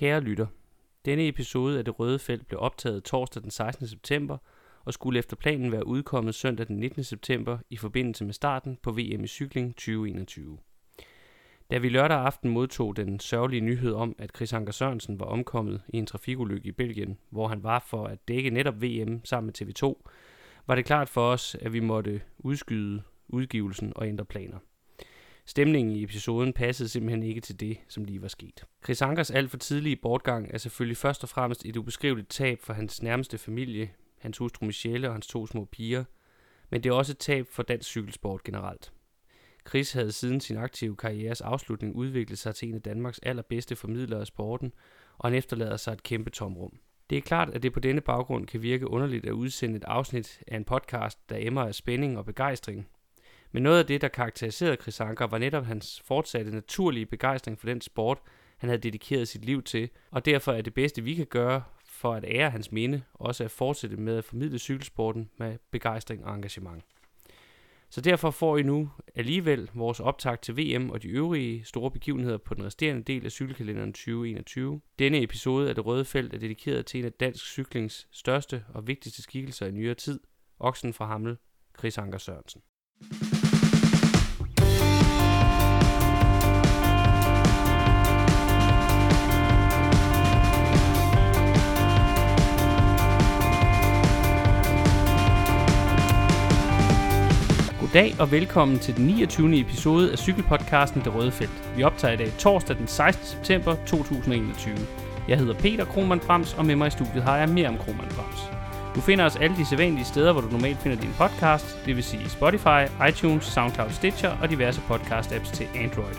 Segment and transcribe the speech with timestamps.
[0.00, 0.46] Kære lytter,
[1.04, 3.86] denne episode af Det Røde Felt blev optaget torsdag den 16.
[3.86, 4.38] september
[4.84, 7.04] og skulle efter planen være udkommet søndag den 19.
[7.04, 10.58] september i forbindelse med starten på VM i cykling 2021.
[11.70, 15.82] Da vi lørdag aften modtog den sørgelige nyhed om, at Chris Anker Sørensen var omkommet
[15.88, 19.68] i en trafikulykke i Belgien, hvor han var for at dække netop VM sammen med
[19.68, 20.10] TV2,
[20.66, 24.58] var det klart for os, at vi måtte udskyde udgivelsen og ændre planer.
[25.46, 28.64] Stemningen i episoden passede simpelthen ikke til det, som lige var sket.
[28.84, 32.72] Chris Ankers alt for tidlige bortgang er selvfølgelig først og fremmest et ubeskriveligt tab for
[32.72, 36.04] hans nærmeste familie, hans hustru Michelle og hans to små piger,
[36.70, 38.92] men det er også et tab for dansk cykelsport generelt.
[39.68, 44.20] Chris havde siden sin aktive karrieres afslutning udviklet sig til en af Danmarks allerbedste formidlere
[44.20, 44.72] af sporten,
[45.18, 46.78] og han efterlader sig et kæmpe tomrum.
[47.10, 50.42] Det er klart, at det på denne baggrund kan virke underligt at udsende et afsnit
[50.46, 52.88] af en podcast, der emmer af spænding og begejstring.
[53.52, 57.66] Men noget af det, der karakteriserede Chris Anker, var netop hans fortsatte naturlige begejstring for
[57.66, 58.18] den sport,
[58.58, 62.14] han havde dedikeret sit liv til, og derfor er det bedste, vi kan gøre for
[62.14, 66.84] at ære hans minde, også at fortsætte med at formidle cykelsporten med begejstring og engagement.
[67.90, 72.38] Så derfor får I nu alligevel vores optag til VM og de øvrige store begivenheder
[72.38, 74.80] på den resterende del af cykelkalenderen 2021.
[74.98, 78.86] Denne episode af Det Røde Felt er dedikeret til en af dansk cyklings største og
[78.86, 80.20] vigtigste skikkelser i nyere tid,
[80.58, 81.36] oksen fra Hamel,
[81.78, 82.62] Chris Anker Sørensen.
[97.92, 99.60] Goddag og velkommen til den 29.
[99.60, 101.76] episode af cykelpodcasten Det Røde Felt.
[101.76, 103.26] Vi optager i dag torsdag den 16.
[103.26, 104.76] september 2021.
[105.28, 108.10] Jeg hedder Peter Krohmann Brams, og med mig i studiet har jeg mere om Krohmann
[108.14, 108.40] Brams.
[108.94, 112.04] Du finder os alle de sædvanlige steder, hvor du normalt finder din podcast, det vil
[112.04, 116.14] sige Spotify, iTunes, SoundCloud Stitcher og diverse podcast-apps til Android.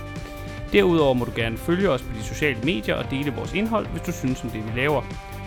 [0.73, 4.01] Derudover må du gerne følge os på de sociale medier og dele vores indhold, hvis
[4.01, 5.01] du synes om det, vi laver.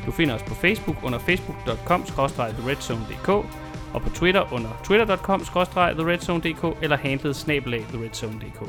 [0.07, 3.64] Du finder os på Facebook under facebook.com-theredzone.dk
[3.95, 8.69] og på Twitter under twitter.com-theredzone.dk eller handlet snabelag theredzone.dk.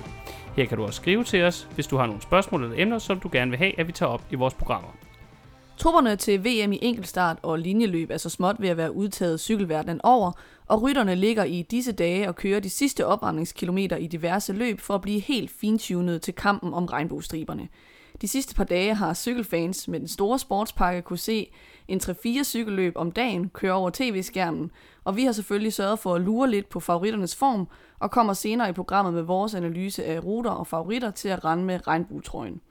[0.56, 3.20] Her kan du også skrive til os, hvis du har nogle spørgsmål eller emner, som
[3.20, 4.90] du gerne vil have, at vi tager op i vores programmer.
[5.78, 10.02] Trupperne til VM i enkeltstart og linjeløb er så småt ved at være udtaget cykelverdenen
[10.04, 10.32] over,
[10.68, 14.96] og rytterne ligger i disse dage og kører de sidste opvarmningskilometer i diverse løb for
[14.96, 17.68] at blive helt fintunet til kampen om regnbuestriberne.
[18.22, 21.52] De sidste par dage har cykelfans med den store sportspakke kunne se
[21.88, 24.72] en 3-4 cykelløb om dagen køre over tv-skærmen,
[25.04, 27.68] og vi har selvfølgelig sørget for at lure lidt på favoritternes form,
[28.00, 31.64] og kommer senere i programmet med vores analyse af ruter og favoritter til at rende
[31.64, 32.62] med regnbuetrøjen.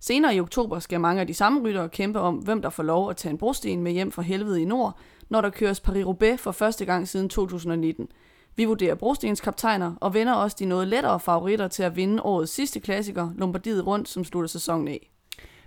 [0.00, 3.10] Senere i oktober skal mange af de samme ryttere kæmpe om, hvem der får lov
[3.10, 4.98] at tage en brosten med hjem fra helvede i nord,
[5.28, 8.08] når der køres Paris-Roubaix for første gang siden 2019.
[8.56, 12.80] Vi vurderer brostenskaptajner og vender også de noget lettere favoritter til at vinde årets sidste
[12.80, 15.10] klassiker, Lombardiet rundt, som slutter sæsonen af.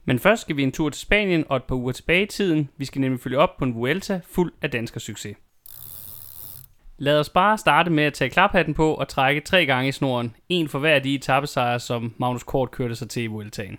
[0.05, 2.69] Men først skal vi en tur til Spanien og et par uger tilbage i tiden.
[2.77, 5.37] Vi skal nemlig følge op på en Vuelta fuld af dansker succes.
[6.97, 10.35] Lad os bare starte med at tage klaphatten på og trække tre gange i snoren.
[10.49, 13.77] En for hver af de etappesejre, som Magnus Kort kørte sig til i Vueltaen.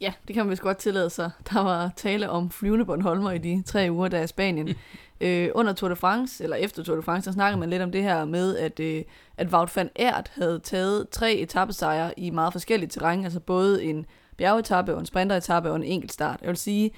[0.00, 1.30] Ja, det kan man vist godt tillade sig.
[1.52, 4.76] Der var tale om flyvende Bornholmer i de tre uger, der er i Spanien
[5.20, 7.92] øh, under Tour de France, eller efter Tour de France, der snakkede man lidt om
[7.92, 9.02] det her med, at, øh,
[9.36, 14.06] at Wout van Aert havde taget tre etappesejre i meget forskellige terræn, altså både en
[14.36, 16.40] bjergetappe og en sprinteretappe og en enkeltstart.
[16.40, 16.90] Jeg vil sige,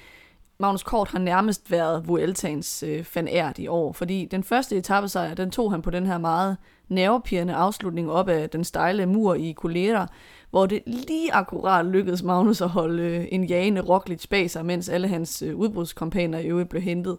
[0.57, 5.33] Magnus Kort har nærmest været Vueltaens øh, Van Aert i år, fordi den første etappesejr,
[5.33, 6.57] den tog han på den her meget
[6.87, 10.07] nervepirrende afslutning op af den stejle mur i Colera,
[10.49, 14.89] hvor det lige akkurat lykkedes Magnus at holde øh, en jagende Roglic bag sig, mens
[14.89, 17.17] alle hans øh, udbrudskompaner i øvrigt blev hentet.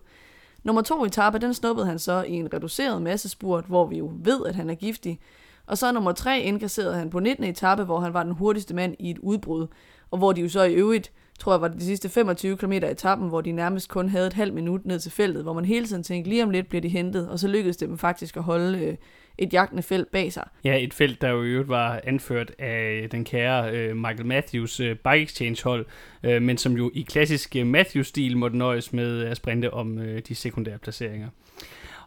[0.64, 4.46] Nummer to etape, den snuppede han så i en reduceret massespurt, hvor vi jo ved,
[4.46, 5.20] at han er giftig.
[5.66, 7.44] Og så nummer tre indkasserede han på 19.
[7.44, 9.66] etape, hvor han var den hurtigste mand i et udbrud,
[10.10, 12.72] og hvor de jo så i øvrigt tror jeg var det de sidste 25 km
[12.72, 15.64] i etappen, hvor de nærmest kun havde et halvt minut ned til feltet, hvor man
[15.64, 18.36] hele tiden tænkte, lige om lidt bliver de hentet, og så lykkedes det dem faktisk
[18.36, 18.96] at holde øh,
[19.38, 20.48] et jagtende felt bag sig.
[20.64, 24.80] Ja, et felt, der jo i øvrigt var anført af den kære øh, Michael Matthews
[24.80, 25.86] øh, Bike Exchange hold,
[26.22, 30.22] øh, men som jo i klassisk øh, Matthews-stil måtte nøjes med at sprinte om øh,
[30.28, 31.28] de sekundære placeringer.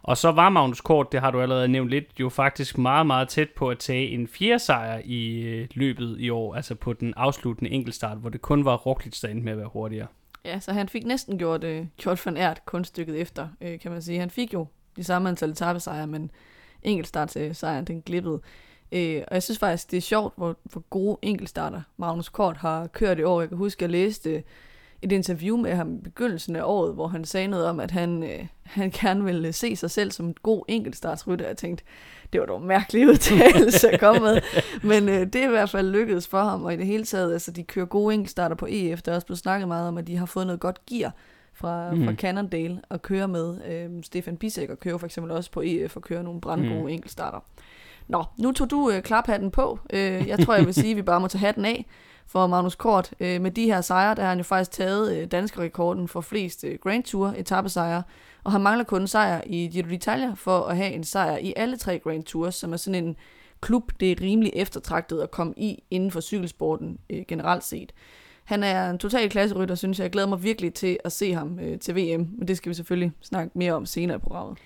[0.02, 3.28] Og så var Magnus Kort, det har du allerede nævnt lidt, jo faktisk meget, meget
[3.28, 7.14] tæt på at tage en fjerde sejr i øh, løbet i år, altså på den
[7.16, 10.06] afsluttende enkeltstart, hvor det kun var Roglic, der endte med at være hurtigere.
[10.44, 14.02] Ja, så han fik næsten gjort, øh, gjort Van Aert kunststykket efter, øh, kan man
[14.02, 14.18] sige.
[14.18, 14.66] Han fik jo
[14.96, 16.30] de samme antal etappesejre, men
[16.82, 18.40] enkeltstartsejren, den glippede.
[18.92, 22.86] Øh, og jeg synes faktisk, det er sjovt, hvor, hvor gode enkeltstarter Magnus Kort har
[22.86, 23.40] kørt i år.
[23.40, 24.42] Jeg kan huske, jeg læste øh,
[25.02, 28.22] et interview med ham i begyndelsen af året, hvor han sagde noget om, at han,
[28.22, 31.46] øh, han gerne ville se sig selv som en god enkeltstartsrytter.
[31.46, 31.84] Jeg tænkte,
[32.32, 34.40] det var dog en mærkelig udtalelse at komme med.
[34.82, 37.32] Men øh, det er i hvert fald lykkedes for ham, og i det hele taget,
[37.32, 39.02] altså de kører gode enkeltstarter på EF.
[39.02, 41.12] Der er også blevet snakket meget om, at de har fået noget godt gear
[41.58, 42.04] fra, mm.
[42.04, 43.64] fra Cannondale at køre med.
[43.66, 46.88] Øh, Stefan Bisek og kører for eksempel også på EF og kører nogle brandgode mm.
[46.88, 47.40] enkeltstarter.
[48.08, 49.78] Nå, nu tog du øh, klaphatten på.
[49.92, 51.86] Øh, jeg tror, jeg vil sige, at vi bare må tage hatten af
[52.26, 53.14] for Magnus Kort.
[53.20, 56.20] Øh, med de her sejre, der har han jo faktisk taget øh, danske rekorden for
[56.20, 58.02] flest øh, Grand Tour etappesejre,
[58.44, 61.52] og han mangler kun en sejr i Giro d'Italia for at have en sejr i
[61.56, 63.16] alle tre Grand Tours, som er sådan en
[63.60, 67.92] klub, det er rimelig eftertragtet at komme i inden for cykelsporten øh, generelt set.
[68.48, 70.02] Han er en total klasserytter, synes jeg.
[70.02, 72.74] Jeg glæder mig virkelig til at se ham øh, til VM, men det skal vi
[72.74, 74.58] selvfølgelig snakke mere om senere i programmet.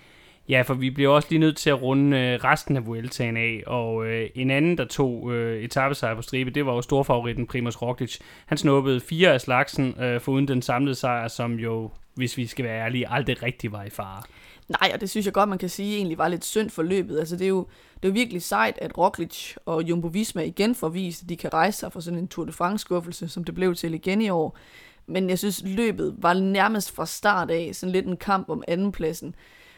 [0.49, 3.63] Ja, for vi bliver også lige nødt til at runde øh, resten af Vueltaen af,
[3.67, 7.83] og øh, en anden, der tog øh, etappesejr på stribe, det var jo storfavoritten Primoz
[7.83, 8.19] Roglic.
[8.47, 12.65] Han snuppede fire af slagsen, øh, foruden den samlede sejr, som jo, hvis vi skal
[12.65, 14.23] være ærlige, aldrig rigtig var i fare.
[14.69, 17.19] Nej, og det synes jeg godt, man kan sige, egentlig var lidt synd for løbet.
[17.19, 17.67] Altså, det er jo,
[18.03, 21.53] det er virkelig sejt, at Roglic og Jumbo Visma igen får vist, at de kan
[21.53, 24.59] rejse sig fra sådan en Tour de France-skuffelse, som det blev til igen i år.
[25.07, 29.35] Men jeg synes, løbet var nærmest fra start af sådan lidt en kamp om andenpladsen.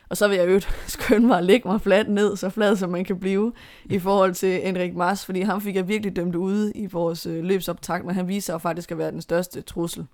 [0.09, 2.91] Og så vil jeg jo skynde mig at lægge mig fladt ned, så flad som
[2.91, 3.53] man kan blive,
[3.85, 7.45] i forhold til Enrik Mars, fordi ham fik jeg virkelig dømt ude i vores øh,
[7.45, 10.07] løbsoptakt, men han viser sig faktisk at være den største trussel.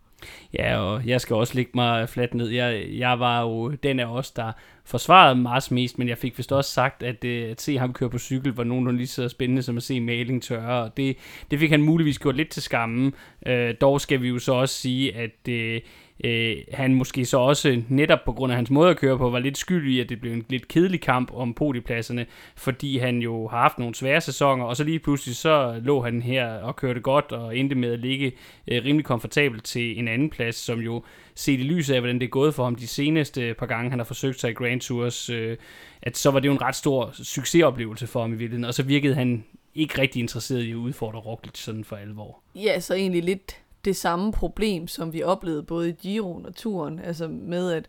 [0.54, 2.48] Ja, og jeg skal også lægge mig fladt ned.
[2.48, 4.52] Jeg, jeg var jo den af os, der
[4.90, 8.10] forsvarede Mars mest, men jeg fik vist også sagt, at, øh, at se ham køre
[8.10, 11.16] på cykel var nogenlunde lige så spændende som at se maling tørre, og det,
[11.50, 13.14] det fik han muligvis gjort lidt til skammen.
[13.46, 15.80] Øh, dog skal vi jo så også sige, at øh,
[16.24, 19.38] øh, han måske så også netop på grund af hans måde at køre på, var
[19.38, 22.26] lidt skyld i, at det blev en lidt kedelig kamp om podiepladserne,
[22.56, 26.22] fordi han jo har haft nogle svære sæsoner, og så lige pludselig så lå han
[26.22, 28.32] her og kørte godt, og endte med at ligge
[28.68, 31.02] øh, rimelig komfortabelt til en anden plads, som jo
[31.40, 33.98] set i lyset af, hvordan det er gået for ham de seneste par gange, han
[33.98, 35.56] har forsøgt sig i Grand Tours, øh,
[36.02, 38.82] at så var det jo en ret stor succesoplevelse for ham i virkeligheden, og så
[38.82, 39.44] virkede han
[39.74, 42.40] ikke rigtig interesseret i at udfordre Roglic sådan for alvor.
[42.54, 46.98] Ja, så egentlig lidt det samme problem, som vi oplevede både i Giroen og turen,
[46.98, 47.88] altså med at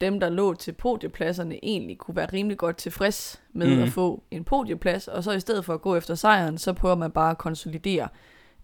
[0.00, 3.82] dem, der lå til podiepladserne, egentlig kunne være rimelig godt tilfreds med mm.
[3.82, 6.94] at få en podieplads, og så i stedet for at gå efter sejren, så prøver
[6.94, 8.08] man bare at konsolidere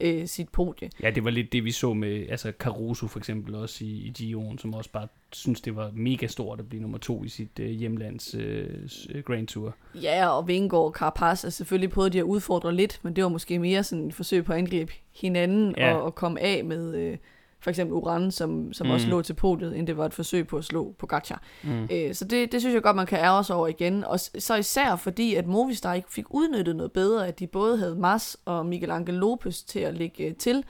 [0.00, 0.90] øh, sit podie.
[1.02, 4.12] Ja, det var lidt det, vi så med altså Caruso for eksempel også i, i
[4.14, 7.58] Giroen, som også bare synes, det var mega stort at blive nummer to i sit
[7.60, 9.74] øh, hjemlands øh, Grand Tour.
[9.94, 13.30] Ja, og Vingård og Carapaz er selvfølgelig prøvet de at udfordre lidt, men det var
[13.30, 15.94] måske mere sådan et forsøg på at angribe hinanden ja.
[15.94, 16.94] og, og komme af med...
[16.94, 17.16] Øh,
[17.60, 18.92] for eksempel Uran, som, som mm.
[18.92, 21.34] også lå til podiet, inden det var et forsøg på at slå på Gacha.
[21.62, 21.88] Mm.
[21.92, 24.04] Øh, så det, det synes jeg godt, man kan ære sig over igen.
[24.04, 27.96] Og så især fordi, at Movistar ikke fik udnyttet noget bedre, at de både havde
[27.96, 30.64] Mas og Miguel Angel Lopez til at ligge øh, til.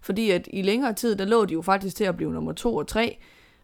[0.00, 2.76] Fordi at i længere tid, der lå de jo faktisk til at blive nummer to
[2.76, 3.18] og tre.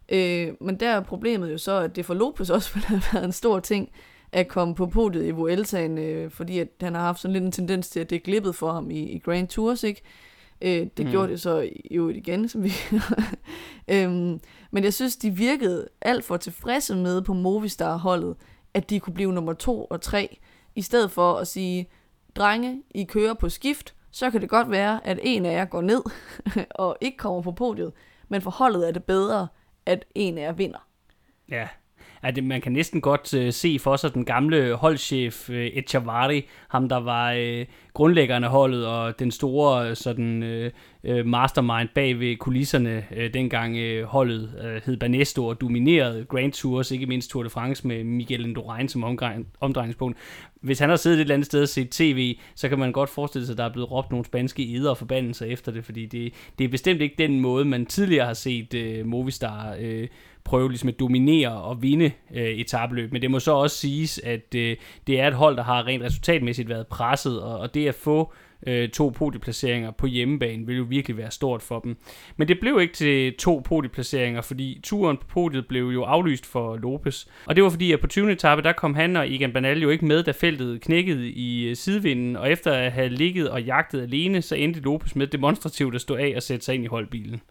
[0.09, 3.25] Øh, men der er problemet jo så, at det for Lopez også ville have været
[3.25, 3.89] en stor ting,
[4.31, 7.51] at komme på podiet i Vueltaen, øh, fordi at han har haft sådan lidt en
[7.51, 10.01] tendens til, at det er glippet for ham i, i Grand Tours, ikke?
[10.61, 11.11] Øh, det mm.
[11.11, 12.71] gjorde det så jo igen, som vi...
[13.93, 14.39] øhm,
[14.71, 18.35] men jeg synes, de virkede alt for tilfredse med på Movistar-holdet,
[18.73, 20.39] at de kunne blive nummer to og tre,
[20.75, 21.89] i stedet for at sige,
[22.35, 25.81] drenge, I kører på skift, så kan det godt være, at en af jer går
[25.81, 26.01] ned
[26.75, 27.93] og ikke kommer på podiet,
[28.29, 29.47] men for holdet er det bedre,
[29.85, 30.87] at en af jer vinder.
[31.49, 31.67] Ja,
[32.21, 36.89] at man kan næsten godt øh, se for sig den gamle holdchef øh, Echavari, ham
[36.89, 40.71] der var øh, grundlæggeren af holdet og den store øh, sådan øh,
[41.03, 46.51] øh, mastermind bag ved kulisserne, øh, dengang øh, holdet øh, hed Banesto og dominerede Grand
[46.51, 49.03] Tours, ikke mindst Tour de France med Miguel Indurain som
[49.59, 50.17] omdrejningspunkt.
[50.61, 53.09] Hvis han har siddet et eller andet sted og set tv, så kan man godt
[53.09, 56.05] forestille sig, at der er blevet råbt nogle spanske eder og forbandelser efter det, fordi
[56.05, 60.07] det, det er bestemt ikke den måde, man tidligere har set øh, Movistar øh,
[60.43, 63.11] prøve ligesom at dominere og vinde øh, etabløb.
[63.11, 66.03] Men det må så også siges, at øh, det er et hold, der har rent
[66.03, 68.33] resultatmæssigt været presset, og, og det at få
[68.67, 71.97] øh, to podieplaceringer på hjemmebane vil jo virkelig være stort for dem.
[72.37, 76.77] Men det blev ikke til to podieplaceringer, fordi turen på podiet blev jo aflyst for
[76.77, 77.25] Lopez.
[77.45, 78.31] Og det var fordi, at på 20.
[78.31, 81.75] etape, der kom han og Egan Bernal jo ikke med, da feltet knækkede i øh,
[81.75, 86.01] sidevinden, og efter at have ligget og jagtet alene, så endte Lopez med demonstrativt at
[86.01, 87.41] stå af og sætte sig ind i holdbilen.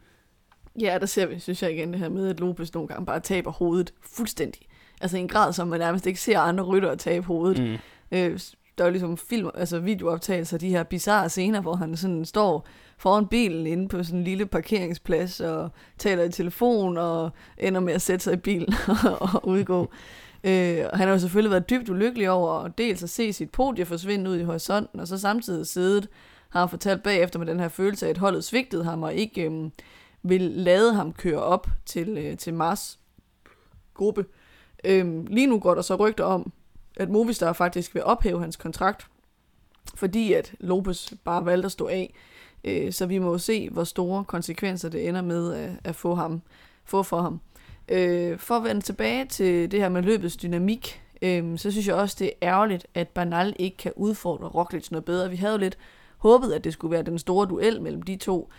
[0.80, 3.20] Ja, der ser vi, synes jeg igen, det her med, at Lopez nogle gange bare
[3.20, 4.62] taber hovedet fuldstændig.
[5.00, 7.62] Altså i en grad, som man nærmest ikke ser andre ryttere tabe hovedet.
[7.62, 7.76] Mm.
[8.18, 8.40] Øh,
[8.78, 12.66] der er ligesom film, altså videooptagelser af de her bizarre scener, hvor han sådan står
[12.98, 17.92] foran bilen inde på sådan en lille parkeringsplads og taler i telefon og ender med
[17.92, 18.74] at sætte sig i bilen
[19.20, 19.90] og udgå.
[20.44, 24.30] Øh, han har jo selvfølgelig været dybt ulykkelig over dels at se sit podie forsvinde
[24.30, 26.08] ud i horisonten, og så samtidig siddet,
[26.48, 29.44] har han fortalt bagefter med den her følelse af, at holdet svigtede ham og ikke
[29.44, 29.72] øhm,
[30.22, 32.98] vil lade ham køre op til, øh, til Mars
[33.94, 34.26] gruppe.
[34.84, 36.52] Øhm, lige nu går der så rygter om,
[36.96, 39.06] at Movistar faktisk vil ophæve hans kontrakt,
[39.94, 42.14] fordi at Lopez bare valgte at stå af.
[42.64, 46.14] Øh, så vi må jo se, hvor store konsekvenser det ender med at, at få,
[46.14, 46.42] ham,
[46.84, 47.40] få for ham.
[47.88, 51.94] Øh, for at vende tilbage til det her med løbets dynamik, øh, så synes jeg
[51.94, 55.30] også, det er ærgerligt, at Banal ikke kan udfordre Roglic noget bedre.
[55.30, 55.78] Vi havde jo lidt
[56.18, 58.50] håbet, at det skulle være den store duel mellem de to.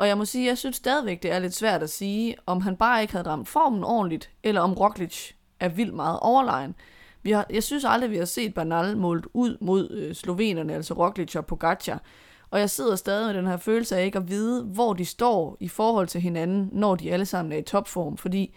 [0.00, 2.76] Og jeg må sige, jeg synes stadigvæk, det er lidt svært at sige, om han
[2.76, 6.74] bare ikke havde ramt formen ordentligt, eller om Roglic er vildt meget overlegen.
[7.22, 10.94] Vi har, jeg synes aldrig, vi har set Bernal målt ud mod øh, slovenerne, altså
[10.94, 12.02] Roglic og Pogacar.
[12.50, 15.56] Og jeg sidder stadig med den her følelse af ikke at vide, hvor de står
[15.60, 18.16] i forhold til hinanden, når de alle sammen er i topform.
[18.16, 18.54] Fordi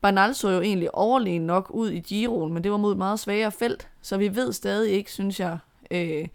[0.00, 3.20] Bernal så jo egentlig overlegen nok ud i Giroen, men det var mod et meget
[3.20, 3.88] svagere felt.
[4.02, 5.58] Så vi ved stadig ikke, synes jeg,
[5.90, 6.28] øh,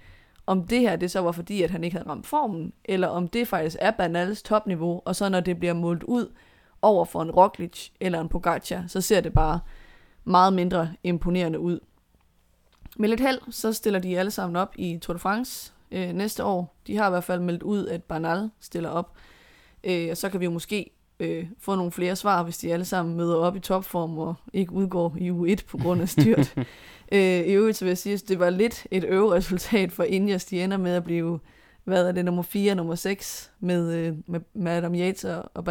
[0.47, 3.27] om det her det så var fordi, at han ikke havde ramt formen, eller om
[3.27, 6.33] det faktisk er Bernals topniveau, og så når det bliver målt ud
[6.81, 9.59] over for en Roglic eller en Pogacar, så ser det bare
[10.23, 11.79] meget mindre imponerende ud.
[12.97, 16.43] Med lidt held, så stiller de alle sammen op i Tour de France øh, næste
[16.43, 16.75] år.
[16.87, 19.13] De har i hvert fald meldt ud, at Bernal stiller op.
[19.83, 20.89] Øh, og så kan vi jo måske
[21.19, 24.71] øh, få nogle flere svar, hvis de alle sammen møder op i topform og ikke
[24.71, 26.55] udgår i u 1 på grund af styrt.
[27.11, 30.45] øh, I øvrigt så vil jeg sige, at det var lidt et øveresultat for Indias,
[30.45, 31.39] De ender med at blive,
[31.83, 35.63] hvad er det, nummer 4 nummer 6 med, øh, med, med Adam Yates og, og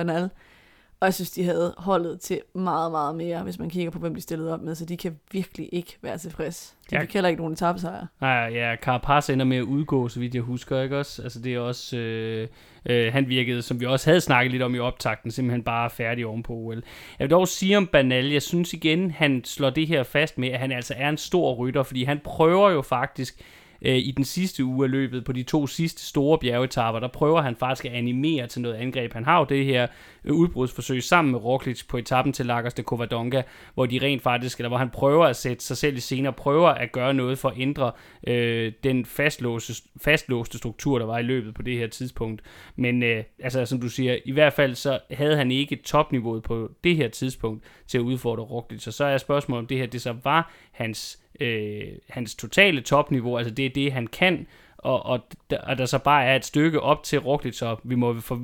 [1.00, 4.14] og jeg synes, de havde holdet til meget, meget mere, hvis man kigger på, hvem
[4.14, 6.76] de stillede op med, så de kan virkelig ikke være tilfreds.
[6.90, 7.02] De ja.
[7.02, 8.06] fik heller ikke nogen etappesejre.
[8.20, 11.22] Nej, ja, Carapaz ender med at udgå, så vidt jeg husker, ikke også?
[11.22, 12.48] Altså det er også, øh,
[12.86, 16.26] øh, han virkede, som vi også havde snakket lidt om i optakten, simpelthen bare færdig
[16.26, 16.82] oven på OL.
[17.18, 20.48] Jeg vil dog sige om Banal, jeg synes igen, han slår det her fast med,
[20.48, 23.42] at han altså er en stor rytter, fordi han prøver jo faktisk
[23.82, 27.42] øh, i den sidste uge af løbet, på de to sidste store bjergetapper, der prøver
[27.42, 29.12] han faktisk at animere til noget angreb.
[29.12, 29.86] Han har jo det her
[30.24, 33.42] øh, udbrudsforsøg sammen med Roglic på etappen til Lagos de Covadonga,
[33.74, 36.36] hvor de rent faktisk, eller hvor han prøver at sætte sig selv i scene og
[36.36, 37.92] prøver at gøre noget for at ændre
[38.26, 42.42] øh, den fastlåste, fastlåste struktur, der var i løbet på det her tidspunkt.
[42.76, 46.70] Men øh, altså, som du siger, i hvert fald så havde han ikke topniveauet på
[46.84, 48.82] det her tidspunkt til at udfordre Roglic.
[48.82, 53.36] Så så er spørgsmålet, om det her det så var hans øh, hans totale topniveau,
[53.36, 54.46] altså det er det, han kan,
[54.78, 55.20] og, og,
[55.62, 58.34] og der så bare er et stykke op til Roglic, så vi må for,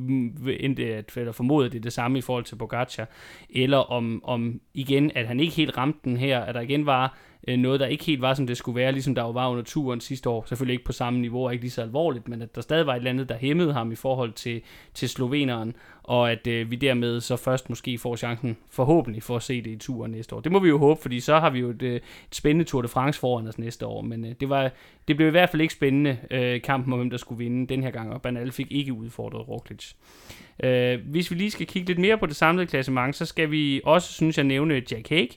[1.21, 3.09] eller formode, at det er det samme i forhold til Pogacar,
[3.51, 7.19] eller om, om igen, at han ikke helt ramte den her, at der igen var
[7.49, 9.63] øh, noget, der ikke helt var, som det skulle være, ligesom der jo var under
[9.63, 10.45] turen sidste år.
[10.49, 12.93] Selvfølgelig ikke på samme niveau, og ikke lige så alvorligt, men at der stadig var
[12.93, 14.63] et eller andet, der hæmmede ham i forhold til,
[14.95, 19.43] til sloveneren, og at øh, vi dermed så først måske får chancen forhåbentlig for at
[19.43, 20.41] se det i turen næste år.
[20.41, 22.83] Det må vi jo håbe, fordi så har vi jo et, øh, et spændende Tour
[22.83, 24.71] de France foran os næste år, men øh, det, var,
[25.09, 27.83] det blev i hvert fald ikke spændende øh, kampen om, hvem der skulle vinde den
[27.83, 29.93] her gang, og Bernal fik ikke udfordret Roglic.
[30.65, 33.81] Øh, hvis vi lige skal kigge lidt mere på det samlede klassement, så skal vi
[33.85, 35.29] også, synes jeg, nævne Jack Hague,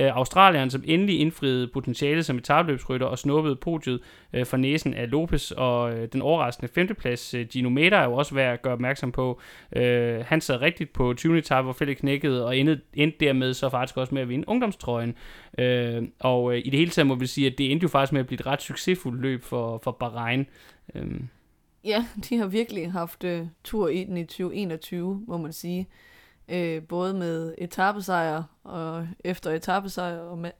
[0.00, 4.00] øh, Australieren, som endelig indfriede potentiale som etabløbsrytter og snuppede podiet
[4.32, 8.14] øh, for næsen af Lopez, og øh, den overraskende femteplads, øh, Gino Meta, er jo
[8.14, 9.40] også værd at gøre opmærksom på.
[9.76, 11.38] Øh, han sad rigtigt på 20.
[11.38, 15.14] etape, hvor Felix knækkede, og endte, endte dermed så faktisk også med at vinde ungdomstrøjen.
[15.58, 18.12] Øh, og øh, i det hele taget må vi sige, at det endte jo faktisk
[18.12, 20.46] med at blive et ret succesfuldt løb for, for Bahrain.
[20.94, 21.20] Øh.
[21.84, 25.88] Ja, de har virkelig haft uh, tur i den i 2021, må man sige.
[26.52, 30.50] Uh, både med etappesejr og efter etappesejr og med,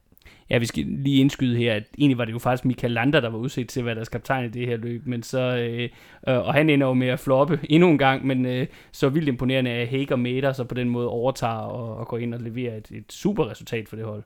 [0.51, 3.29] Ja, vi skal lige indskyde her, at egentlig var det jo faktisk Michael Lander, der
[3.29, 5.89] var udset til, hvad der skal kaptajn i det her løb, men så, øh,
[6.29, 9.29] øh, og han ender jo med at floppe endnu en gang, men øh, så vildt
[9.29, 12.77] imponerende at Hager Meter så på den måde overtager og, og går ind og leverer
[12.77, 14.23] et, et super resultat for det hold.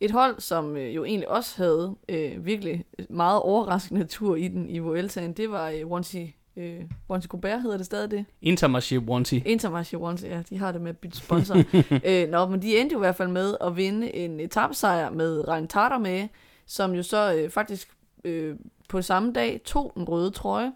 [0.00, 4.68] Et hold, som øh, jo egentlig også havde øh, virkelig meget overraskende tur i den
[4.68, 8.24] i Vueltaen, det var øh, Wansi øh, Wansi Gobert hedder det stadig det?
[8.42, 9.42] Intermarché Wansi.
[9.46, 11.56] Intermarché Wansi, ja, de har det med at bytte sponsor.
[12.08, 15.48] øh, nå, men de endte jo i hvert fald med at vinde en etappesejr med
[15.48, 16.28] Rein Tarter med,
[16.66, 18.56] som jo så øh, faktisk øh,
[18.88, 20.72] på samme dag tog den røde trøje.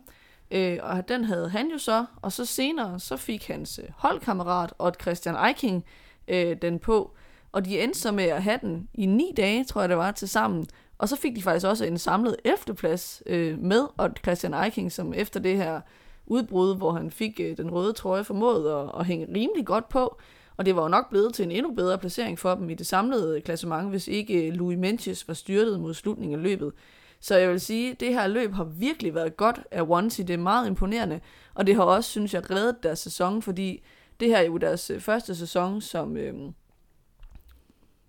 [0.50, 4.72] Øh, og den havde han jo så, og så senere så fik hans øh, holdkammerat
[4.78, 5.84] og Christian Eiking
[6.28, 7.14] øh, den på.
[7.52, 10.10] Og de endte så med at have den i ni dage, tror jeg det var,
[10.10, 10.66] til sammen.
[11.00, 15.14] Og så fik de faktisk også en samlet efterplads øh, med, og Christian Eiking, som
[15.14, 15.80] efter det her
[16.26, 20.19] udbrud, hvor han fik øh, den røde trøje, formåede at, at hænge rimelig godt på.
[20.57, 22.87] Og det var jo nok blevet til en endnu bedre placering for dem i det
[22.87, 26.73] samlede klassement, hvis ikke øh, Louis Menches var styrtet mod slutningen af løbet.
[27.21, 30.25] Så jeg vil sige, at det her løb har virkelig været godt af Onesie.
[30.26, 31.21] Det er meget imponerende.
[31.54, 33.83] Og det har også, synes jeg, reddet deres sæson, fordi
[34.21, 36.35] det her er jo deres øh, første sæson som øh,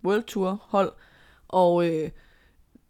[0.04, 0.92] World Tour hold.
[1.48, 2.10] Og øh,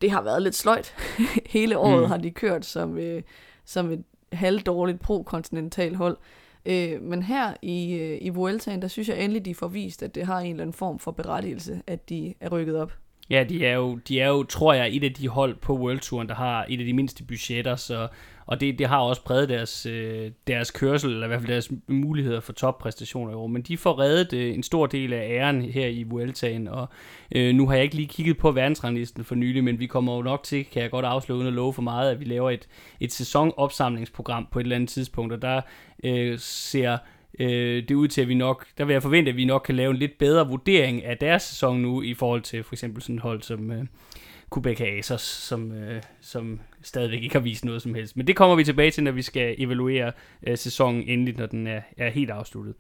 [0.02, 0.96] det har været lidt sløjt.
[1.46, 2.08] Hele året mm.
[2.08, 3.22] har de kørt som, øh,
[3.66, 6.18] som et halvdårligt pro-kontinental hold.
[6.66, 10.16] Øh, men her i, øh, i Vueltaen, der synes jeg endelig, de får vist, at
[10.16, 12.94] det har en eller anden form for berettigelse, at de er rykket op.
[13.32, 16.00] Ja, de er jo, de er jo tror jeg, et af de hold på World
[16.00, 18.08] Touren, der har et af de mindste budgetter, så,
[18.46, 21.72] og det, det har også præget deres, øh, deres kørsel, eller i hvert fald deres
[21.88, 23.48] muligheder for toppræstationer i år.
[23.48, 26.90] Men de får reddet øh, en stor del af æren her i Vueltaen, og
[27.36, 30.22] øh, nu har jeg ikke lige kigget på verdensranglisten for nylig, men vi kommer jo
[30.22, 32.68] nok til, kan jeg godt afslå uden at love for meget, at vi laver et,
[33.00, 35.62] et sæsonopsamlingsprogram på et eller andet tidspunkt, og der
[36.04, 36.98] øh, ser
[37.40, 39.76] øh, det ud til, at vi nok, der vil jeg forvente, at vi nok kan
[39.76, 43.16] lave en lidt bedre vurdering af deres sæson nu, i forhold til for eksempel sådan
[43.16, 43.86] et hold som øh,
[44.54, 48.18] Quebec Asos, som, øh, som stadigvæk ikke har vist noget som helst.
[48.18, 50.12] Men det kommer vi tilbage til, når vi skal evaluere
[50.48, 52.76] øh, sæsonen endeligt, når den er, er helt afsluttet.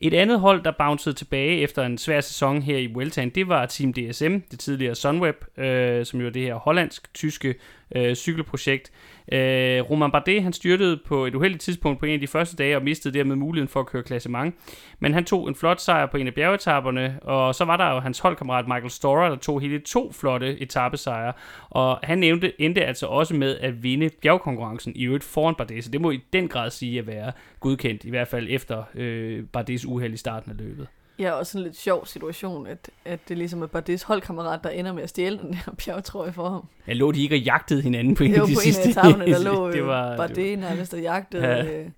[0.00, 3.66] Et andet hold, der bouncede tilbage efter en svær sæson her i Vueltaen, det var
[3.66, 7.54] Team DSM, det tidligere Sunweb, øh, som jo er det her hollandsk-tyske
[7.96, 8.92] øh, cykelprojekt.
[9.32, 12.76] Øh, Roman Bardet, han styrtede på et uheldigt tidspunkt på en af de første dage
[12.76, 14.54] og mistede dermed muligheden for at køre klassement.
[15.00, 17.98] Men han tog en flot sejr på en af bjergetapperne, og så var der jo
[17.98, 21.32] hans holdkammerat Michael Storer, der tog hele to flotte etappesejre.
[21.70, 25.90] Og han nævnte, endte altså også med at vinde bjergkonkurrencen i øvrigt foran Bardet, så
[25.90, 29.86] det må i den grad sige at være godkendt, i hvert fald efter øh, Bardets
[29.86, 30.86] uheld i starten af løbet.
[31.18, 34.70] Ja, og sådan en lidt sjov situation, at, at det ligesom er Bardets holdkammerat, der
[34.70, 36.64] ender med at stjæle den der bjergtrøje for ham.
[36.86, 38.88] Ja, lå de ikke og jagtede hinanden på en af de på sidste?
[38.88, 40.68] en af der lå det var, Bardet det var...
[40.68, 41.80] nærmest og jagtede ja.
[41.80, 41.90] øh,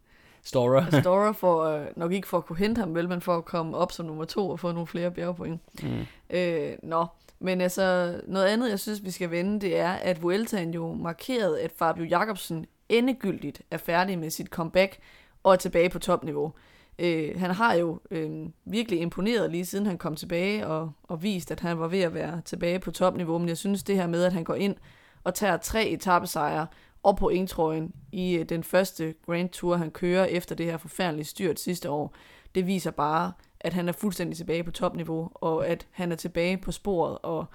[0.42, 1.00] Storer.
[1.00, 3.76] Storer for, øh, nok ikke for at kunne hente ham, vel, men for at komme
[3.76, 5.60] op som nummer to og få nogle flere bjergpoint.
[5.82, 6.06] Mm.
[6.30, 7.06] Øh, nå,
[7.40, 11.60] men altså, noget andet, jeg synes, vi skal vende, det er, at Vueltaen jo markerede,
[11.60, 14.98] at Fabio Jacobsen endegyldigt er færdig med sit comeback
[15.42, 16.52] og er tilbage på topniveau.
[17.00, 18.30] Øh, han har jo øh,
[18.64, 22.14] virkelig imponeret lige siden han kom tilbage og, og vist, at han var ved at
[22.14, 23.38] være tilbage på topniveau.
[23.38, 24.76] Men jeg synes det her med, at han går ind
[25.24, 26.66] og tager tre etappesejre
[27.02, 31.24] og på trøjen i øh, den første Grand Tour, han kører efter det her forfærdelige
[31.24, 32.14] styrt sidste år,
[32.54, 36.58] det viser bare, at han er fuldstændig tilbage på topniveau, og at han er tilbage
[36.58, 37.46] på sporet og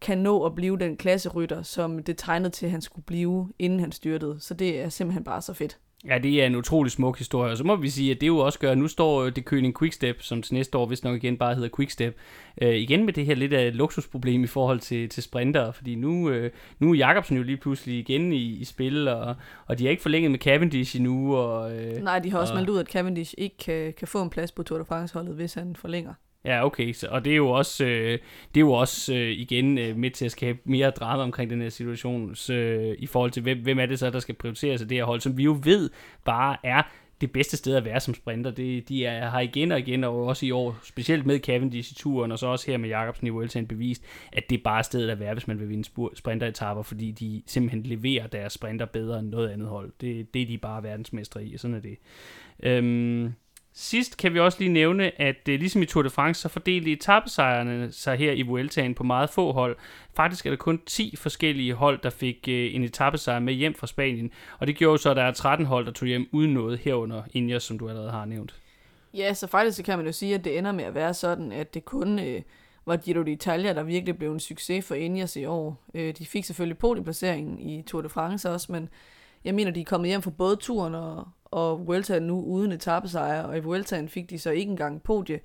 [0.00, 3.80] kan nå at blive den klasserytter, som det tegnede til, at han skulle blive, inden
[3.80, 4.40] han styrtede.
[4.40, 5.78] Så det er simpelthen bare så fedt.
[6.08, 8.38] Ja, det er en utrolig smuk historie, og så må vi sige, at det jo
[8.38, 11.36] også gør, at nu står det Køning Quickstep, som til næste år hvis nok igen
[11.36, 12.16] bare hedder Quickstep,
[12.62, 16.30] øh, igen med det her lidt af luksusproblem i forhold til, til sprinter, fordi nu,
[16.30, 19.34] øh, nu er Jacobsen jo lige pludselig igen i, i spil, og,
[19.66, 21.36] og de er ikke forlænget med Cavendish endnu.
[21.36, 24.22] Og, øh, Nej, de har også og, meldt ud, at Cavendish ikke kan, kan få
[24.22, 26.14] en plads på Tour de France-holdet, hvis han forlænger.
[26.44, 28.18] Ja, okay, så, og det er jo også, øh,
[28.54, 31.62] det er jo også øh, igen øh, med til at skabe mere drama omkring den
[31.62, 34.82] her situation, så, øh, i forhold til, hvem, hvem er det så, der skal prioriteres
[34.82, 35.90] af det her hold, som vi jo ved
[36.24, 36.82] bare er
[37.20, 38.50] det bedste sted at være som sprinter.
[38.50, 41.94] Det, de er, har igen og igen, og også i år, specielt med Cavendish i
[41.94, 45.10] turen, og så også her med Jacobsen i Vueltaen bevist, at det er bare stedet
[45.10, 49.28] at være, hvis man vil vinde sprinteretapper, fordi de simpelthen leverer deres sprinter bedre end
[49.28, 49.92] noget andet hold.
[50.00, 51.96] Det, det er de bare verdensmestre i, og sådan er det.
[52.62, 53.32] Øhm,
[53.76, 56.92] Sidst kan vi også lige nævne, at øh, ligesom i Tour de France, så fordelte
[56.92, 59.76] etappesejrene sig her i Vueltaen på meget få hold.
[60.16, 63.86] Faktisk er der kun 10 forskellige hold, der fik øh, en etappesejr med hjem fra
[63.86, 64.30] Spanien.
[64.58, 67.22] Og det gjorde så, at der er 13 hold, der tog hjem uden noget herunder
[67.32, 68.54] Ineos, som du allerede har nævnt.
[69.14, 71.52] Ja, så faktisk så kan man jo sige, at det ender med at være sådan,
[71.52, 72.42] at det kun øh,
[72.86, 75.84] var Giro d'Italia, der virkelig blev en succes for Ineos i år.
[75.94, 78.88] Øh, de fik selvfølgelig podiumplaceringen i Tour de France også, men
[79.44, 83.42] jeg mener, de er kommet hjem fra både turen og, og Vuelta nu uden etappesejr,
[83.42, 85.40] og i Vueltaen fik de så ikke engang podie.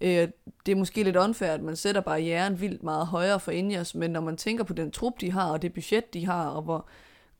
[0.00, 0.28] Øh,
[0.66, 4.10] det er måske lidt unfair, at man sætter barrieren vildt meget højere for Ingers, men
[4.10, 6.86] når man tænker på den trup, de har, og det budget, de har, og hvor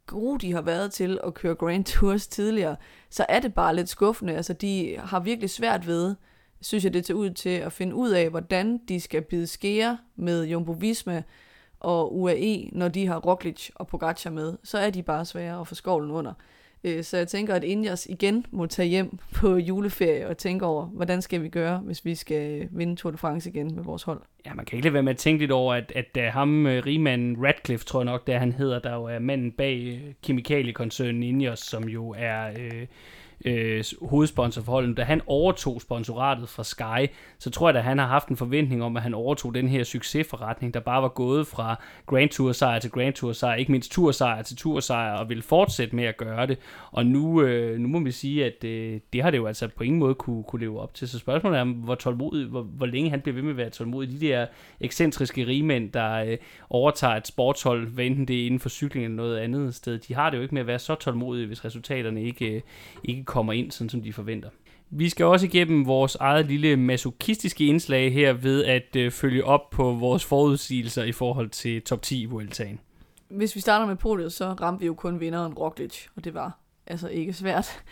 [0.07, 2.77] gode de har været til at køre Grand Tours tidligere,
[3.11, 4.37] så er det bare lidt skuffende.
[4.37, 6.15] Altså, de har virkelig svært ved,
[6.61, 9.99] synes jeg, det tager ud til at finde ud af, hvordan de skal bide skære
[10.17, 11.23] med Jumbo Visma
[11.81, 14.57] og UAE, når de har Roglic og Pogacar med.
[14.65, 16.33] Så er de bare svære at få skovlen under.
[16.85, 20.87] Øh, så jeg tænker, at Indias igen må tage hjem på juleferie og tænke over,
[20.87, 24.03] hvordan skal vi gøre, hvis vi skal øh, vinde Tour de France igen med vores
[24.03, 24.21] hold.
[24.47, 26.67] Ja, man kan ikke lade være med at tænke lidt over, at, at, at ham,
[26.67, 31.23] øh, rigmanden Radcliffe, tror jeg nok, der han hedder, der jo er manden bag kemikaliekoncernen
[31.23, 32.49] Ingers, som jo er...
[32.59, 32.87] Øh,
[33.45, 37.99] øh, hovedsponsor for holdet, da han overtog sponsoratet fra Sky, så tror jeg, at han
[37.99, 41.47] har haft en forventning om, at han overtog den her succesforretning, der bare var gået
[41.47, 45.13] fra Grand Tour sejr til Grand Tour sejr, ikke mindst Tour sejr til Tour sejr,
[45.13, 46.59] og ville fortsætte med at gøre det.
[46.91, 49.85] Og nu, øh, nu må vi sige, at øh, det har det jo altså på
[49.85, 51.09] ingen måde kunne, kunne leve op til.
[51.09, 54.21] Så spørgsmålet er, hvor tålmodig, hvor, hvor længe han bliver ved med at være tålmodig.
[54.21, 54.47] De der
[54.81, 56.37] ekscentriske rigmænd, der øh,
[56.71, 60.15] overtager et sportshold, hvad enten det er inden for cykling eller noget andet sted, de
[60.15, 62.61] har det jo ikke med at være så tålmodige, hvis resultaterne ikke, øh,
[63.05, 64.49] ikke kommer ind, sådan som de forventer.
[64.91, 69.71] Vi skal også igennem vores eget lille masochistiske indslag her ved at øh, følge op
[69.71, 72.81] på vores forudsigelser i forhold til top 10 i Vueltaen.
[73.29, 76.59] Hvis vi starter med podiet, så ramte vi jo kun vinderen Roglic, og det var
[76.87, 77.83] altså ikke svært.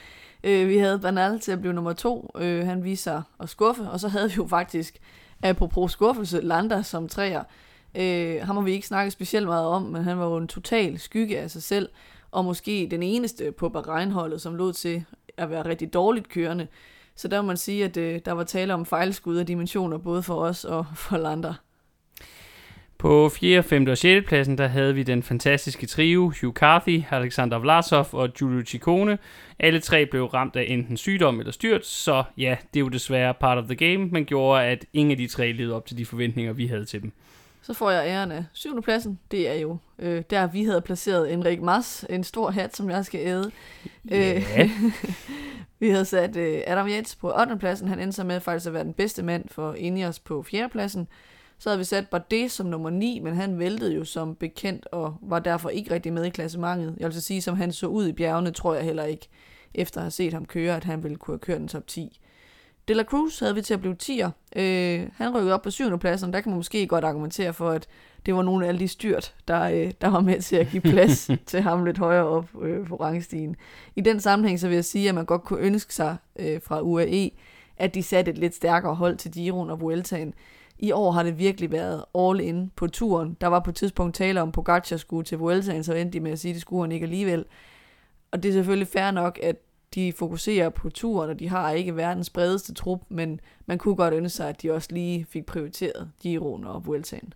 [0.45, 2.31] Øh, vi havde Bernal til at blive nummer to.
[2.39, 3.83] Øh, han viste sig at skuffe.
[3.83, 4.99] Og så havde vi jo faktisk,
[5.43, 7.43] apropos skuffelse, Landa som træer.
[7.95, 10.99] Øh, ham har vi ikke snakket specielt meget om, men han var jo en total
[10.99, 11.89] skygge af sig selv.
[12.31, 15.05] Og måske den eneste på Bahrein-holdet, som lod til
[15.37, 16.67] at være rigtig dårligt kørende.
[17.17, 20.23] Så der må man sige, at øh, der var tale om fejlskud af dimensioner, både
[20.23, 21.55] for os og for Lander.
[22.99, 23.87] På 4., 5.
[23.87, 24.27] og 6.
[24.27, 29.19] pladsen, der havde vi den fantastiske trio, Hugh Carthy, Alexander Vlasov og Giulio Ciccone.
[29.59, 33.35] Alle tre blev ramt af enten sygdom eller styrt, så ja, det er jo desværre
[33.35, 36.07] part of the game, men gjorde, at ingen af de tre levede op til de
[36.07, 37.13] forventninger, vi havde til dem.
[37.67, 38.83] Så får jeg æren af 7.
[38.83, 39.19] pladsen.
[39.31, 43.05] Det er jo øh, der, vi havde placeret Enrik Mas, en stor hat, som jeg
[43.05, 43.51] skal æde.
[44.11, 44.43] Ja.
[44.59, 44.71] Øh,
[45.81, 47.57] vi havde sat øh, Adam Yates på 8.
[47.57, 47.89] pladsen.
[47.89, 50.69] Han endte så med faktisk at være den bedste mand for Ineos på 4.
[50.69, 51.09] pladsen.
[51.59, 55.17] Så havde vi sat Bardet som nummer 9, men han væltede jo som bekendt og
[55.23, 56.95] var derfor ikke rigtig med i klassementet.
[56.99, 59.29] Jeg vil så sige, som han så ud i bjergene, tror jeg heller ikke,
[59.75, 62.21] efter at have set ham køre, at han ville kunne have kørt den top 10.
[62.89, 64.31] De La Cruz havde vi til at blive 10'er.
[64.57, 65.99] Øh, han rykkede op på 7.
[65.99, 67.89] pladsen, der kan man måske godt argumentere for, at
[68.27, 70.81] det var nogle af alle de styrt, der, øh, der var med til at give
[70.83, 73.57] plads til ham lidt højere op øh, på rangstigen.
[73.97, 76.81] I den sammenhæng så vil jeg sige, at man godt kunne ønske sig øh, fra
[76.81, 77.31] UAE,
[77.77, 80.35] at de satte et lidt stærkere hold til Giroen og Vueltaen.
[80.79, 83.37] I år har det virkelig været all in på turen.
[83.41, 86.33] Der var på et tidspunkt tale om, Pogacar skulle til Vueltaen, så endte de med
[86.33, 87.45] at sige, at det skulle han ikke alligevel.
[88.31, 89.57] Og det er selvfølgelig fair nok, at
[89.97, 94.15] de fokuserer på turen, og de har ikke verdens bredeste trup, men man kunne godt
[94.15, 97.33] ønske sig, at de også lige fik prioriteret Giroen og Vueltaen.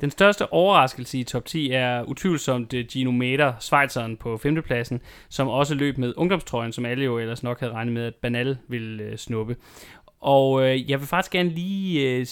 [0.00, 4.62] Den største overraskelse i top 10 er utvivlsomt eh, Gino Meter, Schweizeren på 5.
[4.62, 8.14] pladsen, som også løb med ungdomstrøjen, som alle jo ellers nok havde regnet med, at
[8.14, 9.56] Banal ville eh, snuppe.
[10.20, 12.26] Og øh, jeg vil faktisk gerne lige øh,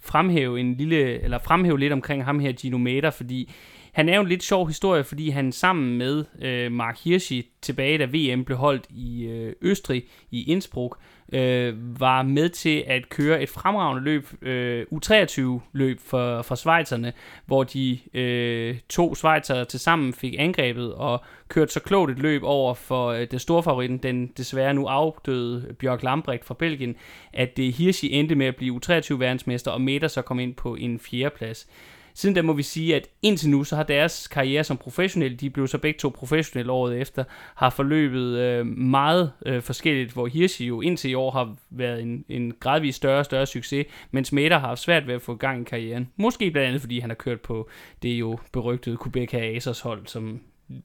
[0.00, 3.52] fremhæve en lille, eller fremhæve lidt omkring ham her, Gino Meter, fordi
[3.92, 7.98] han er jo en lidt sjov historie, fordi han sammen med øh, Mark Hirschi tilbage,
[7.98, 10.98] da VM blev holdt i øh, Østrig, i Innsbruck,
[11.32, 17.12] øh, var med til at køre et fremragende løb, øh, U23-løb for, for Schweizerne,
[17.46, 22.42] hvor de øh, to Schweizere til sammen fik angrebet og kørte så klogt et løb
[22.44, 26.96] over for øh, den store favoritten, den desværre nu afdøde Bjørk Lambrecht fra Belgien,
[27.32, 30.98] at det Hirschi endte med at blive U23-verdensmester, og Meta så kom ind på en
[30.98, 31.68] fjerdeplads.
[32.14, 35.50] Siden da må vi sige, at indtil nu, så har deres karriere som professionelle, de
[35.50, 40.66] blev så begge to professionelle året efter, har forløbet øh, meget øh, forskelligt, hvor Hirschi
[40.66, 44.58] jo indtil i år har været en, en gradvis større og større succes, mens Meta
[44.58, 46.08] har haft svært ved at få gang i karrieren.
[46.16, 47.68] Måske blandt andet, fordi han har kørt på
[48.02, 50.40] det jo berygtede Quebec Asos hold, som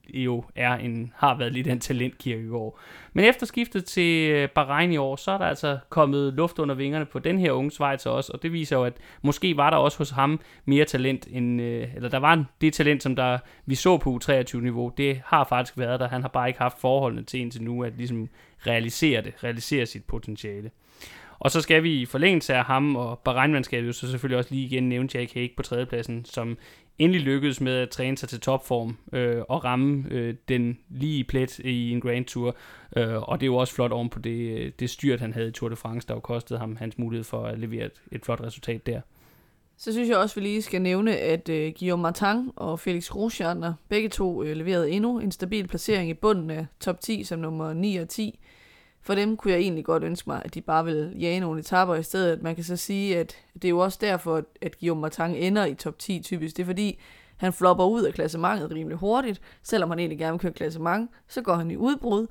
[0.08, 2.80] jo er en, har været lidt en talentkirke i år.
[3.12, 6.74] Men efter skiftet til øh, Bahrain i år, så er der altså kommet luft under
[6.74, 9.76] vingerne på den her unge Schweizer også, og det viser jo, at måske var der
[9.76, 13.74] også hos ham mere talent, end, øh, eller der var det talent, som der vi
[13.74, 16.08] så på U23-niveau, det har faktisk været der.
[16.08, 18.28] Han har bare ikke haft forholdene til indtil nu at ligesom
[18.66, 20.70] realisere det, realisere sit potentiale.
[21.38, 24.66] Og så skal vi i forlængelse af ham og Bahrain-mandskabet jo så selvfølgelig også lige
[24.66, 26.58] igen nævne Jack Hague på tredjepladsen, som
[26.98, 31.58] endelig lykkedes med at træne sig til topform øh, og ramme øh, den lige plet
[31.58, 32.56] i en Grand Tour.
[32.96, 35.48] Øh, og det er jo også flot oven på det, øh, det styrt, han havde
[35.48, 38.24] i Tour de France, der jo kostede ham hans mulighed for at levere et, et
[38.24, 39.00] flot resultat der.
[39.78, 43.08] Så synes jeg også, at vi lige skal nævne, at øh, Guillaume Martin og Felix
[43.08, 47.38] Grosjean begge to øh, leverede endnu en stabil placering i bunden af top 10 som
[47.38, 48.38] nummer 9 og 10.
[49.06, 51.94] For dem kunne jeg egentlig godt ønske mig, at de bare vil jage nogle etapper
[51.94, 52.42] i stedet.
[52.42, 55.74] Man kan så sige, at det er jo også derfor, at Guillaume Martin ender i
[55.74, 56.56] top 10 typisk.
[56.56, 56.98] Det er fordi,
[57.36, 59.40] han flopper ud af klassementet rimelig hurtigt.
[59.62, 62.26] Selvom han egentlig gerne vil køre klassement, så går han i udbrud.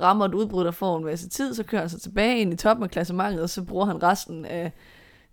[0.00, 2.56] Rammer et udbrud, der får en masse tid, så kører han sig tilbage ind i
[2.56, 4.72] toppen af klassementet, og så bruger han resten af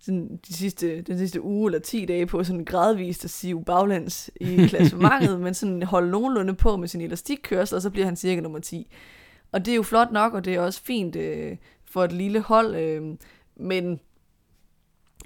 [0.00, 4.30] sådan de sidste, den sidste uge eller 10 dage på sådan gradvist at sive baglands
[4.40, 8.40] i klassementet, men sådan holde nogenlunde på med sin elastikkørsel, og så bliver han cirka
[8.40, 8.86] nummer 10.
[9.52, 12.40] Og det er jo flot nok, og det er også fint øh, for et lille
[12.40, 13.16] hold, øh,
[13.56, 14.00] men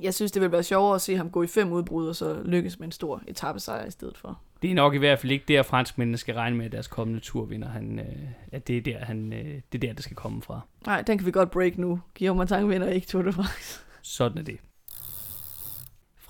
[0.02, 2.42] jeg synes, det vil være sjovere at se ham gå i fem udbrud, og så
[2.44, 4.40] lykkes med en stor etappesejr i stedet for.
[4.62, 7.20] Det er nok i hvert fald ikke der, franskmændene skal regne med, at deres kommende
[7.20, 10.42] turvinder, han, øh, at det er, der, han, øh, det er der, det skal komme
[10.42, 10.60] fra.
[10.86, 12.00] Nej, den kan vi godt break nu.
[12.18, 13.80] Guillaume Martin vinder ikke Tour de France.
[14.02, 14.58] Sådan er det.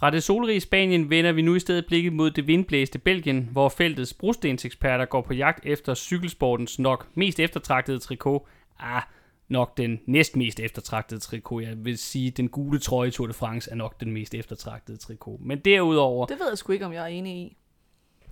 [0.05, 3.69] Fra det solrige Spanien vender vi nu i stedet blikket mod det vindblæste Belgien, hvor
[3.69, 8.47] feltets brostenseksperter går på jagt efter cykelsportens nok mest eftertragtede trikot.
[8.79, 9.03] Ah,
[9.49, 11.63] nok den næstmest eftertragtede trikot.
[11.63, 15.41] Jeg vil sige, den gule trøje Tour de France er nok den mest eftertragtede trikot.
[15.41, 16.27] Men derudover...
[16.27, 17.57] Det ved jeg sgu ikke, om jeg er enig i.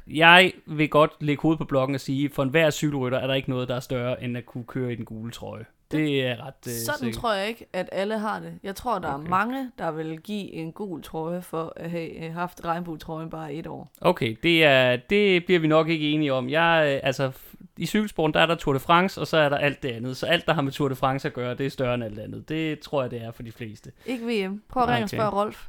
[0.07, 3.51] Jeg vil godt lægge hovedet på blokken og sige, for enhver cykelrytter er der ikke
[3.51, 5.65] noget, der er større, end at kunne køre i den gule trøje.
[5.93, 7.21] Det er ret uh, Sådan sikkert.
[7.21, 8.53] tror jeg ikke, at alle har det.
[8.63, 9.25] Jeg tror, der Okay.
[9.27, 13.55] er mange, der vil give en gul trøje for at have øh, haft regnbuetrøjen bare
[13.55, 13.93] et år.
[14.01, 16.49] Okay, det, er, det bliver vi nok ikke enige om.
[16.51, 17.31] Jeg, øh, altså,
[17.77, 20.17] i cykelsporten, der er der Tour de France, og så er der alt det andet.
[20.17, 22.19] Så alt, der har med Tour de France at gøre, det er større end alt
[22.19, 22.49] andet.
[22.49, 23.93] Det tror jeg, det er for de fleste.
[24.07, 24.63] Ikke VM.
[24.69, 25.03] Prøv at ringe okay.
[25.05, 25.67] og spørge Rolf.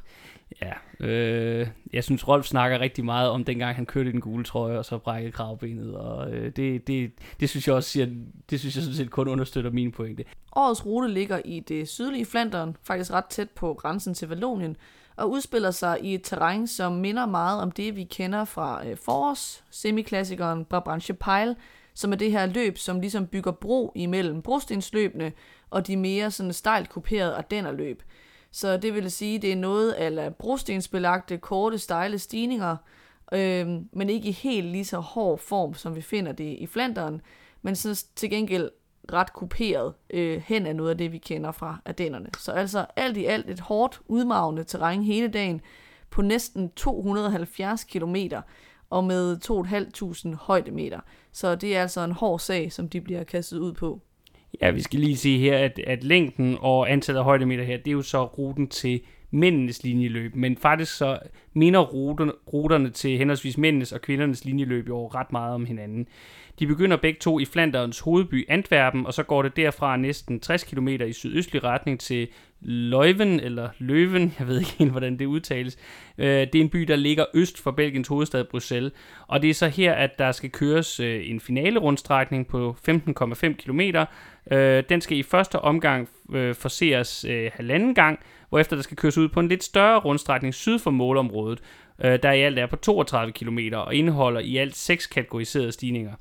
[0.62, 4.44] Ja, øh, jeg synes, Rolf snakker rigtig meget om dengang, han kørte i den gule
[4.44, 8.06] trøje, og så brækkede kravbenet, og øh, det, det, det, synes jeg også siger,
[8.50, 10.24] det synes jeg sådan set kun understøtter mine pointe.
[10.56, 14.76] Årets rute ligger i det sydlige Flandern, faktisk ret tæt på grænsen til Vallonien,
[15.16, 18.96] og udspiller sig i et terræn, som minder meget om det, vi kender fra øh,
[18.96, 21.56] forårs, semiklassikeren Brabantse Pejl,
[21.94, 25.32] som er det her løb, som ligesom bygger bro imellem brostensløbene
[25.70, 28.02] og de mere sådan stejlt kuperede Ardennerløb.
[28.54, 32.76] Så det vil sige, det er noget af brostensbelagte, korte, stejle stigninger,
[33.32, 37.20] øh, men ikke i helt lige så hård form, som vi finder det i Flanderen,
[37.62, 38.70] men sådan til gengæld
[39.12, 42.28] ret kuperet øh, hen af noget af det, vi kender fra Ardennerne.
[42.38, 45.60] Så altså alt i alt et hårdt, udmavende terræn hele dagen
[46.10, 48.16] på næsten 270 km
[48.90, 49.36] og med
[50.30, 51.00] 2.500 højdemeter.
[51.32, 54.00] Så det er altså en hård sag, som de bliver kastet ud på.
[54.60, 57.88] Ja, vi skal lige sige her, at, at længden og antallet af højdemeter her, det
[57.88, 61.18] er jo så ruten til mændenes linjeløb, men faktisk så
[61.52, 66.08] minder ruterne, ruterne til henholdsvis mændenes og kvindernes linjeløb jo ret meget om hinanden.
[66.58, 70.64] De begynder begge to i Flanderens hovedby Antwerpen, og så går det derfra næsten 60
[70.64, 72.28] km i sydøstlig retning til
[72.64, 75.78] Leuven, eller Løven, jeg ved ikke helt, hvordan det udtales.
[76.18, 78.92] Øh, det er en by, der ligger øst for Belgiens hovedstad Bruxelles,
[79.26, 83.52] og det er så her, at der skal køres øh, en finale rundstrækning på 15,5
[83.52, 83.80] km.
[84.50, 89.18] Øh, den skal i første omgang øh, forseres øh, halvanden gang, hvorefter der skal køres
[89.18, 91.60] ud på en lidt større rundstrækning syd for målområdet,
[92.04, 96.12] øh, der i alt er på 32 km og indeholder i alt seks kategoriserede stigninger.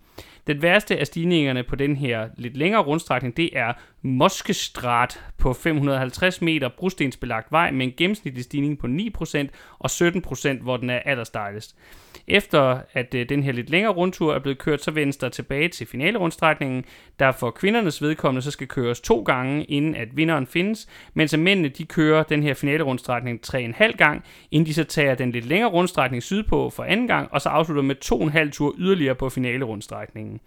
[0.47, 3.73] Den værste af stigningerne på den her lidt længere rundstrækning, det er
[4.05, 9.47] Moskestrat på 550 meter brostensbelagt vej med en gennemsnitlig stigning på 9%
[9.79, 11.75] og 17%, hvor den er allerstejlest.
[12.27, 15.69] Efter at øh, den her lidt længere rundtur er blevet kørt, så vendes der tilbage
[15.69, 16.85] til finalerundstrækningen,
[17.19, 21.69] der for kvindernes vedkommende så skal køres to gange, inden at vinderen findes, mens mændene
[21.69, 26.23] de kører den her finalerundstrækning 3,5 gang, inden de så tager den lidt længere rundstrækning
[26.23, 27.95] sydpå for anden gang, og så afslutter med
[28.45, 30.39] 2,5 tur yderligere på finalerundstrækningen.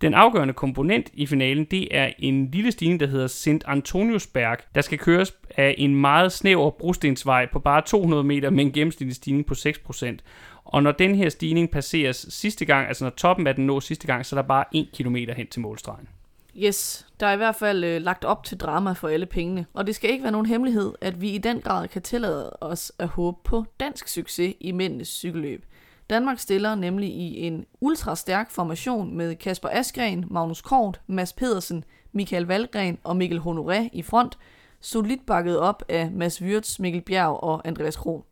[0.00, 3.64] Den afgørende komponent i finalen, det er en lille stigning, der hedder St.
[3.66, 8.72] Antoniusberg, der skal køres af en meget snæver brostensvej på bare 200 meter med en
[8.72, 10.16] gennemsnitlig stigning på 6%.
[10.64, 14.06] Og når den her stigning passeres sidste gang, altså når toppen af den nås sidste
[14.06, 16.08] gang, så er der bare 1 km hen til målstregen.
[16.56, 19.66] Yes, der er i hvert fald øh, lagt op til drama for alle pengene.
[19.74, 22.92] Og det skal ikke være nogen hemmelighed, at vi i den grad kan tillade os
[22.98, 25.64] at håbe på dansk succes i mændenes cykelløb.
[26.10, 32.46] Danmark stiller nemlig i en ultrastærk formation med Kasper Askren, Magnus Kort, Mads Pedersen, Michael
[32.46, 34.38] Valgren og Mikkel Honoré i front,
[34.80, 38.22] solidt bakket op af Mads Wirtz, Mikkel Bjerg og Andreas Kron.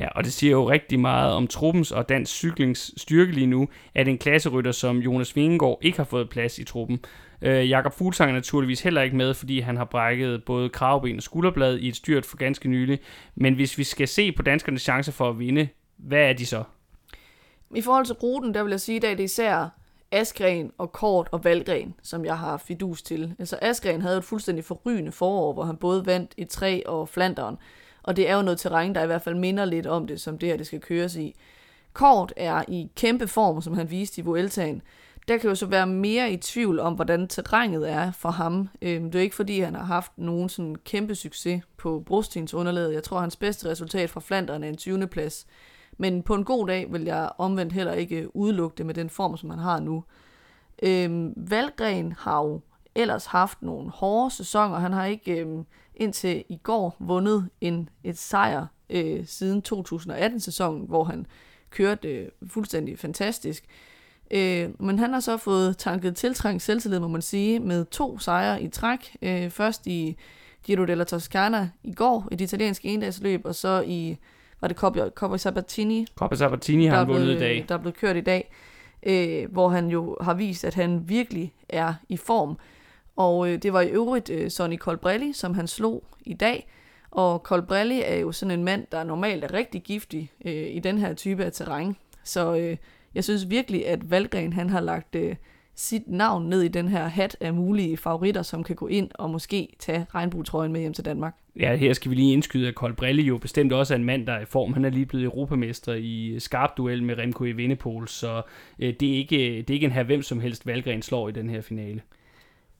[0.00, 3.68] Ja, og det siger jo rigtig meget om truppens og dansk cyklings styrke lige nu,
[3.94, 7.00] at en klasserytter som Jonas Vingegaard ikke har fået plads i truppen.
[7.42, 11.22] Øh, Jakob Fuglsang er naturligvis heller ikke med, fordi han har brækket både kravben og
[11.22, 12.98] skulderblad i et styrt for ganske nylig.
[13.34, 16.62] Men hvis vi skal se på danskernes chancer for at vinde, hvad er de så?
[17.76, 19.68] I forhold til ruten, der vil jeg sige, at det er især
[20.10, 23.34] Askren og Kort og Valgren, som jeg har fidus til.
[23.38, 27.56] Altså Askren havde et fuldstændig forrygende forår, hvor han både vandt i træ og Flanderen.
[28.02, 30.38] Og det er jo noget terræn, der i hvert fald minder lidt om det, som
[30.38, 31.36] det her det skal køres i.
[31.92, 34.82] Kort er i kæmpe form, som han viste i Vueltaen.
[35.28, 38.68] Der kan jo så være mere i tvivl om, hvordan terrænet er for ham.
[38.82, 42.94] Øhm, det er ikke fordi, han har haft nogen sådan kæmpe succes på brostens underlaget.
[42.94, 45.06] Jeg tror, hans bedste resultat fra Flanderen er en 20.
[45.06, 45.46] plads.
[45.98, 49.36] Men på en god dag vil jeg omvendt heller ikke udelukke det med den form,
[49.36, 50.04] som han har nu.
[50.82, 52.60] Øhm, Valgren har jo
[52.94, 54.78] ellers haft nogle hårde sæsoner.
[54.78, 61.04] Han har ikke øhm, indtil i går vundet en et sejr øh, siden 2018-sæsonen, hvor
[61.04, 61.26] han
[61.70, 63.64] kørte øh, fuldstændig fantastisk.
[64.30, 68.62] Øh, men han har så fået tanket tiltrængt selvtillid, må man sige, med to sejre
[68.62, 69.16] i træk.
[69.22, 70.16] Øh, først i
[70.62, 74.16] Giro della Toscana i går, et italiensk endagsløb, og så i
[74.60, 76.06] var det Coppa, Coppa Sabatini?
[76.14, 77.64] Coppa Sabatini har han vundet i dag.
[77.68, 78.52] Der er blevet kørt i dag,
[79.02, 82.58] øh, hvor han jo har vist, at han virkelig er i form.
[83.16, 86.68] Og øh, det var i øvrigt øh, Sonny Colbrelli, som han slog i dag.
[87.10, 90.98] Og Colbrelli er jo sådan en mand, der normalt er rigtig giftig øh, i den
[90.98, 91.96] her type af terræn.
[92.24, 92.76] Så øh,
[93.14, 95.36] jeg synes virkelig, at Valgren han har lagt øh,
[95.74, 99.30] sit navn ned i den her hat af mulige favoritter, som kan gå ind og
[99.30, 101.36] måske tage regnbuetrøjen med hjem til Danmark.
[101.60, 104.32] Ja, her skal vi lige indskyde, at Colbrelli jo bestemt også er en mand, der
[104.32, 104.72] er i form.
[104.72, 108.42] Han er lige blevet europamester i skarp duel med Remco i Vindepol, så
[108.78, 111.28] øh, det, er ikke, øh, det er ikke en her hvem som helst Valgren slår
[111.28, 112.02] i den her finale.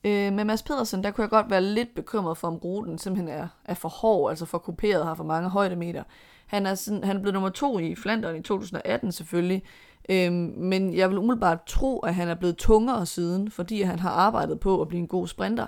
[0.04, 3.28] Øh, med Mads Pedersen, der kunne jeg godt være lidt bekymret for, om ruten simpelthen
[3.28, 6.02] er, er for hård, altså for kuperet, har for mange højdemeter.
[6.46, 9.62] Han er, sådan, han er blevet nummer to i Flandern i 2018 selvfølgelig,
[10.08, 14.10] øh, men jeg vil umiddelbart tro, at han er blevet tungere siden, fordi han har
[14.10, 15.66] arbejdet på at blive en god sprinter.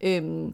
[0.00, 0.52] Øh,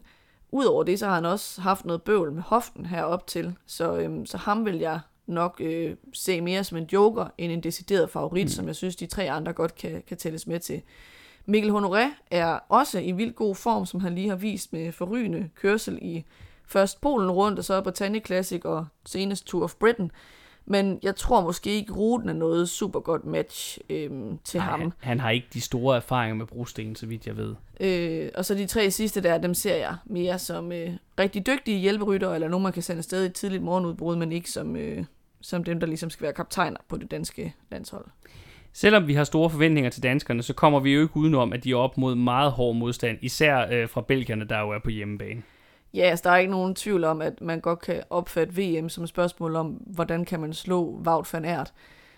[0.51, 4.25] Udover det, så har han også haft noget bøvl med hoften herop til, så, øhm,
[4.25, 8.45] så ham vil jeg nok øh, se mere som en joker end en decideret favorit,
[8.45, 8.49] mm.
[8.49, 10.81] som jeg synes, de tre andre godt kan, kan tælles med til.
[11.45, 15.49] Mikkel Honoré er også i vildt god form, som han lige har vist med forrygende
[15.55, 16.25] kørsel i
[16.67, 20.11] først Polen rundt, og så Britannia Classic og senest Tour of Britain.
[20.71, 24.79] Men jeg tror måske ikke, ruten er noget super godt match øhm, til Nej, ham.
[24.79, 27.55] Han, han har ikke de store erfaringer med brosten, så vidt jeg ved.
[27.79, 31.79] Øh, og så de tre sidste der, dem ser jeg mere som øh, rigtig dygtige
[31.79, 35.05] hjælperytter, eller nogen, man kan sende afsted i et tidligt morgenudbrud, men ikke som, øh,
[35.41, 38.05] som dem, der ligesom skal være kaptajner på det danske landshold.
[38.73, 41.71] Selvom vi har store forventninger til danskerne, så kommer vi jo ikke udenom, at de
[41.71, 45.41] er op mod meget hård modstand, især øh, fra belgierne, der jo er på hjemmebane.
[45.93, 49.03] Ja, altså, der er ikke nogen tvivl om, at man godt kan opfatte VM som
[49.03, 51.73] et spørgsmål om, hvordan kan man slå Wout van Aert.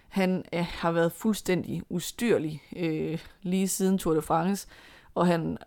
[0.10, 4.68] Han er, har været fuldstændig ustyrlig øh, lige siden Tour de France,
[5.16, 5.58] og han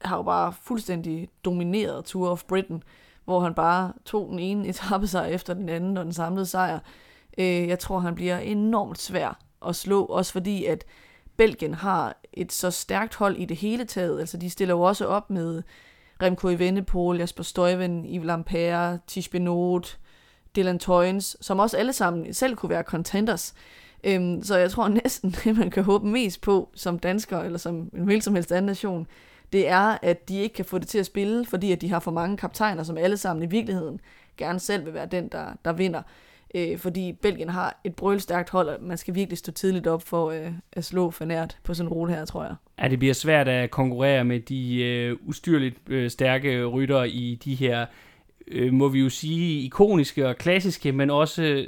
[0.00, 2.82] har jo bare fuldstændig domineret Tour of Britain,
[3.24, 6.78] hvor han bare tog den ene etape sig efter den anden og den samlede sejr.
[7.38, 10.84] Øh, jeg tror, han bliver enormt svær at slå, også fordi at
[11.36, 14.20] Belgien har et så stærkt hold i det hele taget.
[14.20, 15.62] Altså de stiller jo også op med
[16.22, 19.98] Remco Evenepoel, Jasper Stuyven, Yves Lampere, Tish Benot,
[20.56, 23.54] Dylan Toynes, som også alle sammen selv kunne være contenders.
[24.04, 27.74] Øhm, så jeg tror næsten, det man kan håbe mest på som dansker, eller som
[27.74, 29.06] en hvilken som helst anden nation,
[29.52, 32.00] det er, at de ikke kan få det til at spille, fordi at de har
[32.00, 34.00] for mange kaptajner, som alle sammen i virkeligheden
[34.36, 36.02] gerne selv vil være den, der, der vinder.
[36.54, 40.30] Øh, fordi Belgien har et brølstærkt hold, og man skal virkelig stå tidligt op for
[40.30, 42.54] øh, at slå fanært på sådan en rute her, tror jeg.
[42.82, 47.54] Ja, det bliver svært at konkurrere med de øh, ustyrligt øh, stærke rytter i de
[47.54, 47.86] her,
[48.48, 51.66] øh, må vi jo sige, ikoniske og klassiske, men også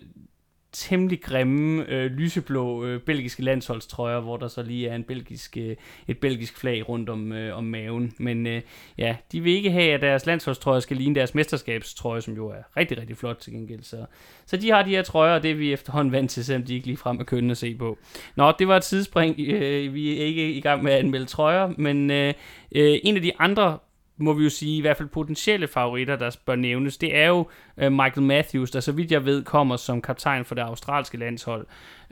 [0.76, 5.76] temmelig grimme øh, lyseblå øh, belgiske landsholdstrøjer, hvor der så lige er en belgisk, øh,
[6.08, 8.12] et belgisk flag rundt om, øh, om maven.
[8.18, 8.62] Men øh,
[8.98, 12.62] ja, de vil ikke have, at deres landsholdstrøjer skal ligne deres mesterskabstrøje, som jo er
[12.76, 13.82] rigtig, rigtig flot til gengæld.
[13.82, 14.04] Så,
[14.46, 16.74] så de har de her trøjer, og det er vi efterhånden vant til, selvom de
[16.74, 17.98] ikke lige frem er kønne at se på.
[18.36, 19.40] Nå, det var et sidespring.
[19.40, 22.34] Øh, vi er ikke i gang med at anmelde trøjer, men øh,
[22.72, 23.78] øh, en af de andre
[24.16, 27.48] må vi jo sige, i hvert fald potentielle favoritter, der bør nævnes, det er jo
[27.79, 31.66] øh, Michael Matthews, der så vidt jeg ved kommer som kaptajn for det australske landshold.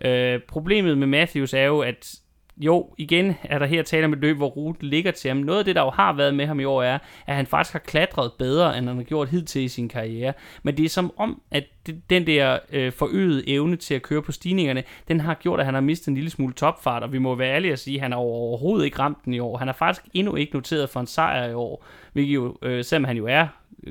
[0.05, 2.15] Øh, problemet med Matthews er jo, at
[2.57, 5.37] jo, igen er der her tale om et løb, hvor ruten ligger til ham.
[5.37, 7.73] Noget af det, der jo har været med ham i år, er, at han faktisk
[7.73, 10.33] har klatret bedre, end han har gjort hidtil i sin karriere.
[10.63, 11.65] Men det er som om, at
[12.11, 15.75] den der øh, forøgede evne til at køre på stigningerne, den har gjort, at han
[15.75, 18.13] har mistet en lille smule topfart, og vi må være ærlige at sige, at han
[18.13, 19.57] har overhovedet ikke ramt den i år.
[19.57, 23.05] Han har faktisk endnu ikke noteret for en sejr i år, hvilket jo, øh, selvom
[23.05, 23.47] han jo er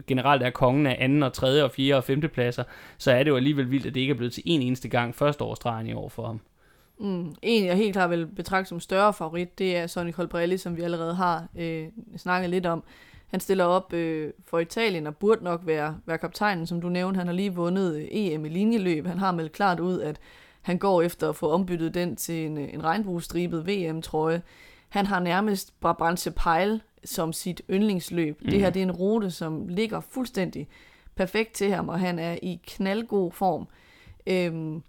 [0.08, 2.64] generelt er kongen af anden og tredje og fjerde og femte pladser,
[2.98, 5.16] så er det jo alligevel vildt, at det ikke er blevet til en eneste gang
[5.16, 6.40] første årsdrejen i år for ham.
[7.00, 10.78] Mm, en, jeg helt klart vil betragte som større favorit, det er Sonny Colbrelli, som
[10.78, 12.84] vi allerede har øh, snakket lidt om.
[13.28, 17.18] Han stiller op øh, for Italien og burde nok være, være kaptajnen, som du nævnte.
[17.18, 19.08] Han har lige vundet øh, EM i linjeløb.
[19.08, 20.20] Han har meldt klart ud, at
[20.62, 24.42] han går efter at få ombyttet den til en, en regnbuestribet VM-trøje.
[24.90, 28.42] Han har nærmest Brabantse Pejl som sit yndlingsløb.
[28.42, 28.50] Mm.
[28.50, 30.68] Det her det er en rute, som ligger fuldstændig
[31.16, 33.68] perfekt til ham, og han er i knaldgod form.
[34.28, 34.84] Øhm,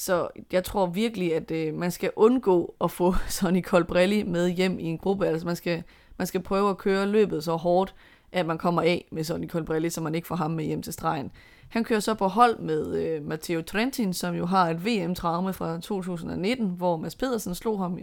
[0.00, 4.78] så jeg tror virkelig, at øh, man skal undgå at få Sonny Colbrelli med hjem
[4.78, 5.26] i en gruppe.
[5.26, 5.82] Altså man skal,
[6.16, 7.94] man skal prøve at køre løbet så hårdt,
[8.32, 10.92] at man kommer af med Sonny Colbrelli, så man ikke får ham med hjem til
[10.92, 11.30] stregen.
[11.68, 15.80] Han kører så på hold med øh, Matteo Trentin, som jo har et VM-traume fra
[15.80, 17.98] 2019, hvor Mads Pedersen slog ham.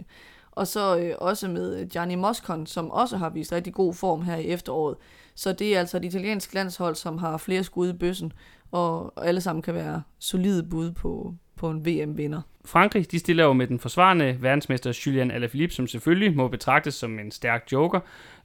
[0.50, 4.22] Og så øh, også med øh, Gianni Moscon, som også har vist rigtig god form
[4.22, 4.96] her i efteråret.
[5.34, 8.32] Så det er altså et italiensk landshold, som har flere skud i bøssen,
[8.70, 12.42] og, og alle sammen kan være solide bud på, på en VM-vinder.
[12.66, 17.18] Frankrig de stiller jo med den forsvarende verdensmester Julian Alaphilippe, som selvfølgelig må betragtes som
[17.18, 18.00] en stærk joker.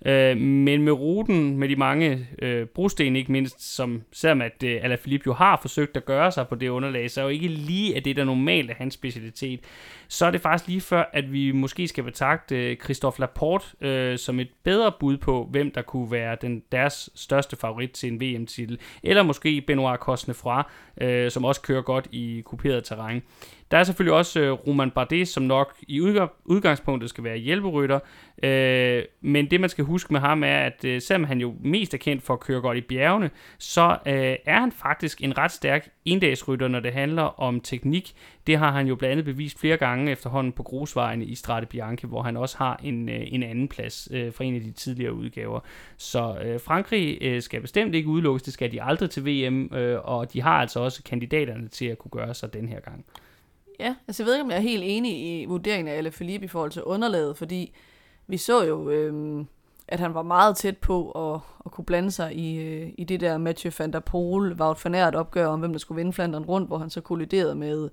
[0.06, 4.80] Øh, men med ruten, med de mange øh, brosten ikke mindst, som selvom at øh,
[4.84, 7.98] Alaphilippe jo har forsøgt at gøre sig på det underlag, så er jo ikke lige
[7.98, 9.60] at det, der normalt er hans specialitet.
[10.08, 14.18] Så er det faktisk lige før, at vi måske skal betragte øh, Christophe Laporte øh,
[14.18, 18.22] som et bedre bud på, hvem der kunne være den deres største favorit til en
[18.22, 18.80] VM-titel.
[19.04, 20.62] Eller måske Benoit Cosnefroy,
[21.02, 23.22] øh, som også kører godt i kuperet terræn.
[23.72, 26.02] Der er selvfølgelig også øh, Roman Bardet, som nok i
[26.46, 28.00] udgangspunktet skal være hjælperytter,
[28.44, 31.94] øh, men det man skal huske med ham er, at øh, selvom han jo mest
[31.94, 35.52] er kendt for at køre godt i bjergene, så øh, er han faktisk en ret
[35.52, 38.14] stærk inddagsrytter, når det handler om teknik.
[38.48, 42.08] Det har han jo blandt andet bevist flere gange efterhånden på grusvejene i Strade Bianche,
[42.08, 45.14] hvor han også har en, øh, en anden plads øh, fra en af de tidligere
[45.14, 45.60] udgaver.
[45.98, 50.00] Så øh, Frankrig øh, skal bestemt ikke udelukkes, det skal de aldrig til VM, øh,
[50.04, 53.06] og de har altså også kandidaterne til at kunne gøre sig den her gang
[53.82, 56.48] ja, altså jeg ved ikke, om jeg er helt enig i vurderingen af Alaphilippe i
[56.48, 57.74] forhold til underlaget, fordi
[58.28, 59.46] vi så jo, øh,
[59.88, 63.20] at han var meget tæt på at, at kunne blande sig i, øh, i det
[63.20, 66.44] der Mathieu van der Poel, Wout van Aert opgør om, hvem der skulle vinde Flandern
[66.44, 67.90] rundt, hvor han så kolliderede med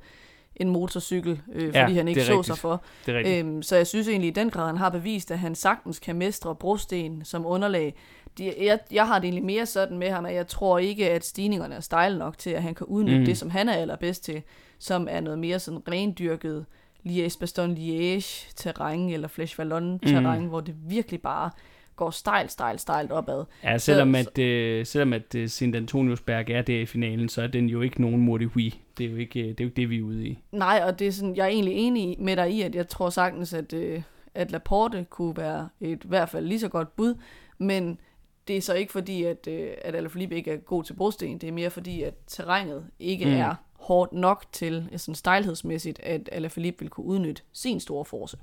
[0.57, 2.47] en motorcykel, øh, fordi Ja, han ikke så rigtigt.
[2.47, 2.83] sig for.
[3.09, 6.17] Øhm, så jeg synes egentlig i den grad, han har bevist, at han sagtens kan
[6.17, 7.95] mestre brosten som underlag.
[8.39, 11.25] De, jeg, jeg har det egentlig mere sådan med ham, at jeg tror ikke, at
[11.25, 13.25] stigningerne er stejle nok til, at han kan udnytte mm.
[13.25, 14.43] det, som han er allerbedst til,
[14.79, 16.67] som er noget mere sådan rendyrket
[17.07, 20.49] Liège-Bastogne-Liège terræn eller Flèche Wallonne terræn, mm.
[20.49, 21.51] hvor det virkelig bare
[21.97, 23.45] går stejlt, stejlt, stejlt opad.
[23.65, 27.43] Ja, selvom så- at, øh, selvom at øh, Sint Antoniusberg er der i finalen, så
[27.43, 28.81] er den jo ikke nogen Modihui.
[28.99, 30.39] Det er jo ikke øh, det, er jo ikke det vi er ude i.
[30.53, 33.11] Nej, og det er sådan, jeg er egentlig enig med dig i, at jeg tror
[33.11, 34.03] sagtens, at, øh,
[34.35, 37.15] at Laporte kunne være et i hvert fald lige så godt bud,
[37.59, 38.01] men
[38.49, 41.39] det er så ikke fordi, at, øh, at Alaphilippe ikke er god til brosten.
[41.39, 43.31] Det er mere fordi, at terrænet ikke Mm.
[43.31, 43.37] mm.
[43.37, 43.55] er
[43.89, 48.37] hårdt nok til, sådan stejlhedsmæssigt, at Alaphilippe vil kunne udnytte sin store force.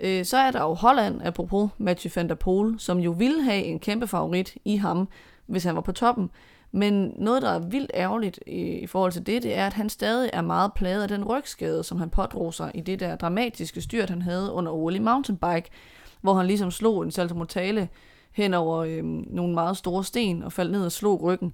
[0.00, 3.64] Øh, så er der jo Holland, apropos Mathieu van der Poel, som jo ville have
[3.64, 5.08] en kæmpe favorit i ham,
[5.46, 6.30] hvis han var på toppen.
[6.72, 9.88] Men noget, der er vildt ærgerligt i, i forhold til det, det er, at han
[9.88, 13.80] stadig er meget plaget af den rygskade, som han pådrog sig i det der dramatiske
[13.80, 15.70] styrt, han havde under OL i mountainbike,
[16.20, 17.88] hvor han ligesom slog en saltomortale
[18.32, 21.52] hen over øh, nogle meget store sten og faldt ned og slog ryggen.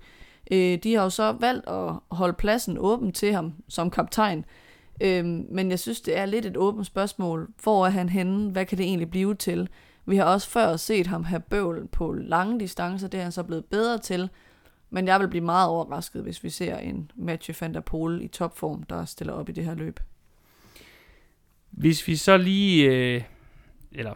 [0.51, 4.45] Øh, de har jo så valgt at holde pladsen åben til ham som kaptajn,
[5.01, 7.49] Øh, men jeg synes, det er lidt et åbent spørgsmål.
[7.63, 8.51] Hvor er han henne?
[8.51, 9.69] Hvad kan det egentlig blive til?
[10.07, 13.09] Vi har også før set ham have bøvl på lange distancer.
[13.09, 14.29] Det er han så blevet bedre til.
[14.91, 18.29] Men jeg vil blive meget overrasket, hvis vi ser en Mathieu van der Poel i
[18.29, 20.01] topform, der stiller op i det her løb.
[21.71, 23.23] Hvis vi så lige, øh,
[23.93, 24.15] eller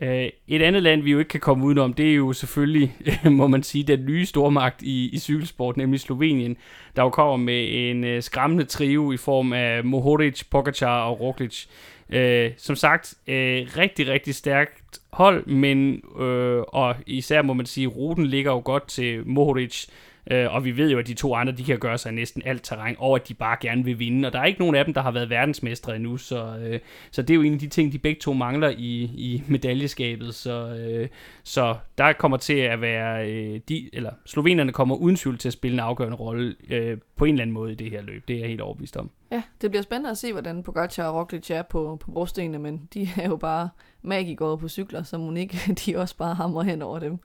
[0.00, 2.96] Øh, et andet land, vi jo ikke kan komme udenom, det er jo selvfølgelig,
[3.30, 6.56] må man sige, den nye stormagt i, i cykelsport, nemlig Slovenien,
[6.96, 11.66] der jo kommer med en øh, skræmmende trio i form af Mohoric, Pogacar og Roglic.
[12.10, 17.86] Øh, som sagt, øh, rigtig, rigtig stærkt hold, men øh, og især må man sige,
[17.86, 19.86] ruten ligger jo godt til Mohoric,
[20.30, 22.64] Øh, og vi ved jo, at de to andre, de kan gøre sig næsten alt
[22.64, 24.26] terræn, og at de bare gerne vil vinde.
[24.26, 27.22] Og der er ikke nogen af dem, der har været verdensmestre endnu, så, øh, så
[27.22, 30.34] det er jo en af de ting, de begge to mangler i, i medaljeskabet.
[30.34, 31.08] Så, øh,
[31.44, 35.52] så der kommer til at være, øh, de, eller slovenerne kommer uden tvivl til at
[35.52, 38.28] spille en afgørende rolle øh, på en eller anden måde i det her løb.
[38.28, 39.10] Det er jeg helt overbevist om.
[39.30, 42.88] Ja, det bliver spændende at se, hvordan Pogacar og Roglic er på, på brostenene, men
[42.94, 43.68] de er jo bare
[44.02, 47.18] magikere på cykler, så Monique, ikke de også bare hamrer hen over dem.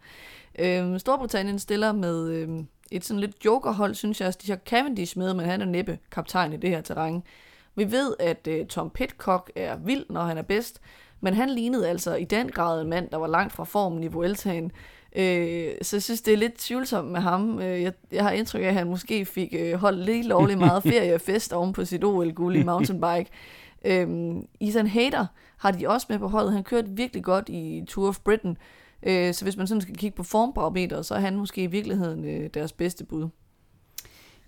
[0.59, 4.33] Øhm, Storbritannien stiller med øhm, et sådan lidt jokerhold, synes jeg.
[4.41, 7.23] De har Cavendish med, men han er næppe kaptajn i det her terræn.
[7.75, 10.81] Vi ved, at øh, Tom Pitcock er vild, når han er bedst,
[11.21, 14.07] men han lignede altså i den grad en mand, der var langt fra formen i
[14.07, 14.71] Vueltaen.
[15.15, 17.59] Øh, så jeg synes, det er lidt tvivlsomt med ham.
[17.59, 20.83] Øh, jeg, jeg har indtryk af, at han måske fik øh, holdt lige lovligt meget
[20.93, 23.31] ferie og fest oven på sit OL-guld i mountainbike.
[23.85, 25.25] Øhm, Ethan Hader
[25.57, 26.53] har de også med på holdet.
[26.53, 28.57] Han kørte virkelig godt i Tour of Britain.
[29.03, 32.25] Øh, så hvis man sådan skal kigge på formbarometeret, så er han måske i virkeligheden
[32.25, 33.29] øh, deres bedste bud.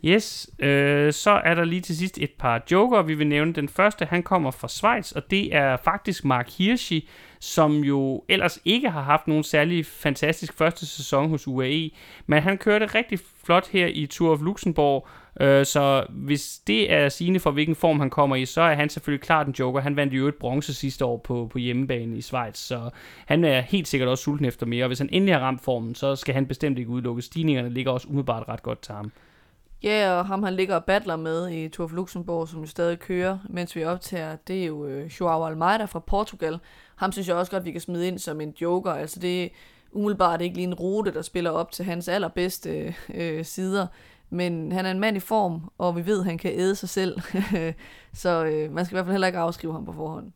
[0.05, 3.53] Yes, øh, så er der lige til sidst et par joker, vi vil nævne.
[3.53, 8.59] Den første, han kommer fra Schweiz, og det er faktisk Mark Hirschi, som jo ellers
[8.65, 11.89] ikke har haft nogen særlig fantastisk første sæson hos UAE,
[12.27, 15.07] men han kørte rigtig flot her i Tour of Luxembourg,
[15.41, 18.89] øh, så hvis det er sigende for, hvilken form han kommer i, så er han
[18.89, 19.81] selvfølgelig klart en joker.
[19.81, 22.89] Han vandt jo et bronze sidste år på, på hjemmebane i Schweiz, så
[23.25, 25.95] han er helt sikkert også sulten efter mere, og hvis han endelig har ramt formen,
[25.95, 27.21] så skal han bestemt ikke udelukke.
[27.21, 29.11] Stigningerne ligger også umiddelbart ret godt til ham.
[29.83, 32.99] Ja, og ham han ligger og battler med i Tour of Luxembourg, som jo stadig
[32.99, 36.59] kører, mens vi optager, det er jo øh, Joao Almeida fra Portugal.
[36.95, 38.91] Ham synes jeg også godt, vi kan smide ind som en joker.
[38.91, 39.49] Altså det er
[39.91, 43.87] umiddelbart ikke lige en rute, der spiller op til hans allerbedste øh, sider.
[44.29, 46.89] Men han er en mand i form, og vi ved, at han kan æde sig
[46.89, 47.21] selv.
[48.13, 50.31] Så øh, man skal i hvert fald heller ikke afskrive ham på forhånd.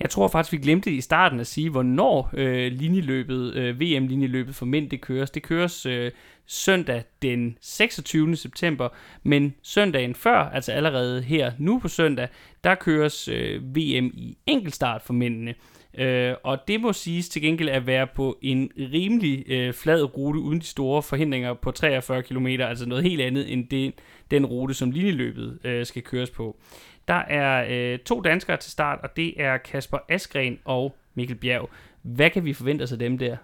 [0.00, 4.66] Jeg tror faktisk, vi glemte i starten at sige, hvornår øh, linjeløbet, øh, VM-linjeløbet for
[4.66, 5.30] mænd, det køres.
[5.30, 6.10] Det køres øh,
[6.46, 8.36] søndag den 26.
[8.36, 8.88] september,
[9.22, 12.28] men søndagen før, altså allerede her nu på søndag,
[12.64, 15.54] der køres øh, VM i enkeltstart for mændene.
[15.98, 20.38] Øh, og det må siges til gengæld at være på en rimelig øh, flad rute
[20.38, 23.94] uden de store forhindringer på 43 km, altså noget helt andet end det,
[24.30, 26.56] den rute, som linjeløbet øh, skal køres på.
[27.10, 31.68] Der er øh, to danskere til start, og det er Kasper Askren og Mikkel Bjerg.
[32.02, 33.36] Hvad kan vi forvente os af dem der?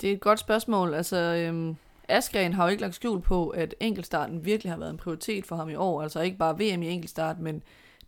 [0.00, 0.94] Det er et godt spørgsmål.
[0.94, 1.76] Altså, øhm,
[2.08, 5.56] Askren har jo ikke lagt skjul på, at enkeltstarten virkelig har været en prioritet for
[5.56, 6.02] ham i år.
[6.02, 7.62] Altså ikke bare VM i enkeltstart, men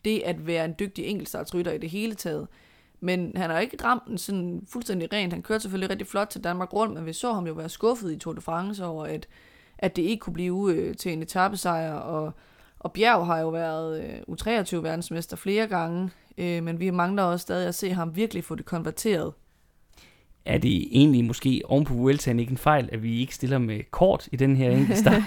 [0.05, 2.49] det at være en dygtig enkeltstartsrytter i det hele taget.
[3.01, 5.33] Men han har ikke ramt den sådan fuldstændig rent.
[5.33, 8.13] Han kørte selvfølgelig rigtig flot til Danmark rundt, men vi så ham jo være skuffet
[8.13, 9.29] i Tour de France over, at,
[9.79, 12.33] at det ikke kunne blive øh, til en etappesejr, og,
[12.83, 17.43] og Bjerg har jo været øh, U23 verdensmester flere gange, øh, men vi mangler også
[17.43, 19.33] stadig at se ham virkelig få det konverteret.
[20.45, 23.81] Er det egentlig måske oven på Vueltaen ikke en fejl, at vi ikke stiller med
[23.91, 25.23] kort i den her enkelte start?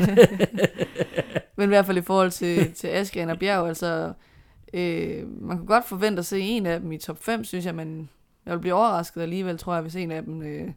[1.58, 4.14] men i hvert fald i forhold til, til Askren og Bjerg, altså
[4.74, 7.76] øh, man kan godt forvente at se en af dem i top 5, synes jeg,
[7.76, 8.10] men
[8.46, 10.68] jeg vil blive overrasket alligevel, tror jeg, hvis en af dem øh,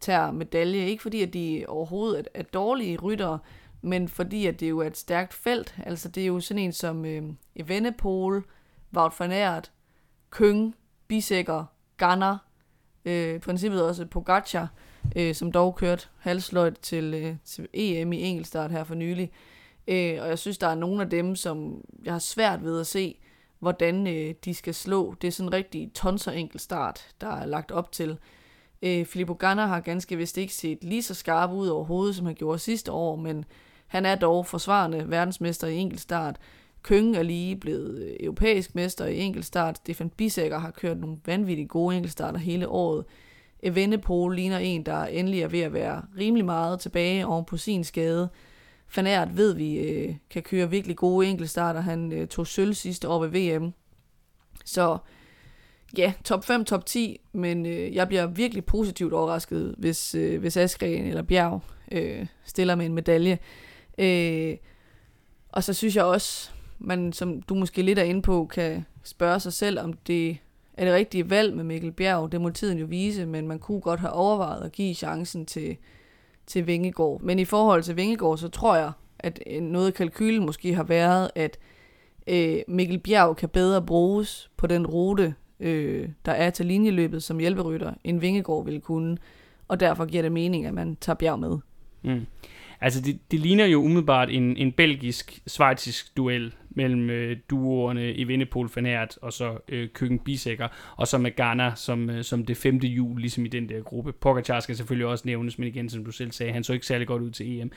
[0.00, 0.86] tager medalje.
[0.86, 3.38] Ikke fordi, at de overhovedet er, er dårlige ryttere,
[3.86, 5.74] men fordi, at det jo er et stærkt felt.
[5.86, 7.22] Altså, det er jo sådan en som øh,
[7.56, 8.42] Evenepoel,
[8.96, 9.72] Wout van Aert,
[10.30, 10.74] Køng,
[11.08, 11.64] Bisækker,
[11.96, 12.38] Ganner,
[13.04, 14.72] øh, princippet også Pogacar,
[15.16, 19.30] øh, som dog kørte halsløjt til, øh, til EM i enkeltstart her for nylig.
[19.88, 22.86] Øh, og jeg synes, der er nogle af dem, som jeg har svært ved at
[22.86, 23.18] se,
[23.58, 25.14] hvordan øh, de skal slå.
[25.22, 28.18] Det er sådan en rigtig tonser enkelstart, der er lagt op til.
[28.82, 32.34] Øh, Filippo Ganna har ganske vist ikke set lige så skarp ud overhovedet, som han
[32.34, 33.44] gjorde sidste år, men
[33.86, 36.36] han er dog forsvarende verdensmester i enkeltstart.
[36.82, 39.76] Kønge er lige blevet øh, europæisk mester i enkeltstart.
[39.76, 43.04] Stefan Bisækker har kørt nogle vanvittigt gode enkeltstarter hele året.
[43.62, 47.84] Evenepoel ligner en, der endelig er ved at være rimelig meget tilbage oven på sin
[47.84, 48.28] skade.
[48.88, 51.80] Fanært ved vi øh, kan køre virkelig gode enkeltstarter.
[51.80, 53.72] Han øh, tog sølv sidste år ved VM.
[54.64, 54.98] Så
[55.98, 60.56] ja, top 5, top 10, men øh, jeg bliver virkelig positivt overrasket, hvis, øh, hvis
[60.56, 61.62] Askren eller Bjerg
[61.92, 63.38] øh, stiller med en medalje.
[63.98, 64.56] Øh,
[65.48, 69.40] og så synes jeg også, man, som du måske lidt er inde på, kan spørge
[69.40, 70.38] sig selv, om det
[70.74, 72.32] er det rigtige valg med Mikkel Bjerg.
[72.32, 75.76] Det må tiden jo vise, men man kunne godt have overvejet at give chancen til,
[76.46, 77.20] til Vingegård.
[77.20, 80.84] Men i forhold til Vingegård, så tror jeg, at øh, noget af kalkylen måske har
[80.84, 81.58] været, at
[82.26, 87.38] øh, Mikkel Bjerg kan bedre bruges på den rute, øh, der er til linjeløbet som
[87.38, 89.18] hjælperytter, end Vingegård ville kunne.
[89.68, 91.58] Og derfor giver det mening, at man tager Bjerg med.
[92.02, 92.26] Mm.
[92.80, 98.68] Altså, det, det ligner jo umiddelbart en, en belgisk-svejtisk duel mellem øh, duoerne i Vindepol
[98.68, 102.86] Fanert og så øh, Køkken Bisækker, og så med Ghana som, øh, som det femte
[102.86, 104.12] jul, ligesom i den der gruppe.
[104.12, 107.06] Pogacar skal selvfølgelig også nævnes, men igen, som du selv sagde, han så ikke særlig
[107.06, 107.70] godt ud til EM.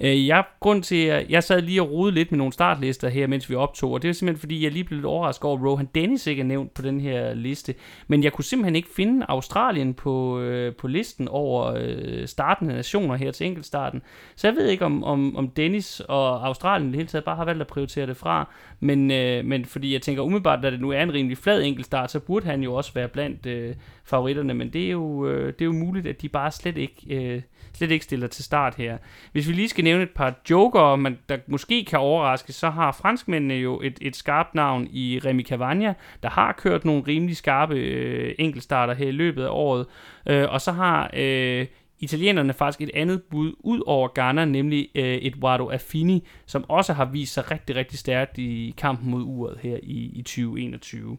[0.00, 3.26] Øh, jeg, grund til, at jeg sad lige og rode lidt med nogle startlister her,
[3.26, 5.64] mens vi optog, og det er simpelthen fordi, jeg lige blev lidt overrasket over, at
[5.64, 7.74] Rohan Dennis ikke er nævnt på den her liste,
[8.06, 13.16] men jeg kunne simpelthen ikke finde Australien på, øh, på listen over øh, startende nationer
[13.16, 14.02] her til enkeltstarten.
[14.36, 17.36] Så jeg ved ikke, om, om, om Dennis og Australien i det hele taget bare
[17.36, 18.43] har valgt at prioritere det fra,
[18.80, 22.10] men, øh, men fordi jeg tænker umiddelbart, at det nu er en rimelig flad enkeltstart,
[22.10, 23.74] så burde han jo også være blandt øh,
[24.04, 27.16] favoritterne, men det er, jo, øh, det er jo muligt, at de bare slet ikke,
[27.16, 27.42] øh,
[27.74, 28.98] slet ikke stiller til start her.
[29.32, 32.92] Hvis vi lige skal nævne et par joker, man, der måske kan overraske, så har
[32.92, 37.74] franskmændene jo et, et skarpt navn i Remy Cavagna, der har kørt nogle rimelig skarpe
[37.74, 39.86] øh, enkeltstarter her i løbet af året,
[40.26, 41.66] øh, og så har øh,
[42.04, 47.04] italienerne faktisk et andet bud ud over Ghana, nemlig øh, Eduardo Affini, som også har
[47.04, 51.18] vist sig rigtig, rigtig stærkt i kampen mod uret her i, i 2021.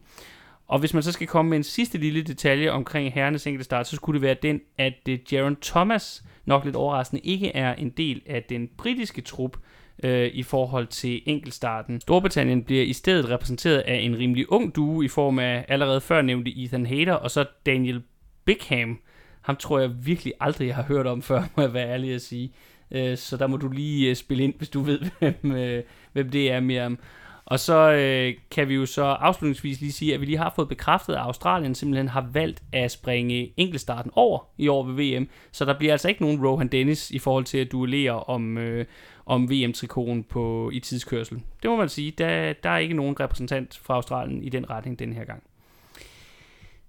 [0.68, 3.88] Og hvis man så skal komme med en sidste lille detalje omkring herrenes enkelte start,
[3.88, 7.90] så skulle det være den, at øh, Jaron Thomas nok lidt overraskende ikke er en
[7.90, 9.58] del af den britiske trup,
[10.04, 12.02] øh, i forhold til enkeltstarten.
[12.02, 16.22] Storbritannien bliver i stedet repræsenteret af en rimelig ung duo i form af allerede før
[16.22, 18.02] nævnte Ethan Hader og så Daniel
[18.46, 19.00] Bickham,
[19.46, 22.22] ham tror jeg virkelig aldrig, jeg har hørt om før, må jeg være ærlig at
[22.22, 22.52] sige.
[22.92, 25.84] Øh, så der må du lige øh, spille ind, hvis du ved, hvem, øh,
[26.14, 27.00] hvem det er, Miriam.
[27.46, 30.70] Og så øh, kan vi jo så afslutningsvis lige sige, at vi lige har fået
[30.70, 35.30] bekræftet, at Australien simpelthen har valgt at springe enkeltstarten over i år ved VM.
[35.52, 38.86] Så der bliver altså ikke nogen Rohan Dennis i forhold til at duellere om, øh,
[39.26, 41.42] om VM-trikonen på, i tidskørsel.
[41.64, 42.12] Det må man sige.
[42.12, 45.44] Der, der er ikke nogen repræsentant fra Australien i den retning den her gang.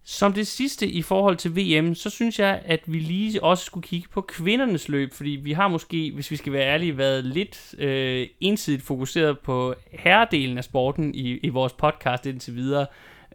[0.09, 3.89] Som det sidste i forhold til VM, så synes jeg, at vi lige også skulle
[3.89, 7.75] kigge på kvindernes løb, fordi vi har måske, hvis vi skal være ærlige, været lidt
[7.79, 12.87] øh, ensidigt fokuseret på herredelen af sporten i, i vores podcast indtil videre.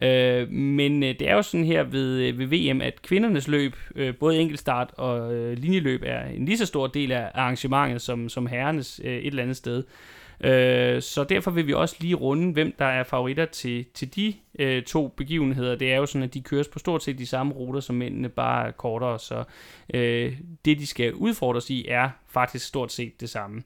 [0.02, 3.76] Øh, men øh, det er jo sådan her ved, øh, ved VM, at kvindernes løb,
[3.96, 8.30] øh, både enkeltstart og øh, linjeløb, er en lige så stor del af arrangementet som,
[8.30, 9.78] som herrenes øh, et eller andet sted.
[9.78, 9.84] Øh,
[10.44, 14.34] Øh, så derfor vil vi også lige runde, hvem der er favoritter til, til de
[14.60, 15.76] øh, to begivenheder.
[15.76, 18.30] Det er jo sådan, at de køres på stort set de samme ruter som mændene,
[18.30, 19.44] bare kortere, så
[19.94, 23.64] øh, det de skal udfordres i er faktisk stort set det samme.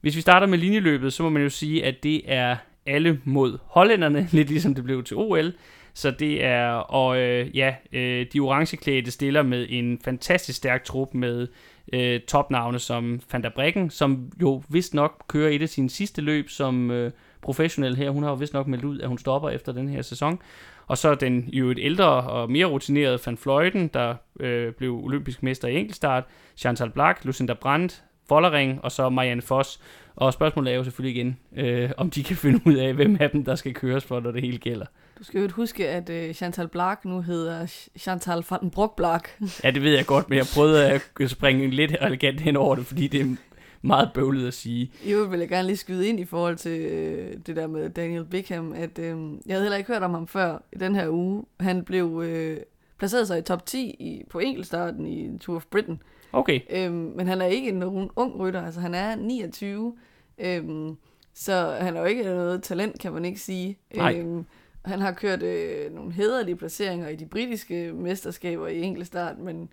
[0.00, 3.58] Hvis vi starter med linjeløbet, så må man jo sige, at det er alle mod
[3.64, 5.52] hollænderne, lidt ligesom det blev til OL.
[5.94, 11.14] Så det er, og øh, ja, øh, de orangeklædte stiller med en fantastisk stærk trup
[11.14, 11.48] med
[11.92, 16.22] øh, topnavne som Van der Breggen, som jo vist nok kører et af sine sidste
[16.22, 17.12] løb som øh,
[17.42, 18.10] professionel her.
[18.10, 20.38] Hun har jo vist nok meldt ud, at hun stopper efter den her sæson.
[20.86, 25.42] Og så den jo et ældre og mere rutineret Van Fløjten, der øh, blev olympisk
[25.42, 26.24] mester i enkeltstart.
[26.56, 29.80] Chantal Black, Lucinda Brandt, Vollering og så Marianne Foss.
[30.16, 33.30] Og spørgsmålet er jo selvfølgelig igen, øh, om de kan finde ud af, hvem af
[33.30, 34.86] dem, der skal køres for, når det hele gælder.
[35.20, 37.66] Du skal jo huske, at øh, Chantal Black nu hedder
[37.98, 39.38] Chantal van den Broek Black.
[39.64, 42.86] ja, det ved jeg godt, men jeg prøvede at springe lidt elegant hen over det,
[42.86, 43.36] fordi det er
[43.82, 44.92] meget bøvlet at sige.
[45.04, 48.24] Jo, vil jeg gerne lige skyde ind i forhold til øh, det der med Daniel
[48.24, 49.06] Beckham, at øh,
[49.46, 51.44] jeg havde heller ikke hørt om ham før i den her uge.
[51.60, 52.56] Han blev øh,
[52.98, 56.02] placeret sig i top 10 i, på enkeltstarten i Tour of Britain.
[56.32, 56.60] Okay.
[56.70, 59.96] Øhm, men han er ikke nogen ung rytter, altså han er 29,
[60.38, 60.96] øhm,
[61.34, 63.78] så han er jo ikke noget talent, kan man ikke sige.
[63.94, 64.18] Nej.
[64.18, 64.44] Øhm,
[64.84, 69.68] han har kørt øh, nogle hederlige placeringer i de britiske mesterskaber i enkeltstart, men,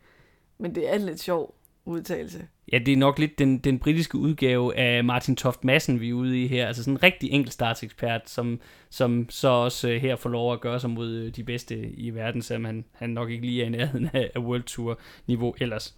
[0.58, 1.56] men det er en lidt sjov
[1.86, 2.48] udtalelse.
[2.72, 6.14] Ja, det er nok lidt den, den britiske udgave af Martin Toft Madsen, vi er
[6.14, 6.68] ude i her.
[6.68, 10.80] Altså sådan en rigtig enkeltstartsekspert, som, som så også øh, her får lov at gøre
[10.80, 13.70] sig mod øh, de bedste i verden, selvom han, han nok ikke lige er i
[13.70, 15.96] nærheden af, af World Tour niveau ellers.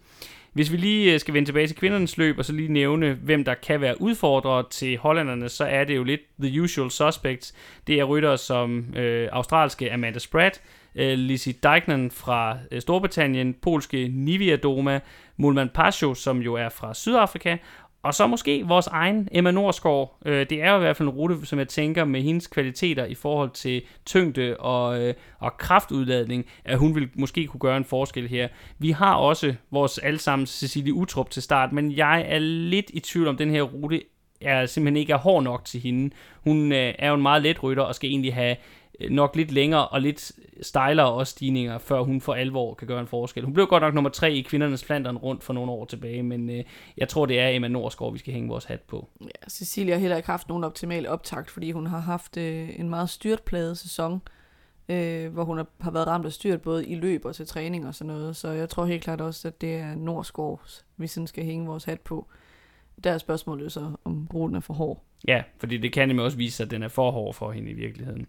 [0.54, 3.44] Hvis vi lige øh, skal vende tilbage til kvindernes løb, og så lige nævne, hvem
[3.44, 7.56] der kan være udfordrere til hollanderne, så er det jo lidt the usual suspects.
[7.88, 10.62] Det er ryttere som øh, australske Amanda Spratt,
[10.96, 15.00] øh, Lizzie Deignan fra øh, Storbritannien, polske Nivia Doma,
[15.38, 17.58] Mulman Pasho, som jo er fra Sydafrika,
[18.04, 20.18] og så måske vores egen Emma Norsgaard.
[20.26, 23.06] Øh, det er jo i hvert fald en rute, som jeg tænker med hendes kvaliteter
[23.06, 27.86] i forhold til tyngde og, øh, og kraftudladning, at hun vil måske kunne gøre en
[27.86, 28.48] forskel her.
[28.78, 33.28] Vi har også vores allesammen Cecilie Utrup til start, men jeg er lidt i tvivl
[33.28, 34.02] om, den her rute
[34.42, 36.16] er simpelthen ikke er hård nok til hende.
[36.44, 38.56] Hun øh, er jo en meget let rytter og skal egentlig have
[39.00, 40.32] øh, nok lidt længere og lidt
[40.62, 43.44] stejlere også stigninger, før hun for alvor kan gøre en forskel.
[43.44, 46.50] Hun blev godt nok nummer tre i kvindernes Flandern rundt for nogle år tilbage, men
[46.50, 46.64] øh,
[46.98, 49.10] jeg tror, det er Emma Norsgaard, vi skal hænge vores hat på.
[49.22, 52.90] Ja, Cecilia har heller ikke haft nogen optimal optakt, fordi hun har haft øh, en
[52.90, 54.22] meget styrtpladet sæson,
[54.90, 57.88] øh, hvor hun har, har været ramt af styrt både i løb og til træning
[57.88, 58.36] og sådan noget.
[58.36, 60.62] Så jeg tror helt klart også, at det er Norsgaard,
[60.98, 62.28] vi sådan skal hænge vores hat på.
[63.04, 65.04] Der er spørgsmålet så, om ruten er for hård.
[65.28, 67.72] Ja, fordi det kan nemlig også vise sig, at den er for hård for hende
[67.72, 68.28] i virkeligheden.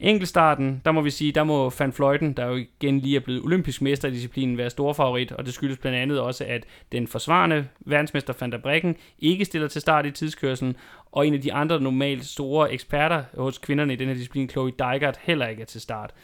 [0.00, 3.42] Enkeltstarten, der må vi sige, der må Van Fløjten, der jo igen lige er blevet
[3.42, 7.06] olympisk mester i disciplinen, være stor favorit, og det skyldes blandt andet også, at den
[7.06, 10.76] forsvarende verdensmester Van der Brecken ikke stiller til start i tidskørselen,
[11.12, 14.72] og en af de andre normalt store eksperter hos kvinderne i den her disciplin, Chloe
[14.78, 16.14] Dijkert, heller ikke er til start.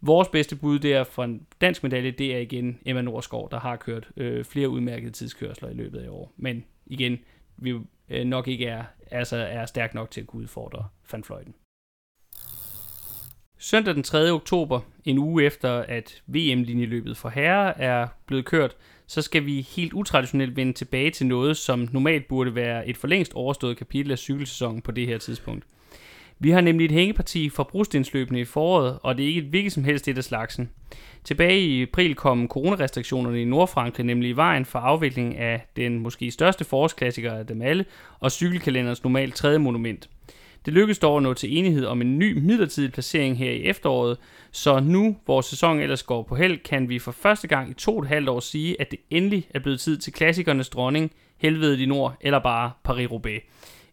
[0.00, 3.76] Vores bedste bud der for en dansk medalje, det er igen Emma Norsgaard, der har
[3.76, 6.32] kørt øh, flere udmærkede tidskørsler i løbet af år.
[6.36, 7.18] Men igen,
[7.56, 7.78] vi
[8.08, 11.54] øh, nok ikke er, altså er stærk nok til at kunne udfordre Van Fløjten.
[13.58, 14.30] Søndag den 3.
[14.30, 18.76] oktober, en uge efter at VM-linjeløbet for herrer er blevet kørt,
[19.06, 23.08] så skal vi helt utraditionelt vende tilbage til noget, som normalt burde være et for
[23.08, 25.64] længst overstået kapitel af cykelsæsonen på det her tidspunkt.
[26.42, 29.72] Vi har nemlig et hængeparti fra brostensløbene i foråret, og det er ikke et hvilket
[29.72, 30.70] som helst et af slagsen.
[31.24, 36.30] Tilbage i april kom coronarestriktionerne i Nordfrankrig nemlig i vejen for afviklingen af den måske
[36.30, 37.84] største forårsklassiker af dem alle,
[38.20, 40.08] og cykelkalenderens normalt tredje monument–
[40.64, 44.18] det lykkedes dog at nå til enighed om en ny midlertidig placering her i efteråret,
[44.50, 47.96] så nu, hvor sæsonen ellers går på held, kan vi for første gang i to
[47.96, 51.82] og et halvt år sige, at det endelig er blevet tid til klassikernes dronning, Helvede
[51.82, 53.40] i Nord, eller bare Paris-Roubaix.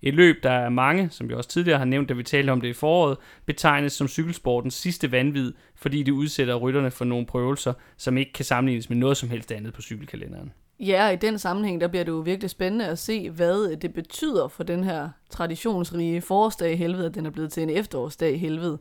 [0.01, 2.61] Et løb, der er mange, som vi også tidligere har nævnt, da vi talte om
[2.61, 7.73] det i foråret, betegnes som cykelsportens sidste vanvid, fordi det udsætter rytterne for nogle prøvelser,
[7.97, 10.51] som ikke kan sammenlignes med noget som helst andet på cykelkalenderen.
[10.79, 14.47] Ja, i den sammenhæng, der bliver det jo virkelig spændende at se, hvad det betyder
[14.47, 18.37] for den her traditionsrige forårsdag i helvede, at den er blevet til en efterårsdag i
[18.37, 18.79] helvede.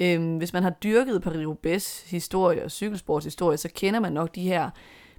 [0.00, 4.70] Øhm, hvis man har dyrket Paris-Roubaix historie og cykelsportshistorie, så kender man nok de her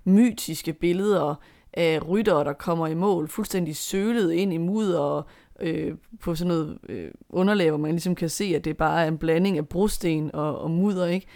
[0.04, 1.36] mytiske billeder
[1.78, 5.26] af ryttere, der kommer i mål, fuldstændig sølet ind i mudder og
[5.60, 9.08] øh, på sådan noget øh, underlag, hvor man ligesom kan se, at det bare er
[9.08, 11.28] en blanding af brosten og, og mudder, ikke?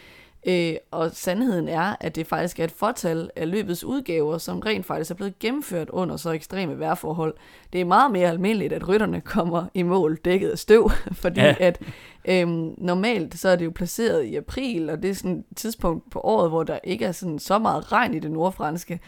[0.48, 4.86] Øh, og sandheden er, at det faktisk er et fortal af løbets udgaver, som rent
[4.86, 7.34] faktisk er blevet gennemført under så ekstreme vejrforhold.
[7.74, 10.92] Det er meget mere almindeligt, at rytterne kommer i mål dækket af støv,
[11.24, 11.56] fordi ja.
[11.60, 11.82] at
[12.26, 16.12] øhm, normalt så er det jo placeret i april, og det er sådan et tidspunkt
[16.12, 19.00] på året, hvor der ikke er sådan så meget regn i det nordfranske.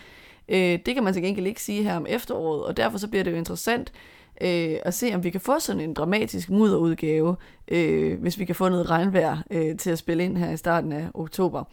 [0.49, 3.23] Øh, det kan man til gengæld ikke sige her om efteråret, og derfor så bliver
[3.23, 3.91] det jo interessant
[4.41, 7.35] øh, at se, om vi kan få sådan en dramatisk mudderudgave,
[7.67, 10.91] øh, hvis vi kan få noget regnvejr øh, til at spille ind her i starten
[10.91, 11.63] af oktober.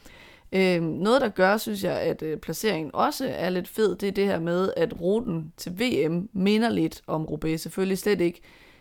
[0.52, 4.12] Øh, noget, der gør, synes jeg, at øh, placeringen også er lidt fed, det er
[4.12, 7.60] det her med, at ruten til VM minder lidt om Roubaix.
[7.60, 8.40] Selvfølgelig slet ikke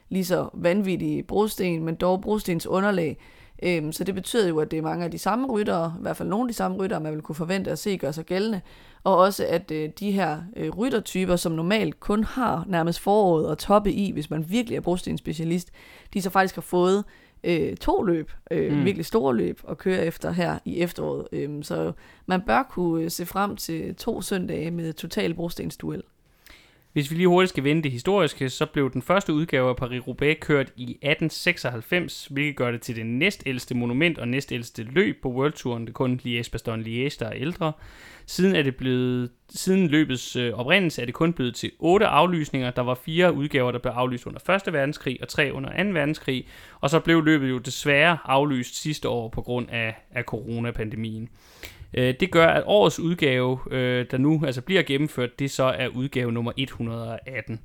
[0.09, 3.17] lige så vanvittige brosten, men dog brostens underlag.
[3.63, 6.17] Øhm, så det betyder jo, at det er mange af de samme ryttere, i hvert
[6.17, 8.61] fald nogle af de samme ryttere, man vil kunne forvente at se gøre sig gældende.
[9.03, 13.57] Og også at øh, de her øh, ryttertyper, som normalt kun har nærmest foråret og
[13.57, 15.71] toppe i, hvis man virkelig er brostens specialist,
[16.13, 17.03] de så faktisk har fået
[17.43, 18.85] øh, to løb, øh, mm.
[18.85, 21.27] virkelig store løb, at køre efter her i efteråret.
[21.31, 21.91] Øhm, så
[22.25, 26.03] man bør kunne øh, se frem til to søndage med total brostensduel.
[26.93, 30.39] Hvis vi lige hurtigt skal vende det historiske, så blev den første udgave af Paris-Roubaix
[30.39, 35.53] kørt i 1896, hvilket gør det til det næstældste monument og næstældste løb på World
[35.53, 35.81] Touren.
[35.81, 37.73] Det er kun Liège-Bastogne-Liège, der er ældre.
[38.25, 42.71] Siden, er det blevet, siden løbets øh, oprindelse er det kun blevet til otte aflysninger.
[42.71, 44.73] Der var fire udgaver, der blev aflyst under 1.
[44.73, 45.89] verdenskrig og tre under 2.
[45.89, 46.47] verdenskrig.
[46.81, 51.29] Og så blev løbet jo desværre aflyst sidste år på grund af, af coronapandemien.
[51.93, 55.87] Øh, det gør, at årets udgave, øh, der nu altså bliver gennemført, det så er
[55.87, 57.59] udgave nummer 118.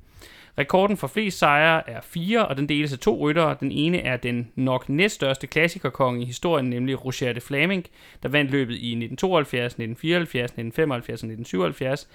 [0.57, 3.55] Rekorden for flest sejre er fire, og den deles af to ryttere.
[3.59, 7.85] Den ene er den nok næststørste klassikerkonge i historien, nemlig Roger de Flaming,
[8.23, 12.09] der vandt løbet i 1972, 1974, 1975 og 1977.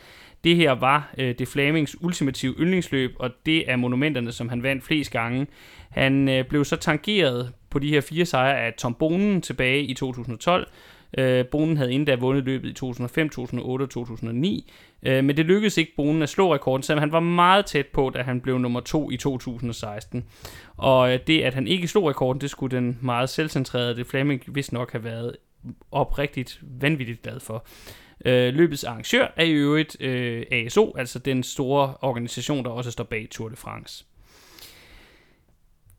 [0.44, 4.84] Det her var øh, de Flamings ultimative yndlingsløb, og det er monumenterne, som han vandt
[4.84, 5.46] flest gange.
[5.90, 9.94] Han øh, blev så tangeret på de her fire sejre af Tom Bonen tilbage i
[9.94, 10.66] 2012,
[11.18, 15.46] Øh, Bonen havde inden da vundet løbet i 2005, 2008 og 2009, øh, men det
[15.46, 18.58] lykkedes ikke Bonen at slå rekorden, selvom han var meget tæt på, da han blev
[18.58, 20.24] nummer to i 2016.
[20.76, 24.42] Og øh, det, at han ikke slog rekorden, det skulle den meget selvcentrerede det Fleming
[24.46, 25.36] vist nok have været
[25.92, 27.66] oprigtigt vanvittigt glad for.
[28.24, 33.04] Øh, løbets arrangør er i øvrigt øh, ASO, altså den store organisation, der også står
[33.04, 34.04] bag Tour de France.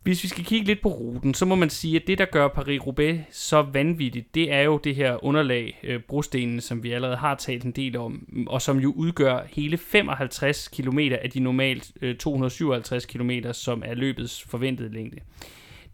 [0.03, 2.47] Hvis vi skal kigge lidt på ruten, så må man sige, at det, der gør
[2.47, 7.35] Paris-Roubaix så vanvittigt, det er jo det her underlag, øh, brostenen, som vi allerede har
[7.35, 11.91] talt en del om, mm, og som jo udgør hele 55 km af de normalt
[12.01, 15.17] øh, 257 km, som er løbets forventede længde.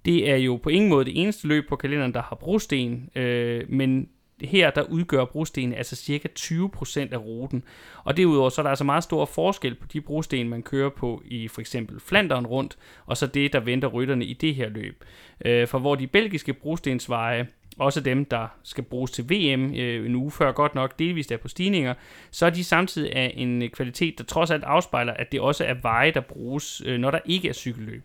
[0.05, 3.63] Det er jo på ingen måde det eneste løb på kalenderen, der har brosten, øh,
[3.69, 4.09] men
[4.41, 7.63] her der udgør brosten altså cirka 20% af ruten.
[8.03, 11.21] Og derudover så er der altså meget stor forskel på de brosten, man kører på
[11.25, 15.03] i for eksempel Flanderen rundt, og så det, der venter rytterne i det her løb.
[15.45, 17.47] Øh, for hvor de belgiske brostensveje,
[17.79, 21.37] også dem, der skal bruges til VM øh, en uge før godt nok delvist er
[21.37, 21.93] på stigninger,
[22.31, 25.73] så er de samtidig af en kvalitet, der trods alt afspejler, at det også er
[25.81, 28.03] veje, der bruges, øh, når der ikke er cykelløb.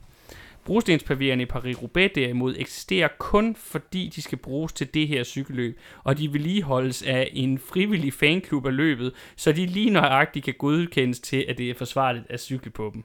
[0.65, 6.19] Brostenspavierne i Paris-Roubaix derimod eksisterer kun fordi de skal bruges til det her cykelløb, og
[6.19, 11.45] de vedligeholdes af en frivillig fanklub af løbet, så de lige nøjagtigt kan godkendes til,
[11.49, 13.05] at det er forsvarligt at cykle på dem.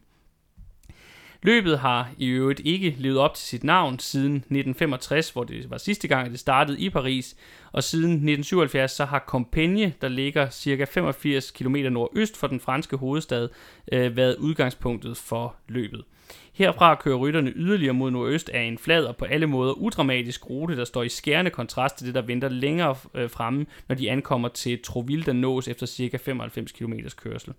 [1.42, 5.78] Løbet har i øvrigt ikke levet op til sit navn siden 1965, hvor det var
[5.78, 7.36] sidste gang, det startede i Paris,
[7.72, 10.84] og siden 1977 så har Compiègne, der ligger ca.
[10.84, 13.50] 85 km nordøst for den franske hovedstad,
[13.92, 16.04] øh, været udgangspunktet for løbet.
[16.54, 20.78] Herfra kører rytterne yderligere mod nordøst af en flad og på alle måder udramatisk rute,
[20.78, 24.48] der står i skærende kontrast til det, der venter længere øh, fremme, når de ankommer
[24.48, 26.18] til Troville, der nås efter ca.
[26.18, 27.54] 95 km kørsel.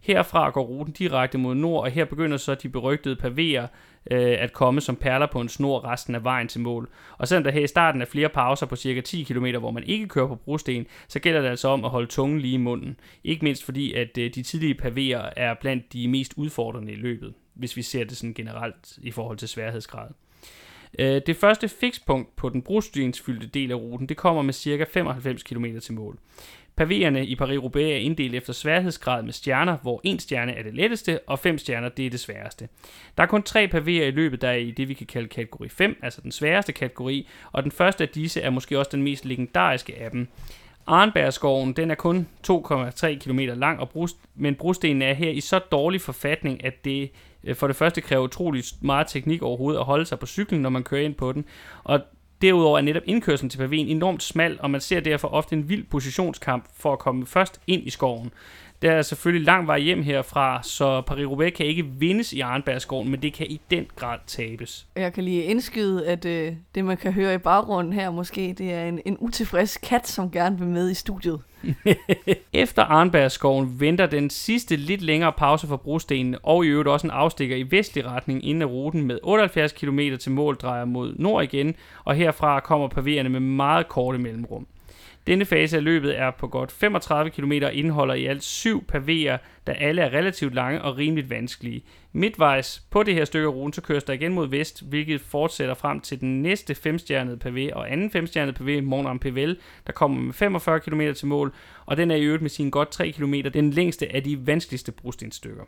[0.00, 3.66] Herfra går ruten direkte mod nord, og her begynder så de berygtede pavéer
[4.10, 6.88] øh, at komme som perler på en snor resten af vejen til mål.
[7.18, 9.84] Og selvom der her i starten er flere pauser på cirka 10 km, hvor man
[9.84, 12.96] ikke kører på brosten, så gælder det altså om at holde tungen lige i munden.
[13.24, 17.34] Ikke mindst fordi, at øh, de tidlige pavéer er blandt de mest udfordrende i løbet
[17.56, 20.08] hvis vi ser det sådan generelt i forhold til sværhedsgrad.
[20.98, 24.84] Øh, det første fikspunkt på den brostensfyldte del af ruten, det kommer med ca.
[24.84, 26.18] 95 km til mål.
[26.80, 31.20] Pavéerne i Paris-Roubaix er inddelt efter sværhedsgrad med stjerner, hvor en stjerne er det letteste,
[31.26, 32.68] og fem stjerner det er det sværeste.
[33.16, 35.68] Der er kun tre pavéer i løbet, der er i det, vi kan kalde kategori
[35.68, 39.24] 5, altså den sværeste kategori, og den første af disse er måske også den mest
[39.24, 40.28] legendariske af dem.
[40.86, 45.58] Arnbergskoven, den er kun 2,3 km lang, og brust, men brostenen er her i så
[45.58, 47.10] dårlig forfatning, at det
[47.46, 50.70] Øh, for det første kræver utrolig meget teknik overhovedet at holde sig på cyklen, når
[50.70, 51.44] man kører ind på den.
[51.84, 52.00] Og
[52.42, 55.84] derudover er netop indkørslen til pavéen enormt smal, og man ser derfor ofte en vild
[55.84, 58.30] positionskamp for at komme først ind i skoven.
[58.82, 63.22] Der er selvfølgelig lang vej hjem herfra, så Paris-Roubaix kan ikke vindes i Arnbergskoven, men
[63.22, 64.86] det kan i den grad tabes.
[64.96, 68.72] Jeg kan lige indskyde, at øh, det man kan høre i baggrunden her måske, det
[68.72, 71.40] er en, en utilfreds kat, som gerne vil med i studiet.
[72.52, 77.10] Efter Arnbergskoven venter den sidste lidt længere pause for brostenen, og i øvrigt også en
[77.10, 81.44] afstikker i vestlig retning inden af ruten med 78 km til mål drejer mod nord
[81.44, 81.74] igen,
[82.04, 84.66] og herfra kommer pavéerne med meget korte mellemrum.
[85.26, 89.36] Denne fase af løbet er på godt 35 km og indeholder i alt syv pavéer,
[89.66, 91.84] der alle er relativt lange og rimeligt vanskelige.
[92.12, 95.74] Midtvejs på det her stykke af ruten, så køres der igen mod vest, hvilket fortsætter
[95.74, 99.54] frem til den næste femstjernede pavé og anden femstjernede pavé, Mont Ampével,
[99.86, 101.54] der kommer med 45 km til mål,
[101.86, 104.92] og den er i øvrigt med sine godt 3 km den længste af de vanskeligste
[104.92, 105.64] brostenstykker.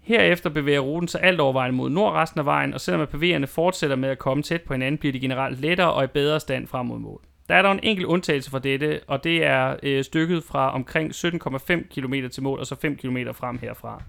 [0.00, 3.96] Herefter bevæger ruten sig alt overvejende mod nord resten af vejen, og selvom pavéerne fortsætter
[3.96, 6.86] med at komme tæt på hinanden, bliver de generelt lettere og i bedre stand frem
[6.86, 7.20] mod mål.
[7.50, 11.10] Der er dog en enkelt undtagelse fra dette, og det er øh, stykket fra omkring
[11.10, 14.02] 17,5 km til mål, og så 5 km frem herfra.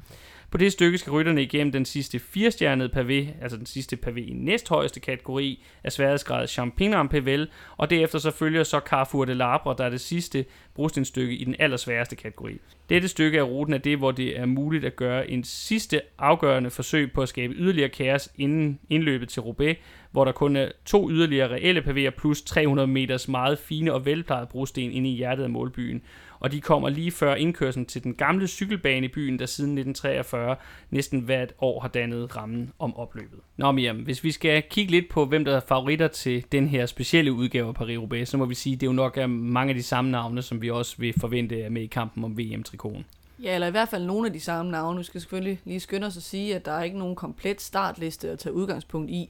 [0.52, 4.34] På det stykke skal rytterne igennem den sidste firestjernede pavé, altså den sidste pavé i
[4.34, 7.48] næsthøjeste kategori af sværhedsgrad Champignon Pavel,
[7.78, 10.46] og derefter så følger så Carrefour de Labre, der er det sidste
[10.76, 12.58] brostenstykke i den allersværeste kategori.
[12.90, 16.70] Dette stykke af ruten er det, hvor det er muligt at gøre en sidste afgørende
[16.70, 19.78] forsøg på at skabe yderligere kaos inden indløbet til Roubaix,
[20.12, 24.48] hvor der kun er to yderligere reelle pavéer plus 300 meters meget fine og velplejede
[24.52, 26.02] brosten inde i hjertet af målbyen.
[26.42, 30.56] Og de kommer lige før indkørslen til den gamle cykelbane i byen, der siden 1943
[30.90, 33.40] næsten hvert år har dannet rammen om opløbet.
[33.58, 36.86] Nå Miriam, hvis vi skal kigge lidt på, hvem der er favoritter til den her
[36.86, 39.76] specielle udgave af Paris-Roubaix, så må vi sige, at det jo nok er mange af
[39.76, 43.06] de samme navne, som vi også vil forvente er med i kampen om VM-trikonen.
[43.44, 44.98] Ja, eller i hvert fald nogle af de samme navne.
[44.98, 48.30] Vi skal selvfølgelig lige skynde os at sige, at der er ikke nogen komplet startliste
[48.30, 49.30] at tage udgangspunkt i.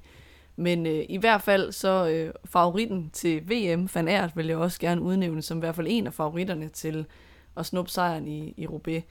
[0.55, 4.79] Men øh, i hvert fald så øh, favoritten til VM, Van Aert, vil jeg også
[4.79, 7.05] gerne udnævne som i hvert fald en af favoritterne til
[7.57, 9.03] at snuppe sejren i, i Roubaix.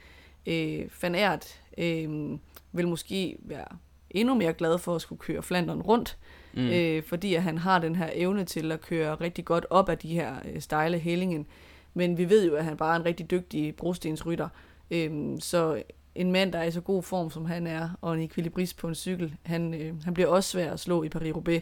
[0.45, 2.37] Øh, Van Aert øh,
[2.71, 3.67] vil måske være
[4.09, 6.17] endnu mere glad for at skulle køre Flandern rundt,
[6.53, 6.67] mm.
[6.67, 9.97] øh, fordi at han har den her evne til at køre rigtig godt op af
[9.97, 11.47] de her øh, stejle hællingen.
[11.93, 14.49] Men vi ved jo, at han bare er en rigtig dygtig brostensrytter,
[14.91, 15.83] øh, så
[16.15, 18.87] en mand, der er i så god form, som han er, og en ekvilibrist på
[18.87, 21.61] en cykel, han, øh, han bliver også svær at slå i Paris-Roubaix.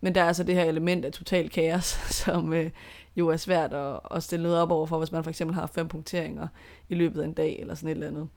[0.00, 1.84] Men der er altså det her element af total kaos,
[2.24, 2.70] som øh,
[3.16, 5.66] jo er svært at, at stille noget op over for, hvis man for eksempel har
[5.66, 6.48] fem punkteringer
[6.88, 8.28] i løbet af en dag, eller sådan et eller andet.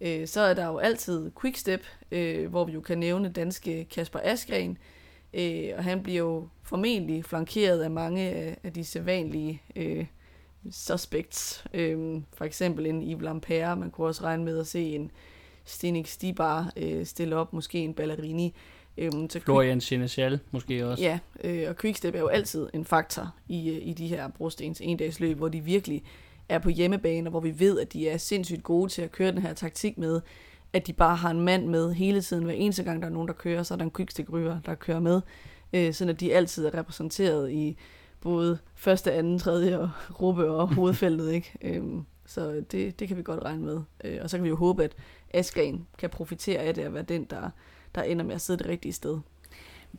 [0.00, 4.18] Øh, så er der jo altid Quickstep, øh, hvor vi jo kan nævne danske Kasper
[4.22, 4.78] Askren,
[5.34, 10.06] øh, og han bliver jo formentlig flankeret af mange af, af de sædvanlige øh,
[10.70, 11.64] suspects.
[11.74, 15.10] Øhm, for eksempel en Yves Lampere, man kunne også regne med at se en
[15.64, 18.54] Stenik Stibar øh, stille op, måske en Ballerini.
[18.98, 21.02] Øhm, så Florian Senechal måske også.
[21.02, 24.80] Ja, øh, og Quickstep er jo altid en faktor i, øh, i de her brostens
[24.80, 26.02] endagsløb, hvor de virkelig
[26.48, 29.32] er på hjemmebane, og hvor vi ved, at de er sindssygt gode til at køre
[29.32, 30.20] den her taktik med,
[30.72, 32.44] at de bare har en mand med hele tiden.
[32.44, 35.00] Hver eneste gang, der er nogen, der kører, så er der en quickstep-ryger, der kører
[35.00, 35.20] med,
[35.72, 37.76] øh, sådan at de altid er repræsenteret i
[38.24, 41.52] både første, anden, tredje og gruppe og hovedfeltet, ikke?
[41.62, 43.80] Øhm, så det, det kan vi godt regne med.
[44.04, 44.92] Øh, og så kan vi jo håbe, at
[45.34, 47.50] Askren kan profitere af det at være den, der,
[47.94, 49.18] der ender med at sidde det rigtige sted.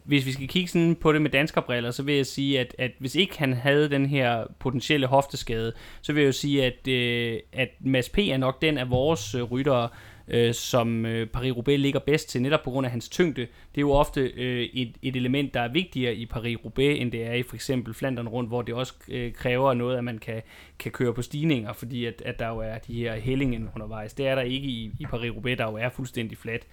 [0.03, 2.91] Hvis vi skal kigge sådan på det med danskerbriller, så vil jeg sige, at, at
[2.99, 7.39] hvis ikke han havde den her potentielle hofteskade, så vil jeg jo sige, at, øh,
[7.53, 8.17] at Mads P.
[8.17, 9.89] er nok den af vores øh, ryttere,
[10.27, 13.41] øh, som øh, Paris-Roubaix ligger bedst til, netop på grund af hans tyngde.
[13.41, 17.23] Det er jo ofte øh, et, et element, der er vigtigere i Paris-Roubaix, end det
[17.25, 20.41] er i for eksempel Flandern rundt, hvor det også øh, kræver noget, at man kan,
[20.79, 24.13] kan køre på stigninger, fordi at, at der jo er de her hællingen undervejs.
[24.13, 26.67] Det er der ikke i, i Paris-Roubaix, der jo er fuldstændig fladt.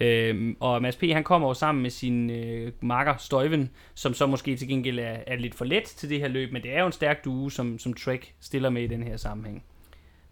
[0.00, 1.02] Øh, og Mads P.
[1.02, 5.16] han kommer jo sammen med sin øh, makker Støjven, som så måske til gengæld er,
[5.26, 7.52] er lidt for let til det her løb, men det er jo en stærk due,
[7.52, 9.64] som, som Trek stiller med i den her sammenhæng.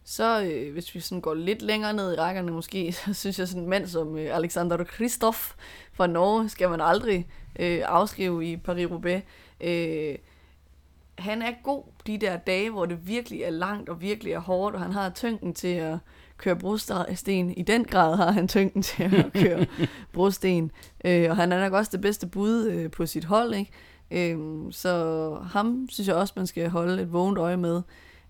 [0.04, 3.48] Så øh, hvis vi sådan går lidt længere ned i rækkerne måske, så synes jeg
[3.48, 5.54] sådan en mand som øh, Alexander Kristoff
[5.92, 7.26] fra Norge, skal man aldrig
[7.58, 9.20] øh, afskrive i Paris-Roubaix.
[9.60, 10.14] Øh,
[11.18, 14.76] han er god de der dage, hvor det virkelig er langt og virkelig er hårdt,
[14.76, 15.98] og han har tyngden til at
[16.36, 17.50] køre brosten.
[17.50, 19.66] I den grad har han tyngden til at køre
[20.12, 20.70] brosten.
[21.04, 24.32] Øh, og han er nok også det bedste bud øh, på sit hold, ikke?
[24.32, 24.38] Øh,
[24.70, 27.82] så ham synes jeg også, man skal holde et vågent øje med.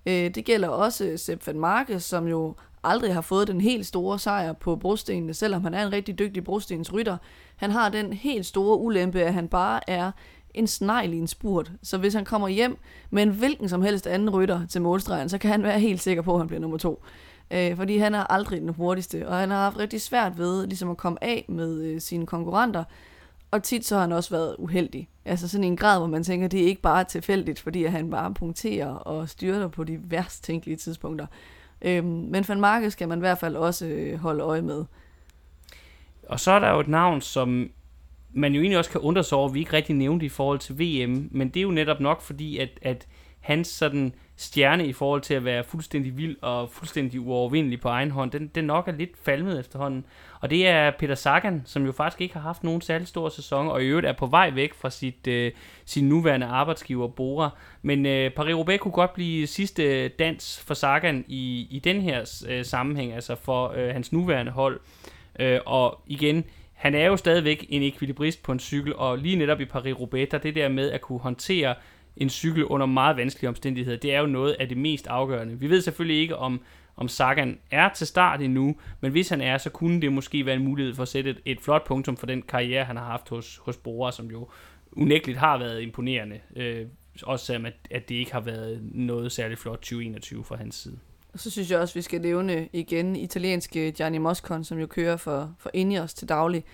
[0.07, 4.18] Øh, det gælder også Sepp van Marke, som jo aldrig har fået den helt store
[4.18, 7.16] sejr på brostenene, selvom han er en rigtig dygtig brostensrytter.
[7.57, 10.11] Han har den helt store ulempe, at han bare er
[10.55, 11.72] en snegl i en spurt.
[11.82, 12.78] Så hvis han kommer hjem
[13.11, 16.22] med en hvilken som helst anden rytter til målstregen, så kan han være helt sikker
[16.22, 17.02] på, at han bliver nummer to.
[17.50, 20.90] Øh, fordi han er aldrig den hurtigste, og han har haft rigtig svært ved ligesom
[20.90, 22.84] at komme af med øh, sine konkurrenter.
[23.55, 25.09] Og tit så har han også været uheldig.
[25.24, 28.34] Altså sådan en grad, hvor man tænker, det er ikke bare tilfældigt, fordi han bare
[28.34, 31.26] punkterer og styrter på de værst tænkelige tidspunkter.
[31.82, 34.84] Øhm, men Van Marke skal man i hvert fald også øh, holde øje med.
[36.28, 37.70] Og så er der jo et navn, som
[38.32, 40.59] man jo egentlig også kan undre sig over, at vi ikke rigtig nævnte i forhold
[40.59, 43.07] til VM, men det er jo netop nok fordi, at, at
[43.40, 48.11] hans sådan stjerne i forhold til at være fuldstændig vild og fuldstændig uovervindelig på egen
[48.11, 50.07] hånd, den, den nok er lidt falmet efterhånden.
[50.45, 53.68] Og det er Peter Sagan, som jo faktisk ikke har haft nogen særlig stor sæson,
[53.68, 55.53] og i øvrigt er på vej væk fra sit, øh,
[55.84, 57.51] sin nuværende arbejdsgiver Bora.
[57.82, 62.64] Men øh, Paris-Roubaix kunne godt blive sidste dans for Sagan i, i den her øh,
[62.64, 64.80] sammenhæng, altså for øh, hans nuværende hold.
[65.40, 69.61] Øh, og igen, han er jo stadigvæk en ekvilibrist på en cykel, og lige netop
[69.61, 71.74] i Paris-Roubaix, der det der med at kunne håndtere
[72.16, 75.60] en cykel under meget vanskelige omstændigheder, det er jo noget af det mest afgørende.
[75.60, 76.60] Vi ved selvfølgelig ikke, om,
[76.96, 80.54] om Sagan er til start endnu, men hvis han er, så kunne det måske være
[80.54, 83.28] en mulighed for at sætte et, et flot punktum for den karriere, han har haft
[83.28, 84.48] hos, hos Bora, som jo
[84.92, 86.40] unægteligt har været imponerende.
[86.56, 86.86] Øh,
[87.22, 90.98] også selvom, at, at det ikke har været noget særligt flot 2021 fra hans side.
[91.32, 95.16] Og så synes jeg også, vi skal nævne igen italienske Gianni Moscon, som jo kører
[95.16, 96.64] for, for Ineos til daglig.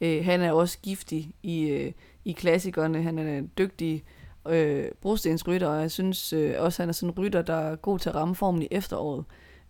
[0.00, 1.92] Øh, han er også giftig i, øh,
[2.24, 3.02] i klassikerne.
[3.02, 7.08] Han er en dygtig øh, Øh, brostensrytter, og jeg synes øh, også, han er sådan
[7.08, 9.24] en rytter, der er god til at ramme formen i efteråret.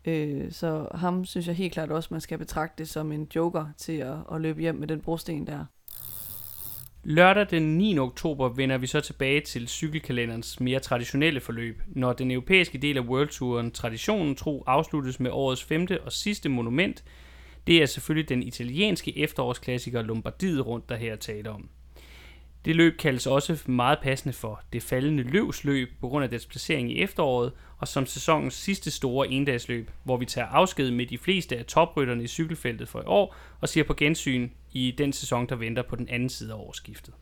[0.04, 3.92] Øh, så ham synes jeg helt klart også, man skal betragte som en joker til
[3.92, 5.64] at, at løbe hjem med den brosten der.
[7.04, 7.98] Lørdag den 9.
[7.98, 13.02] oktober vender vi så tilbage til cykelkalenderens mere traditionelle forløb, når den europæiske del af
[13.02, 17.04] World Touren traditionen tro afsluttes med årets femte og sidste monument.
[17.66, 21.68] Det er selvfølgelig den italienske efterårsklassiker Lombardiet rundt, der her taler om.
[22.64, 26.92] Det løb kaldes også meget passende for det faldende løvsløb på grund af dets placering
[26.92, 31.56] i efteråret, og som sæsonens sidste store endagsløb, hvor vi tager afsked med de fleste
[31.56, 35.56] af toprytterne i cykelfeltet for i år, og siger på gensyn i den sæson, der
[35.56, 37.14] venter på den anden side af årsskiftet.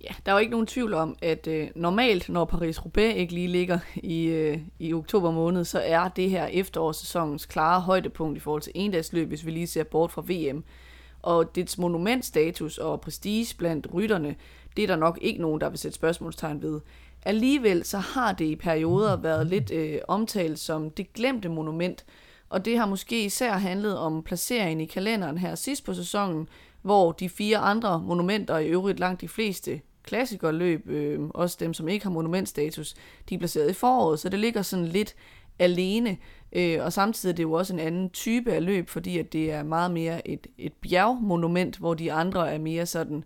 [0.00, 3.48] Ja, der er jo ikke nogen tvivl om, at øh, normalt, når Paris-Roubaix ikke lige
[3.48, 8.62] ligger i, øh, i oktober måned, så er det her efterårssæsonens klare højdepunkt i forhold
[8.62, 10.64] til endagsløb, hvis vi lige ser bort fra VM.
[11.22, 14.34] Og dets monumentstatus og prestige blandt rytterne,
[14.76, 16.80] det er der nok ikke nogen, der vil sætte spørgsmålstegn ved.
[17.22, 22.04] Alligevel så har det i perioder været lidt øh, omtalt som det glemte monument,
[22.48, 26.48] og det har måske især handlet om placeringen i kalenderen her sidst på sæsonen,
[26.82, 31.88] hvor de fire andre monumenter, i øvrigt langt de fleste klassikerløb, øh, også dem som
[31.88, 32.94] ikke har monumentstatus,
[33.28, 35.14] de er placeret i foråret, så det ligger sådan lidt
[35.58, 36.16] alene,
[36.52, 39.52] øh, og samtidig er det jo også en anden type af løb, fordi at det
[39.52, 43.24] er meget mere et, et bjergmonument, hvor de andre er mere sådan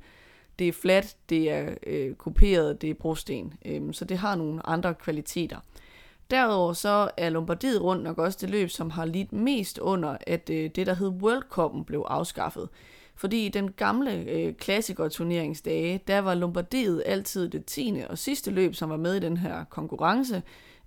[0.59, 3.55] det er fladt, det er øh, kuperet, det er brosten.
[3.65, 5.59] Øh, så det har nogle andre kvaliteter.
[6.31, 10.51] Derudover så er Lombardiet rundt nok også det løb, som har lidt mest under, at
[10.51, 12.69] øh, det, der hed World Cup'en, blev afskaffet.
[13.15, 18.75] Fordi i den gamle øh, klassikerturneringsdage, der var Lombardiet altid det tiende og sidste løb,
[18.75, 20.43] som var med i den her konkurrence,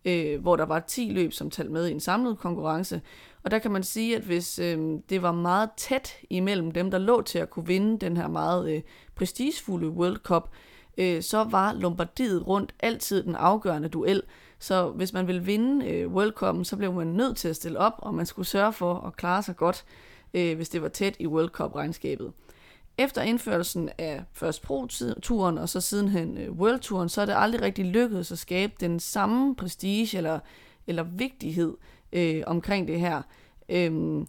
[0.06, 3.02] øh, hvor der var 10 løb, som talte med i en samlet konkurrence.
[3.44, 6.98] Og der kan man sige, at hvis øh, det var meget tæt imellem dem, der
[6.98, 8.82] lå til at kunne vinde den her meget øh,
[9.16, 10.50] prestigefulde World Cup,
[10.98, 14.24] øh, så var Lombardiet rundt altid den afgørende duel.
[14.60, 17.80] Så hvis man ville vinde øh, World Cup'en, så blev man nødt til at stille
[17.80, 19.86] op, og man skulle sørge for at klare sig godt,
[20.34, 22.32] øh, hvis det var tæt i World Cup-regnskabet.
[23.00, 27.86] Efter indførelsen af først Pro-turen og så sidenhen øh, World-turen, så er det aldrig rigtig
[27.86, 30.40] lykkedes at skabe den samme prestige eller,
[30.88, 31.74] eller vigtighed
[32.14, 33.22] øh, omkring det her.
[33.70, 34.28] Øhm,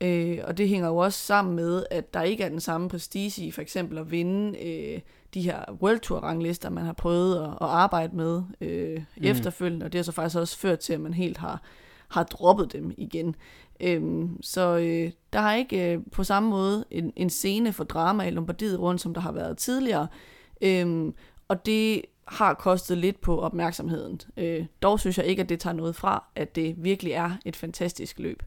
[0.00, 3.46] øh, og det hænger jo også sammen med, at der ikke er den samme prestige
[3.46, 5.00] i for eksempel at vinde øh,
[5.34, 9.24] de her World Tour ranglister, man har prøvet at, at arbejde med øh, mm.
[9.24, 11.62] efterfølgende, og det har så faktisk også ført til, at man helt har,
[12.08, 13.34] har droppet dem igen.
[13.82, 18.24] Øhm, så øh, der har ikke øh, på samme måde en, en scene for drama
[18.24, 20.06] i Lombardiet rundt, som der har været tidligere.
[20.60, 21.14] Øhm,
[21.48, 24.20] og det har kostet lidt på opmærksomheden.
[24.36, 27.56] Øh, dog synes jeg ikke, at det tager noget fra, at det virkelig er et
[27.56, 28.42] fantastisk løb.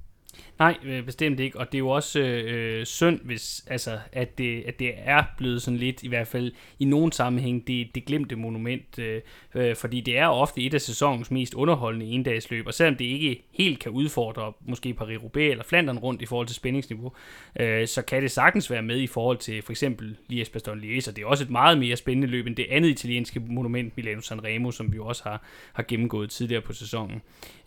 [0.60, 4.64] Nej, øh, bestemt ikke, og det er jo også øh, synd, hvis, altså, at, det,
[4.68, 8.36] at det er blevet sådan lidt, i hvert fald i nogen sammenhæng, det, det glemte
[8.36, 9.22] monument, øh,
[9.56, 13.44] øh, fordi det er ofte et af sæsonens mest underholdende endagsløb, og selvom det ikke
[13.52, 17.12] helt kan udfordre måske Paris-Roubaix eller Flandern rundt i forhold til spændingsniveau,
[17.60, 21.20] øh, så kan det sagtens være med i forhold til for eksempel Liège-Bastogne-Liège, og det
[21.20, 24.94] er også et meget mere spændende løb end det andet italienske monument, Milano Sanremo, som
[24.94, 25.44] vi også har,
[25.74, 27.22] har gennemgået tidligere på sæsonen.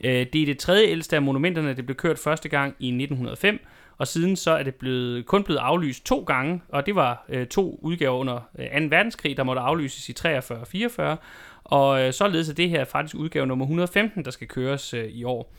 [0.04, 3.66] Øh, det er det tredje ældste af monumenterne, det blev kørt første gang i 1905,
[3.98, 7.46] og siden så er det blevet, kun blevet aflyst to gange, og det var øh,
[7.46, 8.86] to udgaver under øh, 2.
[8.90, 11.16] verdenskrig, der måtte aflyses i 43 og 44,
[11.64, 15.24] og øh, således er det her faktisk udgave nummer 115, der skal køres øh, i
[15.24, 15.52] år.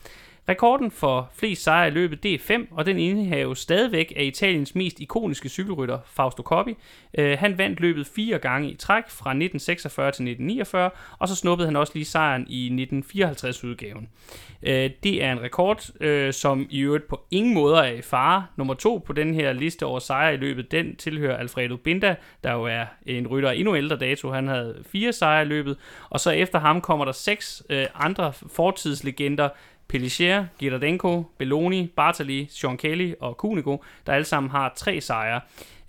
[0.49, 4.75] Rekorden for flest sejre i løbet, det er 5, og den indehaves stadigvæk af Italiens
[4.75, 6.75] mest ikoniske cykelrytter, Fausto Coppi.
[7.19, 10.89] Uh, han vandt løbet fire gange i træk fra 1946 til 1949,
[11.19, 14.07] og så snuppede han også lige sejren i 1954-udgaven.
[14.61, 18.01] Uh, øh, det er en rekord, uh, som i øvrigt på ingen måder er i
[18.01, 18.45] fare.
[18.55, 22.53] Nummer to på den her liste over sejre i løbet, den tilhører Alfredo Binda, der
[22.53, 24.31] jo er en rytter endnu ældre dato.
[24.31, 25.77] Han havde fire sejre i løbet,
[26.09, 29.49] og så efter ham kommer der seks uh, andre fortidslegender,
[29.89, 35.41] Pellicer, Girardenko, Belloni, Bartali, Sean Kelly og Kunigo, der alle sammen har tre sejre.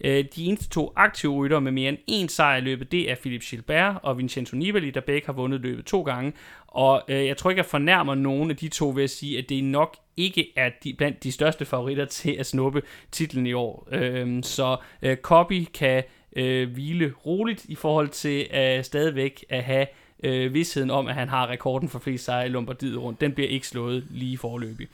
[0.05, 3.15] Øh, de eneste to aktive rytter med mere end én sejr i løbet, det er
[3.15, 6.33] Philip Gilbert og Vincenzo Nibali, der begge har vundet løbet to gange.
[6.67, 9.49] Og øh, jeg tror ikke, jeg fornærmer nogen af de to ved at sige, at
[9.49, 12.83] det nok ikke er de, blandt de største favoritter til at snuppe
[13.13, 13.89] titlen i år.
[13.93, 16.03] Øh, så øh, Copy kan
[16.37, 19.87] øh, hvile roligt i forhold til øh, stadigvæk at have
[20.23, 23.21] øh, vidsheden om, at han har rekorden for flest sejre i Lombardiet rundt.
[23.21, 24.89] Den bliver ikke slået lige forløbig.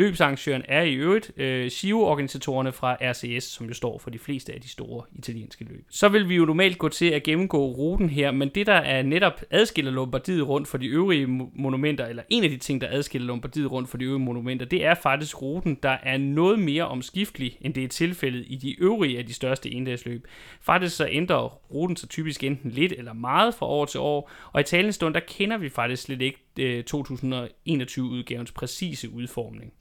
[0.00, 4.60] Løbsarrangøren er i øvrigt øh, Giro-organisatorerne fra RCS, som jo står for de fleste af
[4.60, 5.86] de store italienske løb.
[5.90, 9.02] Så vil vi jo normalt gå til at gennemgå ruten her, men det der er
[9.02, 13.26] netop adskiller Lombardiet rundt for de øvrige monumenter, eller en af de ting, der adskiller
[13.26, 17.58] Lombardiet rundt for de øvrige monumenter, det er faktisk ruten, der er noget mere omskiftelig,
[17.60, 20.26] end det er tilfældet i de øvrige af de største endagsløb.
[20.60, 24.60] Faktisk så ændrer ruten sig typisk enten lidt eller meget fra år til år, og
[24.60, 29.72] i talende stund, der kender vi faktisk slet ikke øh, 2021-udgavens præcise udformning.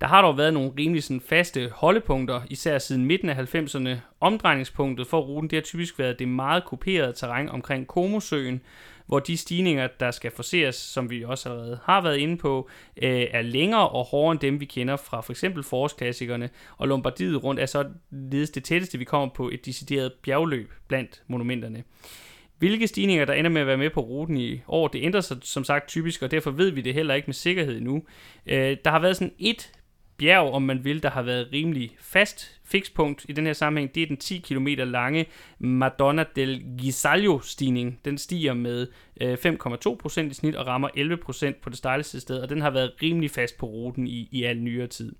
[0.00, 3.90] Der har dog været nogle rimelig sådan faste holdepunkter, især siden midten af 90'erne.
[4.20, 8.60] Omdrejningspunktet for ruten det har typisk været det meget kuperede terræn omkring Komosøen,
[9.06, 12.68] hvor de stigninger, der skal forseres, som vi også allerede har været inde på,
[13.02, 17.44] øh, er længere og hårdere end dem, vi kender fra for eksempel forårsklassikerne, og Lombardiet
[17.44, 17.84] rundt er så
[18.32, 21.84] det tætteste, vi kommer på et decideret bjergløb blandt monumenterne.
[22.58, 25.36] Hvilke stigninger, der ender med at være med på ruten i år, det ændrer sig
[25.42, 28.02] som sagt typisk, og derfor ved vi det heller ikke med sikkerhed nu.
[28.46, 29.72] Øh, der har været sådan et
[30.18, 33.94] bjerg, om man vil, der har været rimelig fast fikspunkt i den her sammenhæng.
[33.94, 35.26] Det er den 10 km lange
[35.58, 38.00] Madonna del Gisaglio stigning.
[38.04, 38.86] Den stiger med
[39.20, 42.92] øh, 5,2% i snit og rammer 11% på det stejleste sted, og den har været
[43.02, 45.14] rimelig fast på ruten i, i al nyere tid.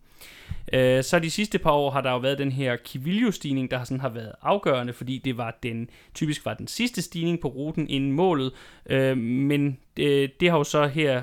[0.73, 4.01] Øh, så de sidste par år har der jo været den her Kivilio-stigning, der sådan
[4.01, 8.13] har været afgørende, fordi det var den typisk var den sidste stigning på ruten inden
[8.13, 8.53] målet,
[8.87, 11.23] øh, men det, det har jo så her,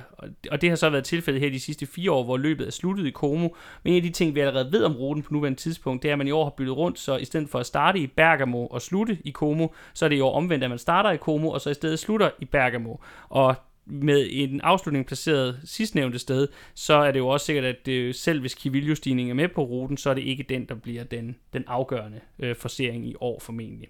[0.51, 3.05] og det har så været tilfældet her de sidste fire år, hvor løbet er sluttet
[3.07, 3.49] i Como.
[3.83, 6.13] Men en af de ting, vi allerede ved om ruten på nuværende tidspunkt, det er,
[6.13, 8.67] at man i år har byttet rundt, så i stedet for at starte i Bergamo
[8.67, 11.49] og slutte i Como, så er det i år omvendt, at man starter i Como,
[11.49, 12.95] og så i stedet slutter i Bergamo.
[13.29, 13.55] Og
[13.89, 18.39] med en afslutning placeret sidstnævnte sted, så er det jo også sikkert, at det, selv
[18.39, 21.63] hvis Kivilio-stigningen er med på ruten, så er det ikke den, der bliver den, den
[21.67, 23.87] afgørende øh, forsering i år formentlig.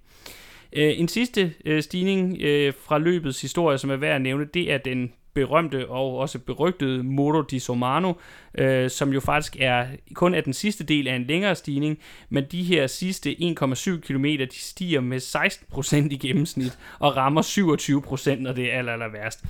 [0.74, 4.72] Øh, en sidste øh, stigning øh, fra løbets historie, som er værd at nævne, det
[4.72, 8.14] er den berømte og også berygtede Moro di Somano,
[8.58, 12.45] øh, som jo faktisk er kun er den sidste del af en længere stigning, men
[12.52, 18.54] de her sidste 1,7 km, de stiger med 16% i gennemsnit og rammer 27%, når
[18.54, 19.45] det er aller, aller værst.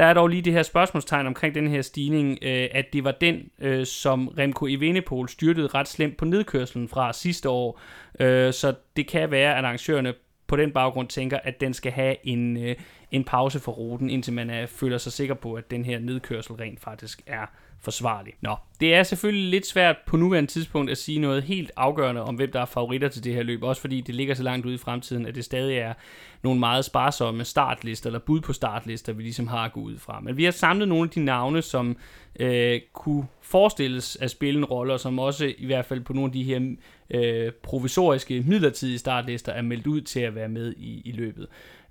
[0.00, 3.12] Der er dog lige det her spørgsmålstegn omkring den her stigning, øh, at det var
[3.12, 7.80] den, øh, som Remco Evenepoel styrtede ret slemt på nedkørslen fra sidste år.
[8.20, 10.14] Øh, så det kan være, at arrangørerne
[10.46, 12.76] på den baggrund tænker, at den skal have en, øh,
[13.10, 16.54] en pause for ruten, indtil man er, føler sig sikker på, at den her nedkørsel
[16.54, 17.46] rent faktisk er
[17.82, 18.32] forsvarlig.
[18.40, 22.34] Nå, det er selvfølgelig lidt svært på nuværende tidspunkt at sige noget helt afgørende om,
[22.34, 24.74] hvem der er favoritter til det her løb, også fordi det ligger så langt ude
[24.74, 25.94] i fremtiden, at det stadig er
[26.42, 30.20] nogle meget sparsomme startlister, eller bud på startlister, vi ligesom har at gå ud fra.
[30.20, 31.96] Men vi har samlet nogle af de navne, som
[32.40, 36.28] øh, kunne forestilles at spille en rolle, og som også i hvert fald på nogle
[36.28, 36.74] af de her
[37.10, 41.46] øh, provisoriske, midlertidige startlister er meldt ud til at være med i, i løbet.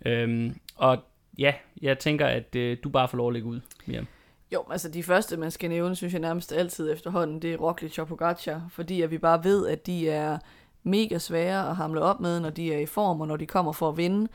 [0.05, 0.97] Øhm, og
[1.37, 4.07] ja, jeg tænker, at øh, du bare får lov at lægge ud, Miriam.
[4.53, 7.99] Jo, altså de første, man skal nævne, synes jeg nærmest altid efterhånden, det er Roglic
[7.99, 10.37] og Pogacar, fordi at vi bare ved, at de er
[10.83, 13.71] mega svære at hamle op med, når de er i form, og når de kommer
[13.71, 14.27] for at vinde.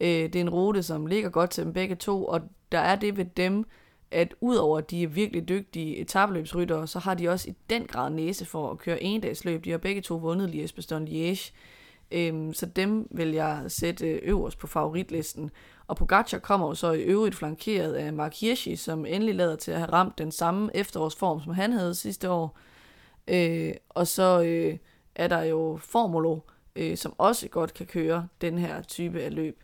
[0.00, 2.40] Øh, det er en rute, som ligger godt til dem begge to, og
[2.72, 3.64] der er det ved dem,
[4.10, 8.10] at udover at de er virkelig dygtige etabløbsryttere, så har de også i den grad
[8.10, 9.64] næse for at køre endagsløb.
[9.64, 11.52] De har begge to vundet Liège-Bastogne Liège,
[12.10, 15.50] øhm, så dem vil jeg sætte øverst på favoritlisten.
[15.92, 19.70] Og Pogacar kommer jo så i øvrigt flankeret af Mark Hirschi, som endelig lader til
[19.70, 22.58] at have ramt den samme efterårsform, som han havde sidste år.
[23.28, 24.78] Øh, og så øh,
[25.14, 26.38] er der jo Formulo,
[26.76, 29.60] øh, som også godt kan køre den her type af løb.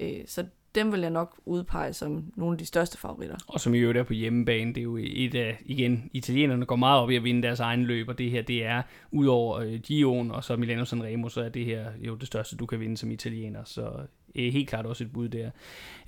[0.00, 3.36] Øh, så dem vil jeg nok udpege som nogle af de største favoritter.
[3.46, 6.76] Og som i øvrigt er på hjemmebane, det er jo et af, igen, italienerne går
[6.76, 9.80] meget op i at vinde deres egen løb, og det her, det er, udover øh,
[9.80, 12.96] Gion og så Milano Sanremo, så er det her jo det største, du kan vinde
[12.96, 13.92] som italiener, så
[14.34, 15.50] øh, helt klart også et bud der.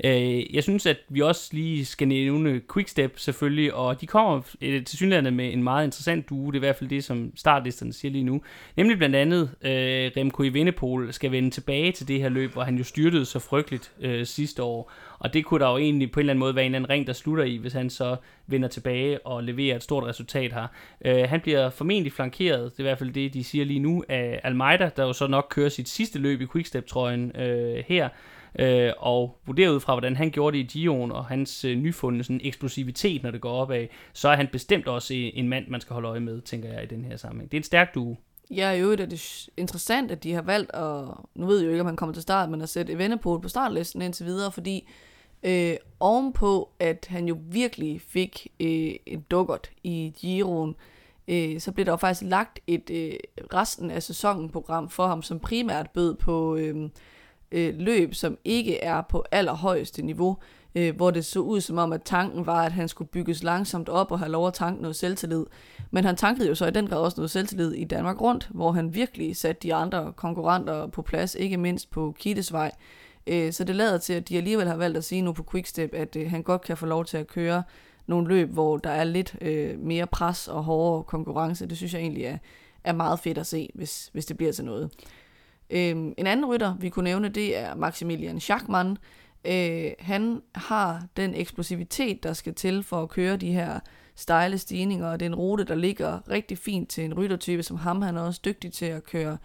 [0.05, 4.85] Øh, jeg synes, at vi også lige skal nævne Quickstep selvfølgelig, og de kommer øh,
[4.85, 7.93] til synligheden med en meget interessant duo, det er i hvert fald det, som startlisterne
[7.93, 8.43] siger lige nu,
[8.77, 12.77] nemlig blandt andet øh, Remco Evenepoel skal vende tilbage til det her løb, hvor han
[12.77, 14.93] jo styrtede så frygteligt øh, sidste år,
[15.23, 16.91] og det kunne der jo egentlig på en eller anden måde være en eller anden
[16.91, 18.17] ring, der slutter i, hvis han så
[18.47, 20.67] vender tilbage og leverer et stort resultat her.
[21.05, 24.05] Øh, han bliver formentlig flankeret, det er i hvert fald det, de siger lige nu,
[24.09, 28.09] af Almeida, der jo så nok kører sit sidste løb i Quickstep-trøjen øh, her.
[28.59, 32.25] Øh, og vurderet ud fra, hvordan han gjorde det i Gion, og hans øh, nyfundne
[32.25, 35.95] sådan, eksplosivitet, når det går opad, så er han bestemt også en mand, man skal
[35.95, 37.51] holde øje med, tænker jeg, i den her sammenhæng.
[37.51, 38.17] Det er en stærk duo.
[38.51, 41.05] Ja, i øvrigt er det interessant, at de har valgt at,
[41.35, 43.49] nu ved jeg jo ikke, om han kommer til start, men at sætte Evenepoel på
[43.49, 44.89] startlisten indtil videre, fordi
[45.43, 50.75] øh, ovenpå, at han jo virkelig fik øh, en dukkert i Giroen,
[51.29, 53.13] øh, så blev der jo faktisk lagt et øh,
[53.55, 56.91] resten af sæsonen program for ham, som primært bød på øh,
[57.53, 60.37] øh, løb, som ikke er på allerhøjeste niveau.
[60.75, 63.89] øh, hvor det så ud som om, at tanken var, at han skulle bygges langsomt
[63.89, 65.47] op og have lov at tanke noget selvtillid.
[65.91, 68.73] Men han tankede jo så i den grad også noget selvtillid i Danmark rundt, hvor
[68.73, 72.61] han virkelig satte de andre konkurrenter på plads, ikke mindst på Kittesvej.
[72.61, 72.73] vej.
[73.27, 75.95] Øh, så det lader til, at de alligevel har valgt at sige nu på Quickstep,
[75.95, 77.63] at øh, han godt kan få lov til at køre
[78.07, 81.67] nogle løb, hvor der er lidt øh, mere pres og hårdere konkurrence.
[81.67, 82.39] Det synes jeg egentlig er,
[82.85, 84.91] er meget fedt at se, hvis, hvis det bliver til noget.
[85.71, 88.99] Øh, en anden rytter, vi kunne nævne, det er Maximilian Schachmann.
[89.45, 93.81] Øh, han har den eksplosivitet, der skal til for at køre de her
[94.15, 97.77] stejle stigninger, og det er en rute, der ligger rigtig fint til en ryttertype som
[97.77, 98.03] ham.
[98.03, 99.39] Han er også dygtig til at køre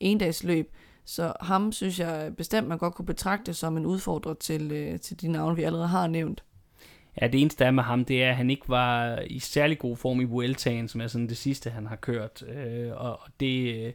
[0.00, 0.72] endagsløb.
[1.10, 5.20] Så ham synes jeg bestemt, man godt kunne betragte som en udfordrer til, øh, til
[5.20, 6.44] de navne, vi allerede har nævnt.
[7.20, 9.96] Ja, det eneste der med ham, det er, at han ikke var i særlig god
[9.96, 12.42] form i Vueltaen, som er sådan det sidste, han har kørt.
[12.42, 13.92] Øh, og det, øh,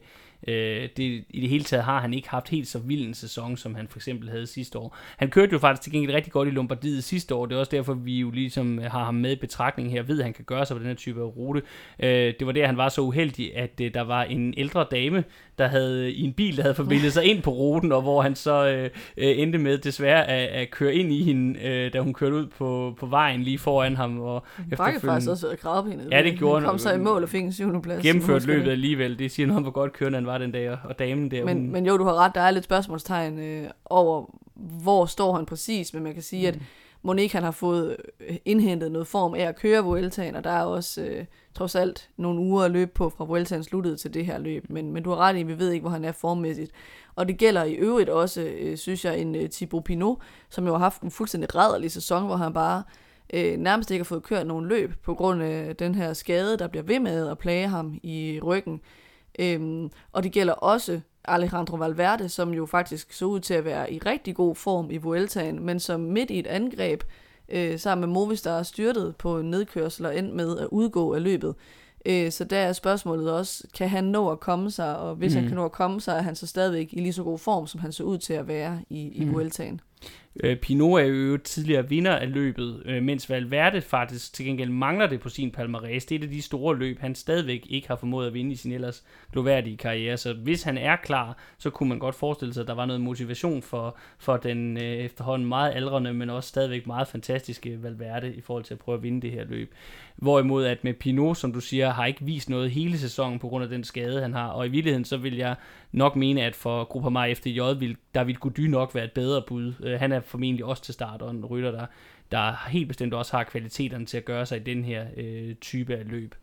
[0.48, 3.56] øh, det, I det hele taget har han ikke haft helt så vild en sæson,
[3.56, 4.96] som han for eksempel havde sidste år.
[5.16, 7.46] Han kørte jo faktisk til gengæld rigtig godt i Lombardiet sidste år.
[7.46, 10.24] Det er også derfor, vi jo ligesom har ham med i betragtning her, ved at
[10.24, 11.62] han kan gøre sig på den her type af rute.
[11.98, 15.24] Øh, det var der, han var så uheldig, at øh, der var en ældre dame,
[15.58, 18.34] der havde i en bil, der havde forbindet sig ind på ruten, og hvor han
[18.34, 22.14] så øh, øh, endte med desværre at, at køre ind i hende, øh, da hun
[22.14, 24.20] kørte ud på, på vejen lige foran ham.
[24.20, 24.42] Og
[24.76, 26.08] Brække faktisk også gravpinet.
[26.12, 26.68] Ja, det gjorde han.
[26.68, 28.02] kom så i mål og fik en syvende plads.
[28.02, 29.18] Gennemført løbet alligevel.
[29.18, 31.44] Det siger noget om, hvor godt kørende han var den dag, og damen der.
[31.44, 31.70] Men, hun...
[31.70, 34.38] men jo, du har ret, der er lidt spørgsmålstegn øh, over,
[34.82, 36.56] hvor står han præcis, men man kan sige, mm.
[36.56, 36.62] at
[37.02, 37.96] Monique han har fået
[38.28, 41.24] øh, indhentet noget form af at køre Vueltaen, og der er også øh,
[41.56, 44.70] trods alt nogle uger at løbe på fra Vueltaen sluttede til det her løb.
[44.70, 46.72] Men, men du har ret i, vi ved ikke, hvor han er formmæssigt.
[47.14, 50.18] Og det gælder i øvrigt også, øh, synes jeg, en øh, Thibaut Pinot,
[50.50, 52.82] som jo har haft en fuldstændig rædderlig sæson, hvor han bare
[53.34, 56.68] øh, nærmest ikke har fået kørt nogen løb på grund af den her skade, der
[56.68, 58.80] bliver ved med at plage ham i ryggen.
[59.38, 63.92] Øhm, og det gælder også Alejandro Valverde, som jo faktisk så ud til at være
[63.92, 67.02] i rigtig god form i Vueltaen, men som midt i et angreb
[67.48, 71.54] øh, sammen med Movistar styrtet på en nedkørsel og endt med at udgå af løbet.
[72.06, 75.40] Øh, så der er spørgsmålet også, kan han nå at komme sig, og hvis mm.
[75.40, 77.66] han kan nå at komme sig, er han så stadigvæk i lige så god form,
[77.66, 79.34] som han så ud til at være i, i mm.
[79.34, 79.80] Vueltaen.
[80.40, 85.06] Øh, Pinot er jo tidligere vinder af løbet, øh, mens Valverde faktisk til gengæld mangler
[85.06, 86.06] det på sin palmarès.
[86.08, 88.56] Det er et af de store løb, han stadigvæk ikke har formået at vinde i
[88.56, 90.16] sin ellers gloværdige karriere.
[90.16, 93.00] Så hvis han er klar, så kunne man godt forestille sig, at der var noget
[93.00, 98.40] motivation for, for den øh, efterhånden meget aldrende, men også stadigvæk meget fantastiske Valverde i
[98.40, 99.74] forhold til at prøve at vinde det her løb.
[100.16, 103.64] Hvorimod at med Pinot, som du siger, har ikke vist noget hele sæsonen på grund
[103.64, 104.48] af den skade, han har.
[104.48, 105.54] Og i virkeligheden så vil jeg
[105.92, 109.72] nok mene, at for Grupper Mar FDJ vil David Gody nok være et bedre bud.
[109.80, 111.86] Øh, han er formentlig også til start, og en rytter, der,
[112.30, 115.96] der helt bestemt også har kvaliteterne til at gøre sig i den her øh, type
[115.96, 116.34] af løb.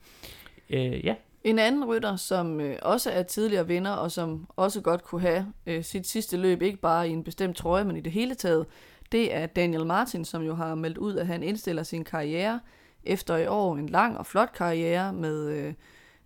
[0.69, 1.15] Øh, ja.
[1.43, 5.53] En anden rytter, som øh, også er tidligere vinder, og som også godt kunne have
[5.67, 8.65] øh, sit sidste løb, ikke bare i en bestemt trøje, men i det hele taget,
[9.11, 12.59] det er Daniel Martin, som jo har meldt ud, at han indstiller sin karriere
[13.03, 15.73] efter i år en lang og flot karriere med øh,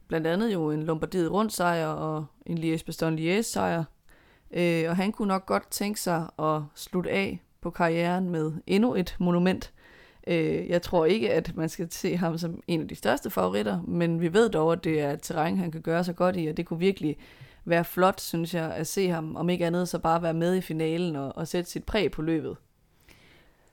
[0.07, 3.84] blandt andet jo en Lombardiet rundt sejr og en Liège-Bastogne-Liège sejr.
[4.51, 8.95] Øh, og han kunne nok godt tænke sig at slutte af på karrieren med endnu
[8.95, 9.73] et monument.
[10.27, 13.81] Øh, jeg tror ikke, at man skal se ham som en af de største favoritter,
[13.88, 16.47] men vi ved dog, at det er et terræn, han kan gøre sig godt i,
[16.47, 17.17] og det kunne virkelig
[17.65, 20.61] være flot, synes jeg, at se ham, om ikke andet så bare være med i
[20.61, 22.55] finalen og, og sætte sit præg på løbet.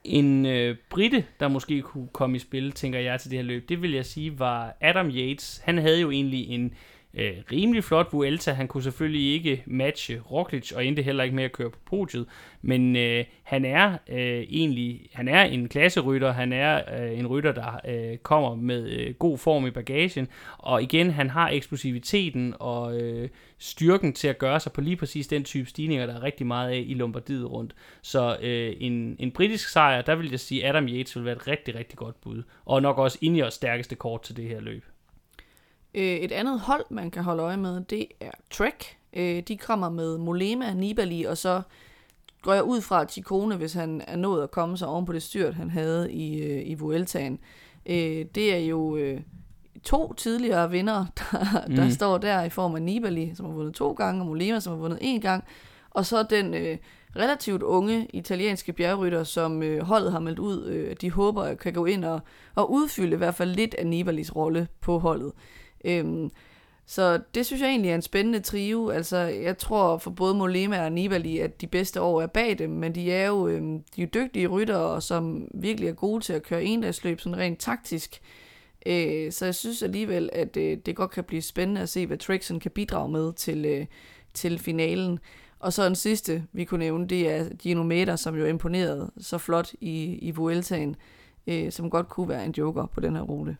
[0.03, 3.69] En øh, britte, der måske kunne komme i spil, tænker jeg til det her løb,
[3.69, 5.61] det vil jeg sige var Adam Yates.
[5.63, 6.71] Han havde jo egentlig en øh,
[7.15, 8.51] Øh, rimelig flot Vuelta.
[8.51, 12.25] Han kunne selvfølgelig ikke matche Roglic, og endte heller ikke med at køre på podiet.
[12.61, 16.31] Men øh, han er øh, egentlig han er en klasserytter.
[16.31, 20.27] Han er øh, en rytter, der øh, kommer med øh, god form i bagagen.
[20.57, 25.27] Og igen, han har eksplosiviteten og øh, styrken til at gøre sig på lige præcis
[25.27, 27.75] den type stigninger, der er rigtig meget af i Lombardiet rundt.
[28.01, 31.47] Så øh, en, en britisk sejr, der vil jeg sige, Adam Yates vil være et
[31.47, 32.43] rigtig, rigtig godt bud.
[32.65, 34.83] Og nok også ind i os stærkeste kort til det her løb.
[35.95, 38.97] Øh, et andet hold, man kan holde øje med, det er Trek.
[39.13, 41.61] Øh, de kommer med Molema, Nibali, og så
[42.41, 45.23] går jeg ud fra Chikone, hvis han er nået at komme sig oven på det
[45.23, 47.39] styrt, han havde i, øh, i Vueltaen.
[48.35, 48.99] det er jo
[49.83, 51.75] to tidligere vinder, der, mm.
[51.75, 54.73] der står der i form af Nibali, som har vundet to gange, og Molema, som
[54.73, 55.43] har vundet en gang,
[55.95, 56.77] og så den øh,
[57.15, 61.73] relativt unge italienske bjergrytter, som øh, holdet har meldt ud, øh, de håber at kan
[61.73, 62.19] gå ind og,
[62.55, 65.31] og udfylde i hvert fald lidt af Nibalis rolle på holdet.
[65.85, 66.29] Øhm,
[66.85, 68.89] så det synes jeg egentlig er en spændende trio.
[68.89, 72.69] Altså, jeg tror for både Molema og Nibali, at de bedste år er bag dem,
[72.69, 76.33] men de er jo, øhm, de er jo dygtige ryttere, som virkelig er gode til
[76.33, 78.21] at køre endagsløb, sådan rent taktisk.
[78.85, 82.17] Øh, så jeg synes alligevel, at øh, det godt kan blive spændende at se, hvad
[82.17, 83.85] Trixon kan bidrage med til, øh,
[84.33, 85.19] til finalen.
[85.59, 89.37] Og så den sidste, vi kunne nævne, det er Gino Meter, som jo imponerede så
[89.37, 90.95] flot i, i Vueltaen,
[91.47, 93.57] øh, som godt kunne være en joker på den her rute.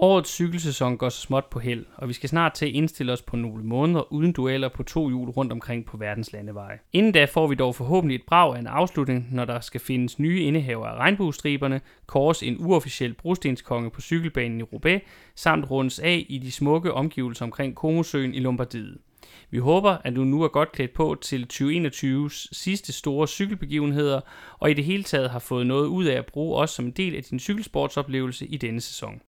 [0.00, 3.22] Årets cykelsæson går så småt på held, og vi skal snart til at indstille os
[3.22, 6.78] på nogle måneder uden dueller på to hjul rundt omkring på verdens landeveje.
[6.92, 10.18] Inden da får vi dog forhåbentlig et brag af en afslutning, når der skal findes
[10.18, 15.02] nye indehaver af regnbuestriberne, kors en uofficiel brostenskonge på cykelbanen i Roubaix,
[15.34, 18.98] samt rundes af i de smukke omgivelser omkring Komosøen i Lombardiet.
[19.50, 24.20] Vi håber, at du nu er godt klædt på til 2021's sidste store cykelbegivenheder,
[24.58, 26.90] og i det hele taget har fået noget ud af at bruge os som en
[26.90, 29.20] del af din cykelsportsoplevelse i denne sæson.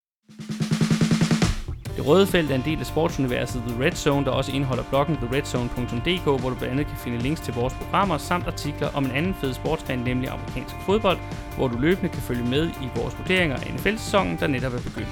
[1.99, 5.17] Det røde felt er en del af sportsuniverset The Red Zone, der også indeholder bloggen
[5.17, 9.11] theredzone.dk, hvor du blandt andet kan finde links til vores programmer samt artikler om en
[9.11, 11.17] anden fed sportsgren, nemlig amerikansk fodbold,
[11.57, 15.09] hvor du løbende kan følge med i vores vurderinger af NFL-sæsonen, der netop er begyndt.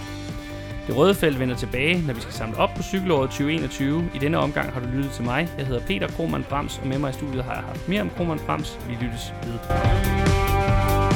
[0.88, 4.10] Det røde felt vender tilbage, når vi skal samle op på cykelåret 2021.
[4.16, 5.50] I denne omgang har du lyttet til mig.
[5.58, 8.10] Jeg hedder Peter Krohmann Brams, og med mig i studiet har jeg haft mere om
[8.10, 8.80] Krohmann Brams.
[8.88, 11.07] Vi lyttes ved.